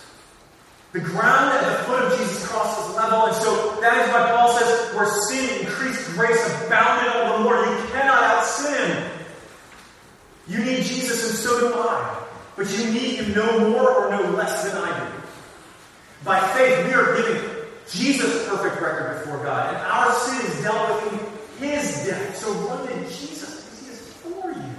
The 0.93 0.99
ground 0.99 1.51
at 1.53 1.61
the 1.65 1.83
foot 1.85 2.03
of 2.03 2.19
Jesus' 2.19 2.47
cross 2.47 2.87
is 2.87 2.95
level, 2.95 3.25
and 3.25 3.35
so 3.35 3.81
that 3.81 4.05
is 4.05 4.13
why 4.13 4.29
Paul 4.29 4.57
says, 4.57 4.95
where 4.95 5.07
sin 5.07 5.65
increased, 5.65 6.11
grace 6.11 6.45
abounded 6.65 7.11
all 7.15 7.37
the 7.37 7.43
more. 7.43 7.57
You 7.57 7.87
cannot 7.91 8.23
out 8.23 8.45
sin. 8.45 9.09
You 10.47 10.59
need 10.59 10.83
Jesus, 10.83 11.29
and 11.29 11.39
so 11.39 11.59
do 11.59 11.73
I. 11.73 12.19
But 12.55 12.69
you 12.77 12.91
need 12.91 13.15
him 13.15 13.33
no 13.33 13.69
more 13.69 13.89
or 13.89 14.11
no 14.11 14.29
less 14.31 14.63
than 14.63 14.77
I 14.77 14.99
do. 14.99 15.05
By 16.23 16.39
faith, 16.53 16.85
we 16.85 16.93
are 16.93 17.17
giving 17.17 17.41
Jesus 17.89 18.47
perfect 18.47 18.79
record 18.79 19.19
before 19.19 19.43
God, 19.43 19.73
and 19.73 19.77
our 19.77 20.13
sin 20.13 20.45
is 20.45 20.61
dealt 20.61 21.03
with 21.03 21.13
in 21.61 21.69
his 21.69 22.05
death. 22.05 22.37
So 22.37 22.53
run 22.53 22.87
to 22.87 22.93
Jesus 23.09 23.63
because 23.63 23.79
he 23.79 23.91
is 23.91 24.13
for 24.13 24.51
you. 24.51 24.75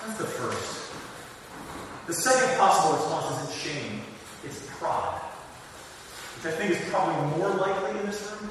That's 0.00 0.18
the 0.18 0.26
first. 0.26 0.80
The 2.10 2.16
second 2.16 2.58
possible 2.58 2.96
response 2.96 3.38
isn't 3.38 3.54
shame, 3.54 4.00
it's 4.42 4.66
pride. 4.80 5.20
Which 6.34 6.52
I 6.52 6.56
think 6.56 6.72
is 6.72 6.90
probably 6.90 7.38
more 7.38 7.50
likely 7.50 8.00
in 8.00 8.06
this 8.06 8.32
room. 8.32 8.50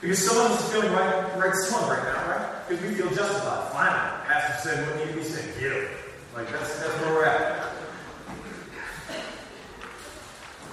Because 0.00 0.24
some 0.24 0.36
of 0.36 0.52
us 0.52 0.64
is 0.64 0.72
feeling 0.72 0.92
right, 0.92 1.36
right 1.36 1.52
smug 1.52 1.90
right 1.90 2.04
now, 2.04 2.30
right? 2.30 2.68
Because 2.68 2.84
we 2.84 2.94
feel 2.94 3.10
justified. 3.10 3.72
Finally, 3.72 4.28
Pastor 4.28 4.68
said 4.68 4.86
what 4.86 4.98
needed 4.98 5.14
to 5.14 5.18
be 5.18 5.24
said. 5.24 5.52
Get 5.58 5.72
it. 5.72 5.90
Like 6.36 6.48
that's 6.52 6.78
that's 6.78 7.00
where 7.00 7.12
we're 7.12 7.24
at. 7.24 7.72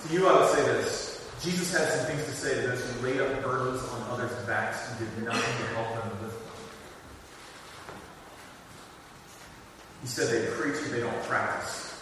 To 0.03 0.13
you, 0.13 0.27
I 0.27 0.39
would 0.39 0.51
say 0.53 0.61
this. 0.65 1.27
Jesus 1.41 1.75
had 1.75 1.89
some 1.89 2.05
things 2.05 2.25
to 2.25 2.31
say 2.31 2.61
to 2.61 2.67
those 2.67 2.91
who 2.91 3.07
laid 3.07 3.21
up 3.21 3.41
burdens 3.41 3.81
on 3.89 4.03
others' 4.11 4.31
backs 4.45 4.87
and 4.91 4.99
did 4.99 5.25
nothing 5.25 5.41
to 5.41 5.73
help 5.73 5.89
them 5.95 6.11
lift 6.21 6.37
them. 6.45 6.45
He 10.05 10.11
said 10.11 10.29
they 10.29 10.45
preach 10.51 10.75
but 10.83 10.91
they 10.91 10.99
don't 10.99 11.23
practice. 11.23 11.99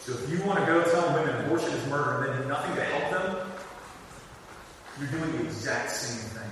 So 0.00 0.12
if 0.12 0.28
you 0.28 0.44
want 0.44 0.60
to 0.60 0.66
go 0.66 0.84
tell 0.84 1.14
women 1.14 1.42
abortion 1.46 1.70
is 1.70 1.86
murder 1.86 2.24
and 2.24 2.34
then 2.34 2.42
do 2.42 2.48
nothing 2.48 2.76
to 2.76 2.84
help 2.84 3.10
them, 3.10 3.50
you're 4.98 5.08
doing 5.08 5.38
the 5.38 5.44
exact 5.44 5.90
same 5.90 6.20
thing. 6.36 6.50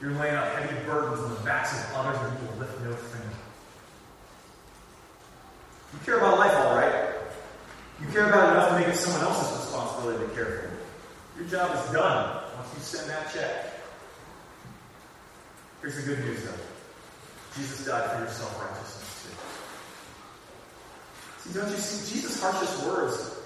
You're 0.00 0.12
laying 0.12 0.36
out 0.36 0.58
heavy 0.58 0.74
burdens 0.86 1.20
on 1.20 1.34
the 1.34 1.40
backs 1.40 1.78
of 1.78 1.96
others 1.96 2.16
and 2.18 2.32
you 2.40 2.48
will 2.48 2.60
lift 2.60 2.80
no 2.80 2.94
finger. 2.96 3.36
You 5.92 5.98
care 6.06 6.16
about 6.16 6.38
life, 6.38 6.54
all 6.56 6.76
right. 6.76 7.16
You 8.00 8.06
care 8.06 8.24
about 8.28 8.52
enough 8.54 8.70
to 8.70 8.78
make 8.78 8.88
it 8.88 8.96
someone 8.96 9.20
else's 9.20 9.66
responsibility 9.66 10.24
to 10.24 10.32
care 10.32 10.46
for 10.46 11.42
you. 11.42 11.42
Your 11.42 11.50
job 11.50 11.76
is 11.76 11.92
done 11.92 12.42
once 12.56 12.68
you 12.74 12.80
send 12.80 13.10
that 13.10 13.30
check. 13.34 13.66
Here's 15.82 15.96
the 15.96 16.02
good 16.14 16.24
news, 16.24 16.42
though. 16.42 17.60
Jesus 17.60 17.84
died 17.84 18.10
for 18.12 18.20
your 18.20 18.30
self-righteousness, 18.30 19.26
too. 19.28 19.53
Don't 21.52 21.70
you 21.70 21.76
see? 21.76 22.14
Jesus' 22.14 22.40
harshest 22.40 22.86
words 22.86 23.36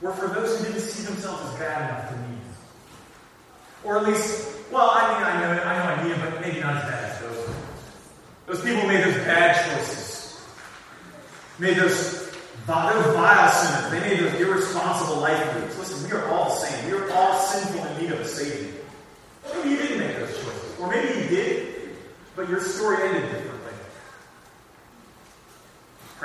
were 0.00 0.12
for 0.12 0.28
those 0.28 0.58
who 0.58 0.66
didn't 0.66 0.80
see 0.80 1.04
themselves 1.04 1.42
as 1.52 1.58
bad 1.58 1.90
enough 1.90 2.10
to 2.10 2.30
need 2.30 2.38
Or 3.84 3.98
at 3.98 4.04
least, 4.04 4.48
well, 4.70 4.90
I 4.92 5.14
mean, 5.14 5.26
I 5.26 5.40
know, 5.40 5.62
I 5.62 5.76
know 5.76 6.02
I 6.02 6.08
need 6.08 6.20
but 6.20 6.40
maybe 6.40 6.60
not 6.60 6.76
as 6.76 6.82
bad 6.84 7.10
as 7.10 7.20
those. 7.20 7.54
Those 8.46 8.62
people 8.62 8.86
made 8.86 9.02
those 9.02 9.16
bad 9.24 9.76
choices. 9.76 10.40
Made 11.58 11.76
those 11.76 12.26
those 12.66 13.14
vile 13.14 13.50
sinners, 13.50 13.90
they 13.92 14.00
made 14.00 14.18
those 14.18 14.40
irresponsible 14.40 15.20
life 15.20 15.54
moves. 15.54 15.78
Listen, 15.78 16.08
we 16.08 16.16
are 16.16 16.26
all 16.28 16.46
the 16.46 16.66
same. 16.66 16.90
We 16.90 16.98
are 16.98 17.10
all 17.12 17.38
sinful 17.38 17.84
in 17.86 18.02
need 18.02 18.12
of 18.12 18.20
a 18.20 18.26
Savior. 18.26 18.72
Maybe 19.54 19.70
you 19.70 19.76
didn't 19.76 19.98
make 20.00 20.16
those 20.16 20.34
choices. 20.34 20.80
Or 20.80 20.90
maybe 20.90 21.20
you 21.20 21.28
did, 21.28 21.74
but 22.34 22.48
your 22.48 22.60
story 22.60 23.02
ended 23.02 23.22
differently. 23.22 23.55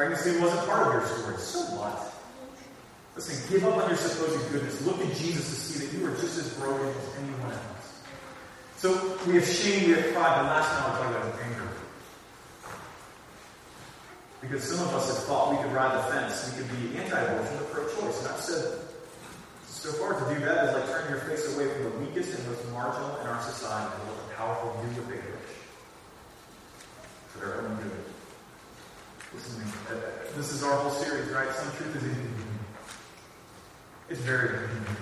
Pregnancy 0.01 0.41
wasn't 0.41 0.65
part 0.65 0.87
of 0.87 0.93
your 0.93 1.05
story. 1.05 1.37
So 1.37 1.59
what? 1.77 1.93
Listen, 3.13 3.37
give 3.53 3.61
up 3.69 3.77
on 3.77 3.87
your 3.87 4.01
supposed 4.01 4.49
goodness. 4.49 4.81
Look 4.81 4.97
at 4.97 5.13
Jesus 5.13 5.45
to 5.45 5.55
see 5.61 5.85
that 5.85 5.93
you 5.93 6.01
are 6.09 6.17
just 6.17 6.41
as 6.41 6.57
broken 6.57 6.89
as 6.89 7.05
anyone 7.21 7.53
else. 7.53 8.01
So 8.81 8.97
we 9.29 9.37
have 9.37 9.45
shame, 9.45 9.85
we 9.85 9.93
have 9.93 10.09
pride, 10.09 10.41
but 10.41 10.49
last 10.49 10.73
time 10.73 10.89
I 10.89 11.05
was 11.05 11.05
about 11.05 11.37
anger. 11.45 11.69
Because 14.41 14.63
some 14.63 14.89
of 14.89 14.95
us 14.95 15.05
have 15.05 15.21
thought 15.29 15.53
we 15.53 15.61
could 15.61 15.71
ride 15.71 15.93
the 15.93 16.01
fence, 16.09 16.49
we 16.49 16.65
could 16.65 16.71
be 16.81 16.97
anti-abortion 16.97 17.61
or 17.61 17.69
pro-choice. 17.69 18.25
And 18.25 18.33
I've 18.33 18.41
said, 18.41 18.81
so 19.69 19.91
far 20.01 20.17
to 20.17 20.33
do 20.33 20.41
that 20.49 20.65
is 20.65 20.81
like 20.81 20.89
turning 20.89 21.13
your 21.13 21.21
face 21.29 21.45
away 21.53 21.69
from 21.77 21.83
the 21.83 21.93
weakest 22.01 22.33
and 22.39 22.47
most 22.49 22.65
marginal 22.73 23.21
in 23.21 23.27
our 23.27 23.39
society 23.43 24.01
and 24.01 24.09
what 24.09 24.17
the 24.17 24.33
powerful 24.33 24.81
do 24.81 24.89
what. 24.97 25.45
For 27.37 27.45
their 27.45 27.61
own 27.61 27.75
good. 27.75 28.10
To 29.31 29.37
me. 29.59 29.65
Uh, 29.89 29.95
this 30.35 30.51
is 30.51 30.61
our 30.61 30.75
whole 30.77 30.91
series, 30.91 31.29
right? 31.29 31.49
Some 31.55 31.71
truth 31.77 31.95
is 31.95 32.03
inconvenient. 32.03 32.59
It's 34.09 34.19
very 34.19 34.49
inconvenient. 34.49 34.97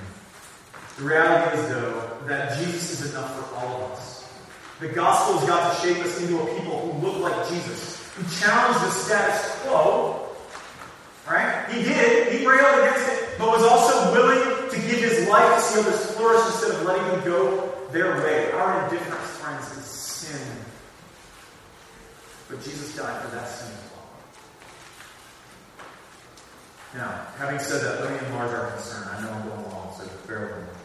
The 0.98 1.04
reality 1.04 1.58
is, 1.58 1.70
though, 1.70 2.18
that 2.28 2.58
Jesus 2.60 3.02
is 3.02 3.12
enough 3.12 3.36
for 3.36 3.56
all 3.56 3.86
of 3.86 3.92
us. 3.94 4.32
The 4.80 4.90
gospel 4.90 5.40
has 5.40 5.50
got 5.50 5.74
to 5.74 5.82
shape 5.82 5.98
us 6.06 6.22
into 6.22 6.40
a 6.40 6.46
people 6.56 6.80
who 6.80 7.08
look 7.08 7.20
like 7.20 7.50
Jesus 7.50 8.00
who 8.14 8.24
challenge 8.40 8.78
the 8.82 8.92
status 8.92 9.56
quo. 9.64 10.28
Right? 11.28 11.66
He 11.70 11.84
did. 11.84 12.34
He 12.34 12.46
railed 12.46 12.80
against 12.80 13.10
it, 13.12 13.38
but 13.38 13.48
was 13.50 13.64
also 13.64 14.12
willing 14.14 14.70
to 14.70 14.76
give 14.76 15.00
his 15.00 15.28
life 15.28 15.56
to 15.56 15.62
see 15.62 15.80
others 15.80 16.12
flourish 16.16 16.46
instead 16.48 16.72
of 16.72 16.84
letting 16.84 17.08
them 17.08 17.24
go 17.24 17.72
their 17.92 18.16
way. 18.24 18.52
Our 18.52 18.84
indifference, 18.86 19.28
friends, 19.38 19.78
is 19.78 19.86
sin. 19.86 20.48
But 22.50 22.64
Jesus 22.64 22.96
died 22.96 23.22
for 23.22 23.36
that 23.36 23.48
sin 23.48 23.72
as 23.72 23.92
well. 23.92 24.00
Now, 26.96 27.28
having 27.38 27.60
said 27.60 27.82
that, 27.84 28.02
let 28.02 28.10
me 28.12 28.28
enlarge 28.28 28.52
our 28.52 28.72
concern. 28.72 29.08
I 29.12 29.22
know 29.22 29.32
I'm 29.32 29.48
going 29.48 29.66
along, 29.66 29.94
so 29.96 30.10
bear 30.28 30.48
with 30.48 30.58
me. 30.58 30.80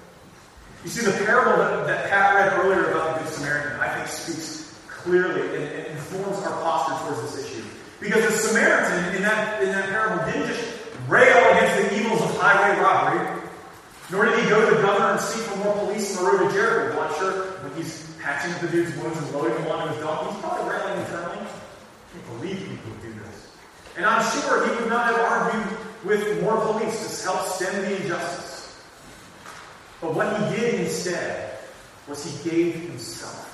You 0.85 0.91
see, 0.91 1.01
the 1.01 1.25
parable 1.25 1.57
that, 1.57 1.87
that 1.87 2.11
Pat 2.11 2.35
read 2.35 2.53
earlier 2.61 2.91
about 2.91 3.17
the 3.17 3.25
Good 3.25 3.33
Samaritan, 3.33 3.81
I 3.81 3.89
think, 3.97 4.09
speaks 4.09 4.79
clearly 4.87 5.41
and, 5.57 5.65
and 5.65 5.87
informs 5.97 6.45
our 6.45 6.53
posture 6.61 7.09
towards 7.09 7.33
this 7.33 7.47
issue. 7.47 7.65
Because 8.01 8.21
the 8.21 8.37
Samaritan 8.37 9.17
in 9.17 9.23
that, 9.23 9.63
in 9.63 9.69
that 9.73 9.89
parable 9.89 10.31
didn't 10.31 10.49
just 10.49 10.77
rail 11.09 11.39
against 11.57 11.89
the 11.89 12.01
evils 12.01 12.21
of 12.21 12.37
highway 12.37 12.79
robbery, 12.81 13.41
nor 14.13 14.27
did 14.27 14.45
he 14.45 14.49
go 14.51 14.61
to 14.61 14.77
the 14.77 14.83
governor 14.83 15.13
and 15.13 15.21
seek 15.21 15.41
for 15.41 15.57
more 15.57 15.73
police 15.79 16.19
on 16.19 16.25
the 16.25 16.31
road 16.31 16.49
to 16.49 16.55
Jericho. 16.55 16.99
Well, 16.99 17.09
I'm 17.09 17.19
sure 17.19 17.33
when 17.65 17.73
he's 17.81 18.15
patching 18.21 18.53
up 18.53 18.61
the 18.61 18.69
dude's 18.69 18.95
wounds 18.99 19.17
and 19.17 19.33
loading 19.33 19.57
him 19.57 19.73
onto 19.73 19.95
his 19.95 20.05
donkey, 20.05 20.33
he's 20.33 20.41
probably 20.43 20.69
railing 20.69 21.01
internally. 21.01 21.39
I 21.41 22.13
can't 22.13 22.27
believe 22.37 22.59
people 22.61 22.93
would 22.93 23.01
do 23.01 23.13
this. 23.25 23.57
And 23.97 24.05
I'm 24.05 24.21
sure 24.21 24.69
he 24.69 24.75
would 24.77 24.91
not 24.91 25.07
have 25.07 25.17
argued 25.17 25.84
with 26.05 26.43
more 26.43 26.61
police 26.61 27.23
to 27.23 27.25
help 27.25 27.47
stem 27.47 27.75
the 27.83 28.03
injustice. 28.03 28.83
But 30.01 30.15
what 30.15 30.37
he 30.37 30.57
did 30.57 30.81
instead 30.81 31.59
was 32.07 32.25
he 32.25 32.51
gave 32.51 32.75
himself. 32.75 33.51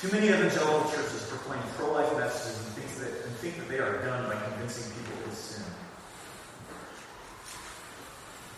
Too 0.00 0.10
many 0.12 0.28
evangelical 0.28 0.90
churches 0.90 1.28
proclaim 1.28 1.62
pro-life 1.76 2.16
messages 2.16 2.58
and 2.64 2.74
think 2.74 2.90
that, 3.00 3.26
and 3.26 3.36
think 3.36 3.56
that 3.58 3.68
they 3.68 3.78
are 3.78 4.02
done 4.02 4.28
by 4.28 4.36
convincing 4.48 4.92
people 4.96 5.28
of 5.28 5.34
sin. 5.34 5.64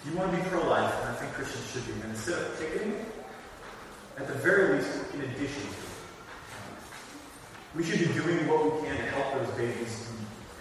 If 0.02 0.10
you 0.10 0.18
want 0.18 0.30
to 0.30 0.36
be 0.36 0.42
pro-life, 0.48 0.94
and 1.00 1.08
I 1.10 1.14
think 1.14 1.32
Christians 1.32 1.70
should 1.70 1.86
be, 1.86 1.92
then 2.00 2.10
instead 2.10 2.38
of 2.38 2.60
picketing, 2.60 3.06
at 4.18 4.26
the 4.28 4.34
very 4.34 4.78
least, 4.78 4.90
in 5.14 5.20
addition 5.20 5.62
to 5.62 5.68
it, 5.68 5.74
we 7.74 7.82
should 7.84 7.98
be 7.98 8.14
doing 8.14 8.46
what 8.48 8.64
we 8.64 8.86
can 8.86 8.96
to 8.96 9.02
help 9.10 9.34
those 9.34 9.54
babies 9.56 10.05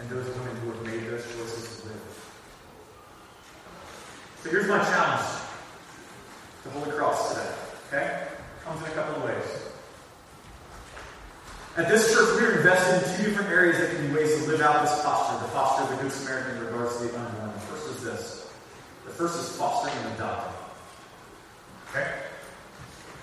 and 0.06 0.18
those 0.18 0.38
women 0.38 0.56
who 0.58 0.72
have 0.72 0.86
made 0.86 1.10
those 1.10 1.24
choices 1.24 1.82
to 1.82 1.88
live. 1.88 2.32
So 4.44 4.50
here's 4.52 4.68
my 4.68 4.78
challenge 4.78 5.26
to 6.64 6.70
Holy 6.70 6.92
Cross 6.92 7.34
today. 7.34 7.52
Okay? 7.88 8.28
Comes 8.64 8.82
in 8.82 8.88
a 8.88 8.92
couple 8.92 9.16
of 9.16 9.24
ways. 9.24 9.62
At 11.78 11.90
this 11.90 12.14
church, 12.14 12.40
we 12.40 12.46
are 12.46 12.58
invested 12.58 13.02
in 13.02 13.18
two 13.18 13.30
different 13.32 13.50
areas 13.50 13.80
that 13.80 13.96
can 13.96 14.08
be 14.08 14.14
ways 14.14 14.44
to 14.44 14.52
live 14.52 14.62
out 14.62 14.82
this 14.84 15.02
posture, 15.04 15.46
the 15.46 15.52
posture 15.52 15.84
of 15.84 15.90
the 15.90 16.04
Good 16.04 16.12
Samaritan 16.12 16.58
in 16.58 16.66
regards 16.66 16.98
to 16.98 17.08
the 17.08 17.20
unborn. 17.20 17.52
The 17.54 17.60
first 17.60 17.98
is 17.98 18.04
this. 18.04 18.54
The 19.06 19.12
first 19.12 19.40
is 19.40 19.58
fostering 19.58 19.96
and 20.06 20.14
adopting. 20.16 20.54
Okay? 21.90 22.14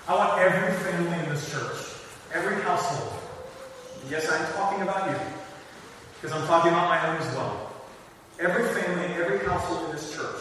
I 0.07 0.15
want 0.15 0.39
every 0.39 0.73
family 0.91 1.17
in 1.19 1.29
this 1.29 1.49
church, 1.49 1.95
every 2.33 2.61
household, 2.61 3.13
yes, 4.09 4.29
I'm 4.29 4.53
talking 4.53 4.81
about 4.81 5.09
you, 5.09 5.42
because 6.23 6.39
I'm 6.39 6.47
talking 6.47 6.71
about 6.71 6.87
my 6.87 7.09
own 7.09 7.17
as 7.17 7.35
well. 7.35 7.69
Every 8.39 8.63
family, 8.81 9.13
every 9.15 9.39
household 9.39 9.89
in 9.89 9.91
this 9.91 10.15
church, 10.15 10.39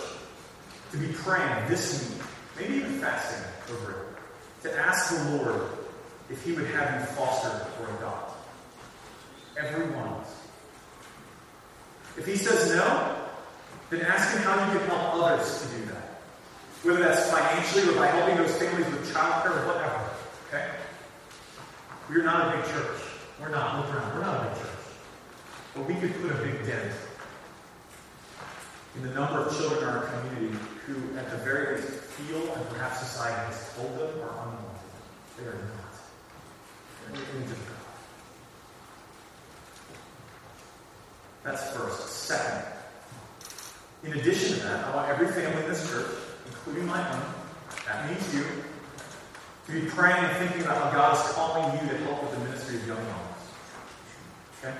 to 0.92 0.96
be 0.96 1.08
praying 1.08 1.68
this 1.68 2.08
week, 2.08 2.22
maybe 2.56 2.74
even 2.74 3.00
fasting 3.00 3.44
over 3.74 3.90
it, 3.90 4.62
to 4.62 4.78
ask 4.78 5.10
the 5.10 5.36
Lord 5.38 5.62
if 6.30 6.40
he 6.44 6.52
would 6.52 6.68
have 6.68 7.00
you 7.00 7.06
foster 7.16 7.66
or 7.80 7.96
adopt. 7.96 8.32
Every 9.58 9.86
one 9.86 10.06
of 10.06 10.20
us. 10.20 10.46
If 12.16 12.26
he 12.26 12.36
says 12.36 12.76
no, 12.76 13.16
then 13.90 14.02
ask 14.02 14.36
him 14.36 14.44
how 14.44 14.72
you 14.72 14.78
can 14.78 14.88
help 14.88 15.14
others 15.16 15.62
to 15.62 15.78
do 15.78 15.84
that. 15.86 16.22
Whether 16.84 17.00
that's 17.00 17.28
financially 17.28 17.92
or 17.92 17.98
by 17.98 18.06
helping 18.06 18.36
those 18.36 18.54
families 18.54 18.86
with 18.86 19.12
childcare 19.12 19.64
or 19.64 19.66
whatever. 19.66 20.10
Okay? 20.46 20.64
We're 22.08 22.22
not 22.22 22.54
a 22.54 22.58
big 22.58 22.70
church. 22.70 23.02
We're 23.40 23.48
not. 23.48 23.80
Look 23.80 23.96
around. 23.96 24.14
We're 24.14 24.24
not 24.24 24.46
a 24.46 24.48
big 24.48 24.62
church. 24.62 24.71
But 25.74 25.86
we 25.86 25.94
could 25.94 26.14
put 26.20 26.30
a 26.30 26.34
big 26.34 26.66
dent 26.66 26.92
in 28.96 29.02
the 29.02 29.14
number 29.14 29.38
of 29.38 29.56
children 29.56 29.82
in 29.82 29.88
our 29.88 30.04
community 30.04 30.58
who, 30.86 31.16
at 31.16 31.30
the 31.30 31.38
very 31.38 31.76
least, 31.76 31.88
feel 31.88 32.52
and 32.52 32.68
perhaps 32.68 33.00
society 33.00 33.46
has 33.46 33.74
told 33.74 33.92
them 33.98 34.20
are 34.20 34.30
unwanted. 34.30 34.82
They 35.38 35.44
are 35.44 35.54
not. 35.54 35.92
They're 37.06 37.20
the 37.20 37.36
image 37.36 37.50
of 37.50 37.66
God. 37.66 37.82
That's 41.44 41.70
first. 41.76 42.08
Second, 42.08 42.66
in 44.04 44.12
addition 44.12 44.58
to 44.58 44.62
that, 44.64 44.84
I 44.86 44.94
want 44.94 45.08
every 45.08 45.28
family 45.28 45.62
in 45.62 45.70
this 45.70 45.88
church, 45.88 46.10
including 46.46 46.86
my 46.86 47.00
own, 47.12 47.22
that 47.86 48.08
means 48.08 48.34
you, 48.34 48.44
to 49.66 49.72
be 49.72 49.88
praying 49.88 50.22
and 50.24 50.36
thinking 50.36 50.62
about 50.62 50.92
how 50.92 50.98
God 50.98 51.14
is 51.14 51.32
calling 51.32 51.72
you 51.72 51.88
to 51.92 51.98
help 52.04 52.22
with 52.22 52.32
the 52.32 52.44
ministry 52.44 52.76
of 52.76 52.86
young 52.86 53.02
moms. 53.04 53.42
Okay? 54.58 54.74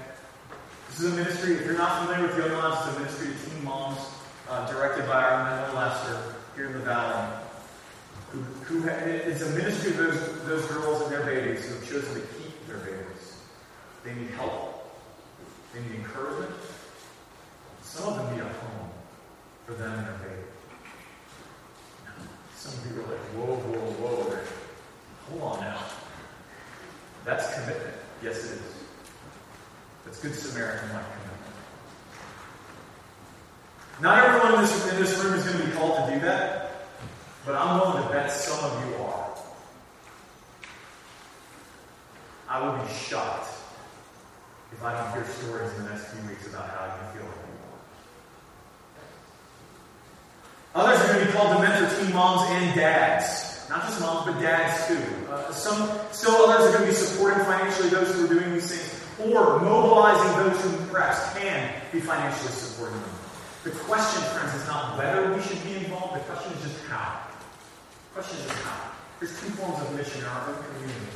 This 0.93 1.05
is 1.05 1.13
a 1.15 1.17
ministry, 1.17 1.55
if 1.55 1.65
you're 1.65 1.79
not 1.79 2.05
familiar 2.05 2.29
with 2.29 2.37
Young 2.37 2.53
Moms, 2.53 2.87
it's 2.87 2.97
a 2.97 3.01
ministry 3.01 3.29
of 3.29 3.51
teen 3.51 3.65
moms 3.65 3.99
uh, 4.47 4.71
directed 4.71 5.07
by 5.07 5.23
our 5.25 5.43
Manuel 5.43 5.75
Lester 5.75 6.35
here 6.55 6.67
in 6.67 6.75
the 6.75 6.81
Valley. 6.81 7.29
Who, 8.31 8.41
who 8.41 8.83
ha- 8.83 9.01
it's 9.07 9.41
a 9.41 9.51
ministry 9.53 9.93
of 9.93 9.97
those, 9.97 10.43
those 10.43 10.67
girls 10.67 11.01
and 11.01 11.11
their 11.11 11.25
babies 11.25 11.65
who 11.65 11.77
have 11.77 11.89
chosen 11.89 12.15
to 12.15 12.21
keep 12.21 12.67
their 12.67 12.77
babies. 12.77 13.41
They 14.05 14.15
need 14.15 14.29
help. 14.33 14.93
They 15.73 15.81
need 15.81 15.95
encouragement. 15.95 16.53
Some 17.83 18.13
of 18.13 18.17
them 18.19 18.35
need 18.35 18.43
a 18.43 18.45
home 18.45 18.91
for 19.65 19.73
them 19.73 19.95
and 19.95 20.07
their 20.07 20.19
baby. 20.19 20.43
Some 22.55 22.75
of 22.75 22.95
you 22.95 23.03
are 23.03 23.07
like, 23.07 23.19
whoa, 23.35 23.57
whoa, 23.57 23.93
whoa. 23.93 24.39
Hold 25.31 25.55
on 25.55 25.61
now. 25.63 25.83
That's 27.25 27.55
commitment. 27.55 27.97
Yes, 28.23 28.45
it 28.45 28.59
is. 28.59 28.82
That's 30.05 30.21
good 30.21 30.35
Samaritan 30.35 30.89
like 30.93 31.05
commitment. 31.05 31.55
Not 34.01 34.25
everyone 34.25 34.55
in 34.55 34.61
this, 34.63 34.93
in 34.93 34.97
this 34.97 35.19
room 35.23 35.35
is 35.35 35.45
going 35.45 35.59
to 35.59 35.67
be 35.67 35.73
called 35.73 36.09
to 36.09 36.15
do 36.15 36.21
that, 36.21 36.87
but 37.47 37.55
I'm 37.55 37.81
willing 37.81 38.03
to 38.03 38.09
bet 38.09 38.31
some 38.31 38.65
of 38.65 38.89
you 38.89 38.97
are. 38.97 39.29
I 42.49 42.69
would 42.69 42.87
be 42.87 42.93
shocked 42.93 43.49
if 44.73 44.83
I 44.83 44.93
don't 44.93 45.13
hear 45.13 45.25
stories 45.25 45.73
in 45.79 45.85
the 45.85 45.91
next 45.91 46.07
few 46.07 46.29
weeks 46.29 46.47
about 46.47 46.69
how 46.69 46.85
you 46.87 47.21
feel. 47.21 47.33
Others 50.75 51.01
are 51.01 51.13
going 51.13 51.21
to 51.21 51.27
be 51.27 51.33
called 51.33 51.57
to 51.57 51.63
mentor 51.63 52.03
teen 52.03 52.15
moms 52.15 52.49
and 52.51 52.75
dads. 52.75 53.69
Not 53.69 53.83
just 53.83 54.01
moms, 54.01 54.27
but 54.27 54.41
dads 54.41 54.87
too. 54.89 54.99
Uh, 55.31 55.53
some, 55.53 55.91
still 56.13 56.35
others 56.35 56.67
are 56.67 56.79
going 56.79 56.85
to 56.85 56.89
be 56.89 56.95
supporting 56.95 57.45
financially 57.45 57.91
those 57.91 58.15
who 58.15 58.25
are 58.25 58.29
doing 58.29 58.55
these 58.55 58.71
things, 58.71 58.92
or 59.21 59.61
mobilizing 59.61 60.45
those 60.45 60.63
who 60.63 60.87
perhaps 60.87 61.39
can 61.39 61.73
be 61.93 62.01
financially 62.01 62.51
supporting 62.51 63.01
them. 63.01 63.11
The 63.65 63.71
question, 63.71 64.23
friends, 64.35 64.55
is 64.55 64.67
not 64.67 64.99
whether 64.99 65.33
we 65.33 65.41
should 65.43 65.63
be 65.65 65.77
involved, 65.77 66.17
the 66.17 66.21
question 66.21 66.53
is 66.53 66.63
just 66.63 66.85
how. 66.87 67.21
The 68.11 68.21
question 68.21 68.39
is 68.39 68.47
just 68.47 68.59
how. 68.63 68.91
There's 69.21 69.39
two 69.39 69.51
forms 69.55 69.81
of 69.81 69.95
mission 69.95 70.21
in 70.21 70.27
our 70.27 70.49
own 70.49 70.57
community 70.65 71.07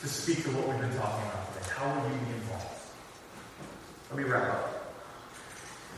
to 0.00 0.08
speak 0.08 0.44
to 0.44 0.50
what 0.50 0.68
we've 0.68 0.80
been 0.80 0.96
talking 0.96 1.26
about 1.26 1.54
today. 1.54 1.66
How 1.74 1.90
will 1.90 2.08
you 2.08 2.22
be 2.22 2.32
involved? 2.38 2.66
Let 4.10 4.18
me 4.18 4.24
wrap 4.24 4.54
up. 4.54 4.94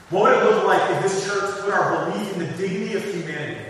What 0.08 0.22
would 0.22 0.38
it 0.38 0.44
look 0.44 0.64
like 0.64 0.90
if 0.90 1.02
this 1.02 1.26
church 1.26 1.60
put 1.60 1.74
our 1.74 2.10
belief 2.10 2.32
in 2.32 2.38
the 2.38 2.50
dignity 2.56 2.94
of 2.96 3.04
humanity 3.04 3.60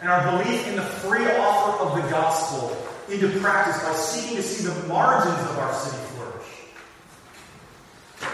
and 0.00 0.10
our 0.10 0.42
belief 0.42 0.66
in 0.66 0.74
the 0.74 0.82
free 0.82 1.24
offer 1.38 1.84
of 1.84 2.02
the 2.02 2.10
gospel 2.10 2.76
into 3.08 3.28
practice 3.38 3.80
by 3.84 3.94
seeking 3.94 4.36
to 4.38 4.42
see 4.42 4.66
the 4.66 4.88
margins 4.88 5.38
of 5.50 5.58
our 5.58 5.72
city? 5.72 6.15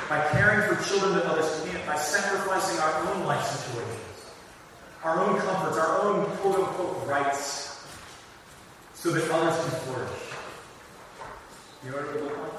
By 0.08 0.26
caring 0.32 0.68
for 0.68 0.82
children 0.84 1.14
that 1.14 1.24
others 1.24 1.64
can't, 1.64 1.86
by 1.86 1.96
sacrificing 1.96 2.78
our 2.80 3.14
own 3.14 3.24
life 3.24 3.44
situations, 3.44 4.30
our 5.04 5.20
own 5.20 5.38
comforts, 5.40 5.78
our 5.78 6.02
own 6.02 6.26
quote 6.36 6.56
unquote 6.56 7.06
rights, 7.06 7.86
so 8.94 9.10
that 9.10 9.30
others 9.30 9.56
can 9.60 9.80
flourish. 9.80 10.10
You 11.84 11.90
know 11.90 11.96
what 11.96 12.06
it 12.06 12.14
would 12.14 12.24
look 12.24 12.38
like? 12.38 12.52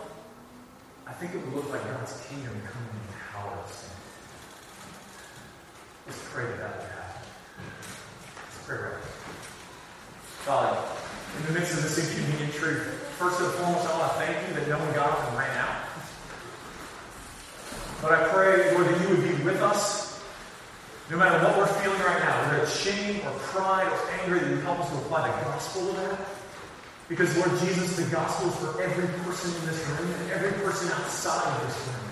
I 1.07 1.13
think 1.13 1.35
it 1.35 1.45
would 1.45 1.53
look 1.53 1.69
like 1.69 1.83
God's 1.83 2.25
kingdom 2.27 2.53
coming 2.65 2.89
in 2.89 3.13
power. 3.31 3.57
Let's 6.05 6.19
pray 6.31 6.43
that 6.45 6.57
that 6.57 6.75
would 6.75 6.89
happen. 6.89 7.27
Let's 8.35 8.67
pray 8.67 8.77
right 8.77 9.03
Father, 10.43 10.77
in 11.39 11.45
the 11.53 11.59
midst 11.59 11.73
of 11.77 11.83
this 11.83 11.97
inconvenient 11.97 12.53
truth, 12.55 12.83
first 13.17 13.39
and 13.39 13.49
foremost, 13.53 13.87
I 13.87 13.97
want 13.97 14.11
to 14.11 14.17
thank 14.19 14.47
you 14.47 14.53
that 14.55 14.67
no 14.67 14.77
one 14.77 14.93
got 14.93 15.11
up 15.11 15.29
and 15.29 15.37
ran 15.37 15.57
out. 15.57 15.82
But 18.03 18.11
I 18.11 18.27
pray, 18.27 18.73
Lord, 18.73 18.87
that 18.87 19.01
you 19.01 19.15
would 19.15 19.23
be 19.23 19.43
with 19.45 19.61
us 19.61 20.21
no 21.09 21.15
matter 21.15 21.41
what 21.45 21.57
we're 21.57 21.67
feeling 21.81 21.99
right 22.01 22.19
now, 22.19 22.41
whether 22.43 22.63
it's 22.63 22.77
shame 22.77 23.21
or 23.25 23.31
pride 23.39 23.87
or 23.87 24.09
anger, 24.19 24.39
that 24.39 24.49
you 24.49 24.57
help 24.57 24.81
us 24.81 24.89
to 24.89 24.95
apply 24.97 25.25
the 25.25 25.45
gospel 25.45 25.87
to 25.87 25.93
that. 26.01 26.19
Because, 27.07 27.35
Lord 27.37 27.51
Jesus, 27.59 27.95
the 27.95 28.03
gospel 28.11 28.49
is 28.49 28.55
for 28.57 28.81
every 28.81 29.07
person 29.23 29.55
in 29.55 29.67
this 29.67 29.87
room 29.87 30.11
and 30.19 30.31
every 30.31 30.51
person 30.63 30.91
outside 30.91 31.47
of 31.47 31.67
this 31.67 31.87
room. 31.87 32.05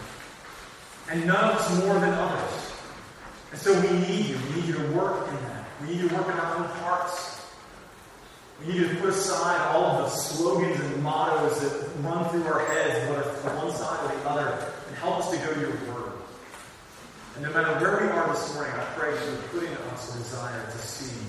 And 1.10 1.28
none 1.28 1.44
of 1.44 1.56
us 1.56 1.78
more 1.80 2.00
than 2.00 2.14
others. 2.14 2.72
And 3.52 3.60
so 3.60 3.74
we 3.82 3.92
need 4.08 4.28
you. 4.28 4.38
We 4.38 4.62
need 4.62 4.66
you 4.66 4.76
to 4.76 4.92
work 4.92 5.28
in 5.28 5.36
that. 5.36 5.66
We 5.82 5.88
need 5.88 6.02
you 6.04 6.10
to 6.10 6.16
work 6.16 6.28
in 6.28 6.40
our 6.40 6.56
own 6.56 6.70
hearts. 6.80 7.31
We 8.66 8.74
need 8.74 8.90
to 8.90 8.96
put 8.96 9.10
aside 9.10 9.60
all 9.74 9.86
of 9.86 10.04
the 10.04 10.10
slogans 10.10 10.80
and 10.80 11.04
mottos 11.04 11.60
that 11.62 11.90
run 12.02 12.30
through 12.30 12.46
our 12.46 12.66
heads, 12.68 13.10
whether 13.10 13.24
from 13.24 13.58
one 13.58 13.76
side 13.76 14.00
or 14.06 14.20
the 14.20 14.30
other, 14.30 14.72
and 14.88 14.96
help 14.98 15.20
us 15.20 15.32
to 15.32 15.38
go 15.38 15.54
to 15.54 15.60
your 15.60 15.72
word. 15.92 16.14
And 17.36 17.44
no 17.44 17.52
matter 17.54 17.74
where 17.80 18.06
we 18.06 18.12
are 18.12 18.34
this 18.34 18.54
morning, 18.54 18.74
I 18.74 18.84
pray 18.96 19.16
that 19.16 19.26
you 19.26 19.38
put 19.52 19.64
in 19.64 19.74
us 19.92 20.14
a 20.14 20.18
desire 20.20 20.66
to 20.66 20.78
see 20.78 21.26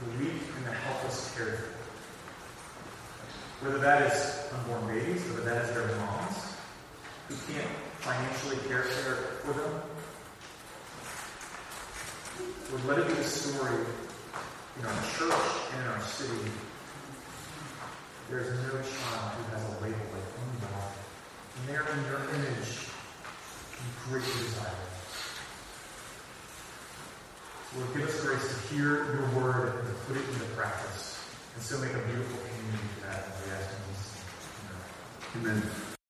the 0.00 0.24
weak 0.24 0.40
and 0.56 0.66
the 0.66 0.72
helpless 0.72 1.34
cared 1.36 1.58
for. 1.58 1.70
Whether 3.66 3.78
that 3.78 4.10
is 4.10 4.52
unborn 4.52 4.86
babies, 4.86 5.22
whether 5.28 5.44
that 5.44 5.64
is 5.64 5.74
their 5.74 5.96
moms 5.96 6.56
who 7.28 7.34
can't 7.52 7.68
financially 8.00 8.56
care 8.68 8.82
for 8.82 9.52
them. 9.52 9.82
Lord, 12.70 12.84
let 12.86 12.98
it 12.98 13.08
be 13.08 13.14
the 13.14 13.24
story 13.24 13.84
in 14.78 14.86
our 14.86 15.02
church 15.16 15.50
and 15.72 15.82
in 15.82 15.88
our 15.88 16.00
city. 16.00 16.50
There 18.28 18.40
is 18.40 18.50
no 18.50 18.72
child 18.72 19.32
who 19.36 19.42
has 19.54 19.62
a 19.62 19.74
label 19.82 20.06
like 20.12 20.28
unborn. 20.40 20.92
And 21.56 21.68
they're 21.68 21.86
in 21.86 22.04
your 22.06 22.20
image 22.34 22.88
and 23.78 23.88
great 24.08 24.24
desire. 24.24 24.84
Lord, 27.76 27.94
give 27.94 28.08
us 28.08 28.20
grace 28.20 28.46
to 28.48 28.74
hear 28.74 29.04
your 29.14 29.28
word 29.40 29.80
and 29.80 29.88
to 29.88 29.94
put 30.06 30.16
it 30.16 30.28
into 30.28 30.44
practice. 30.56 31.18
And 31.54 31.62
so 31.62 31.78
make 31.78 31.92
a 31.92 31.98
beautiful 32.06 32.38
community 32.38 32.88
for 32.94 33.06
that. 33.06 33.24
And 33.24 33.34
we 33.44 33.52
ask 33.52 33.70
in 33.70 33.82
Jesus' 33.90 34.22
name. 35.42 35.52
Amen. 35.52 35.93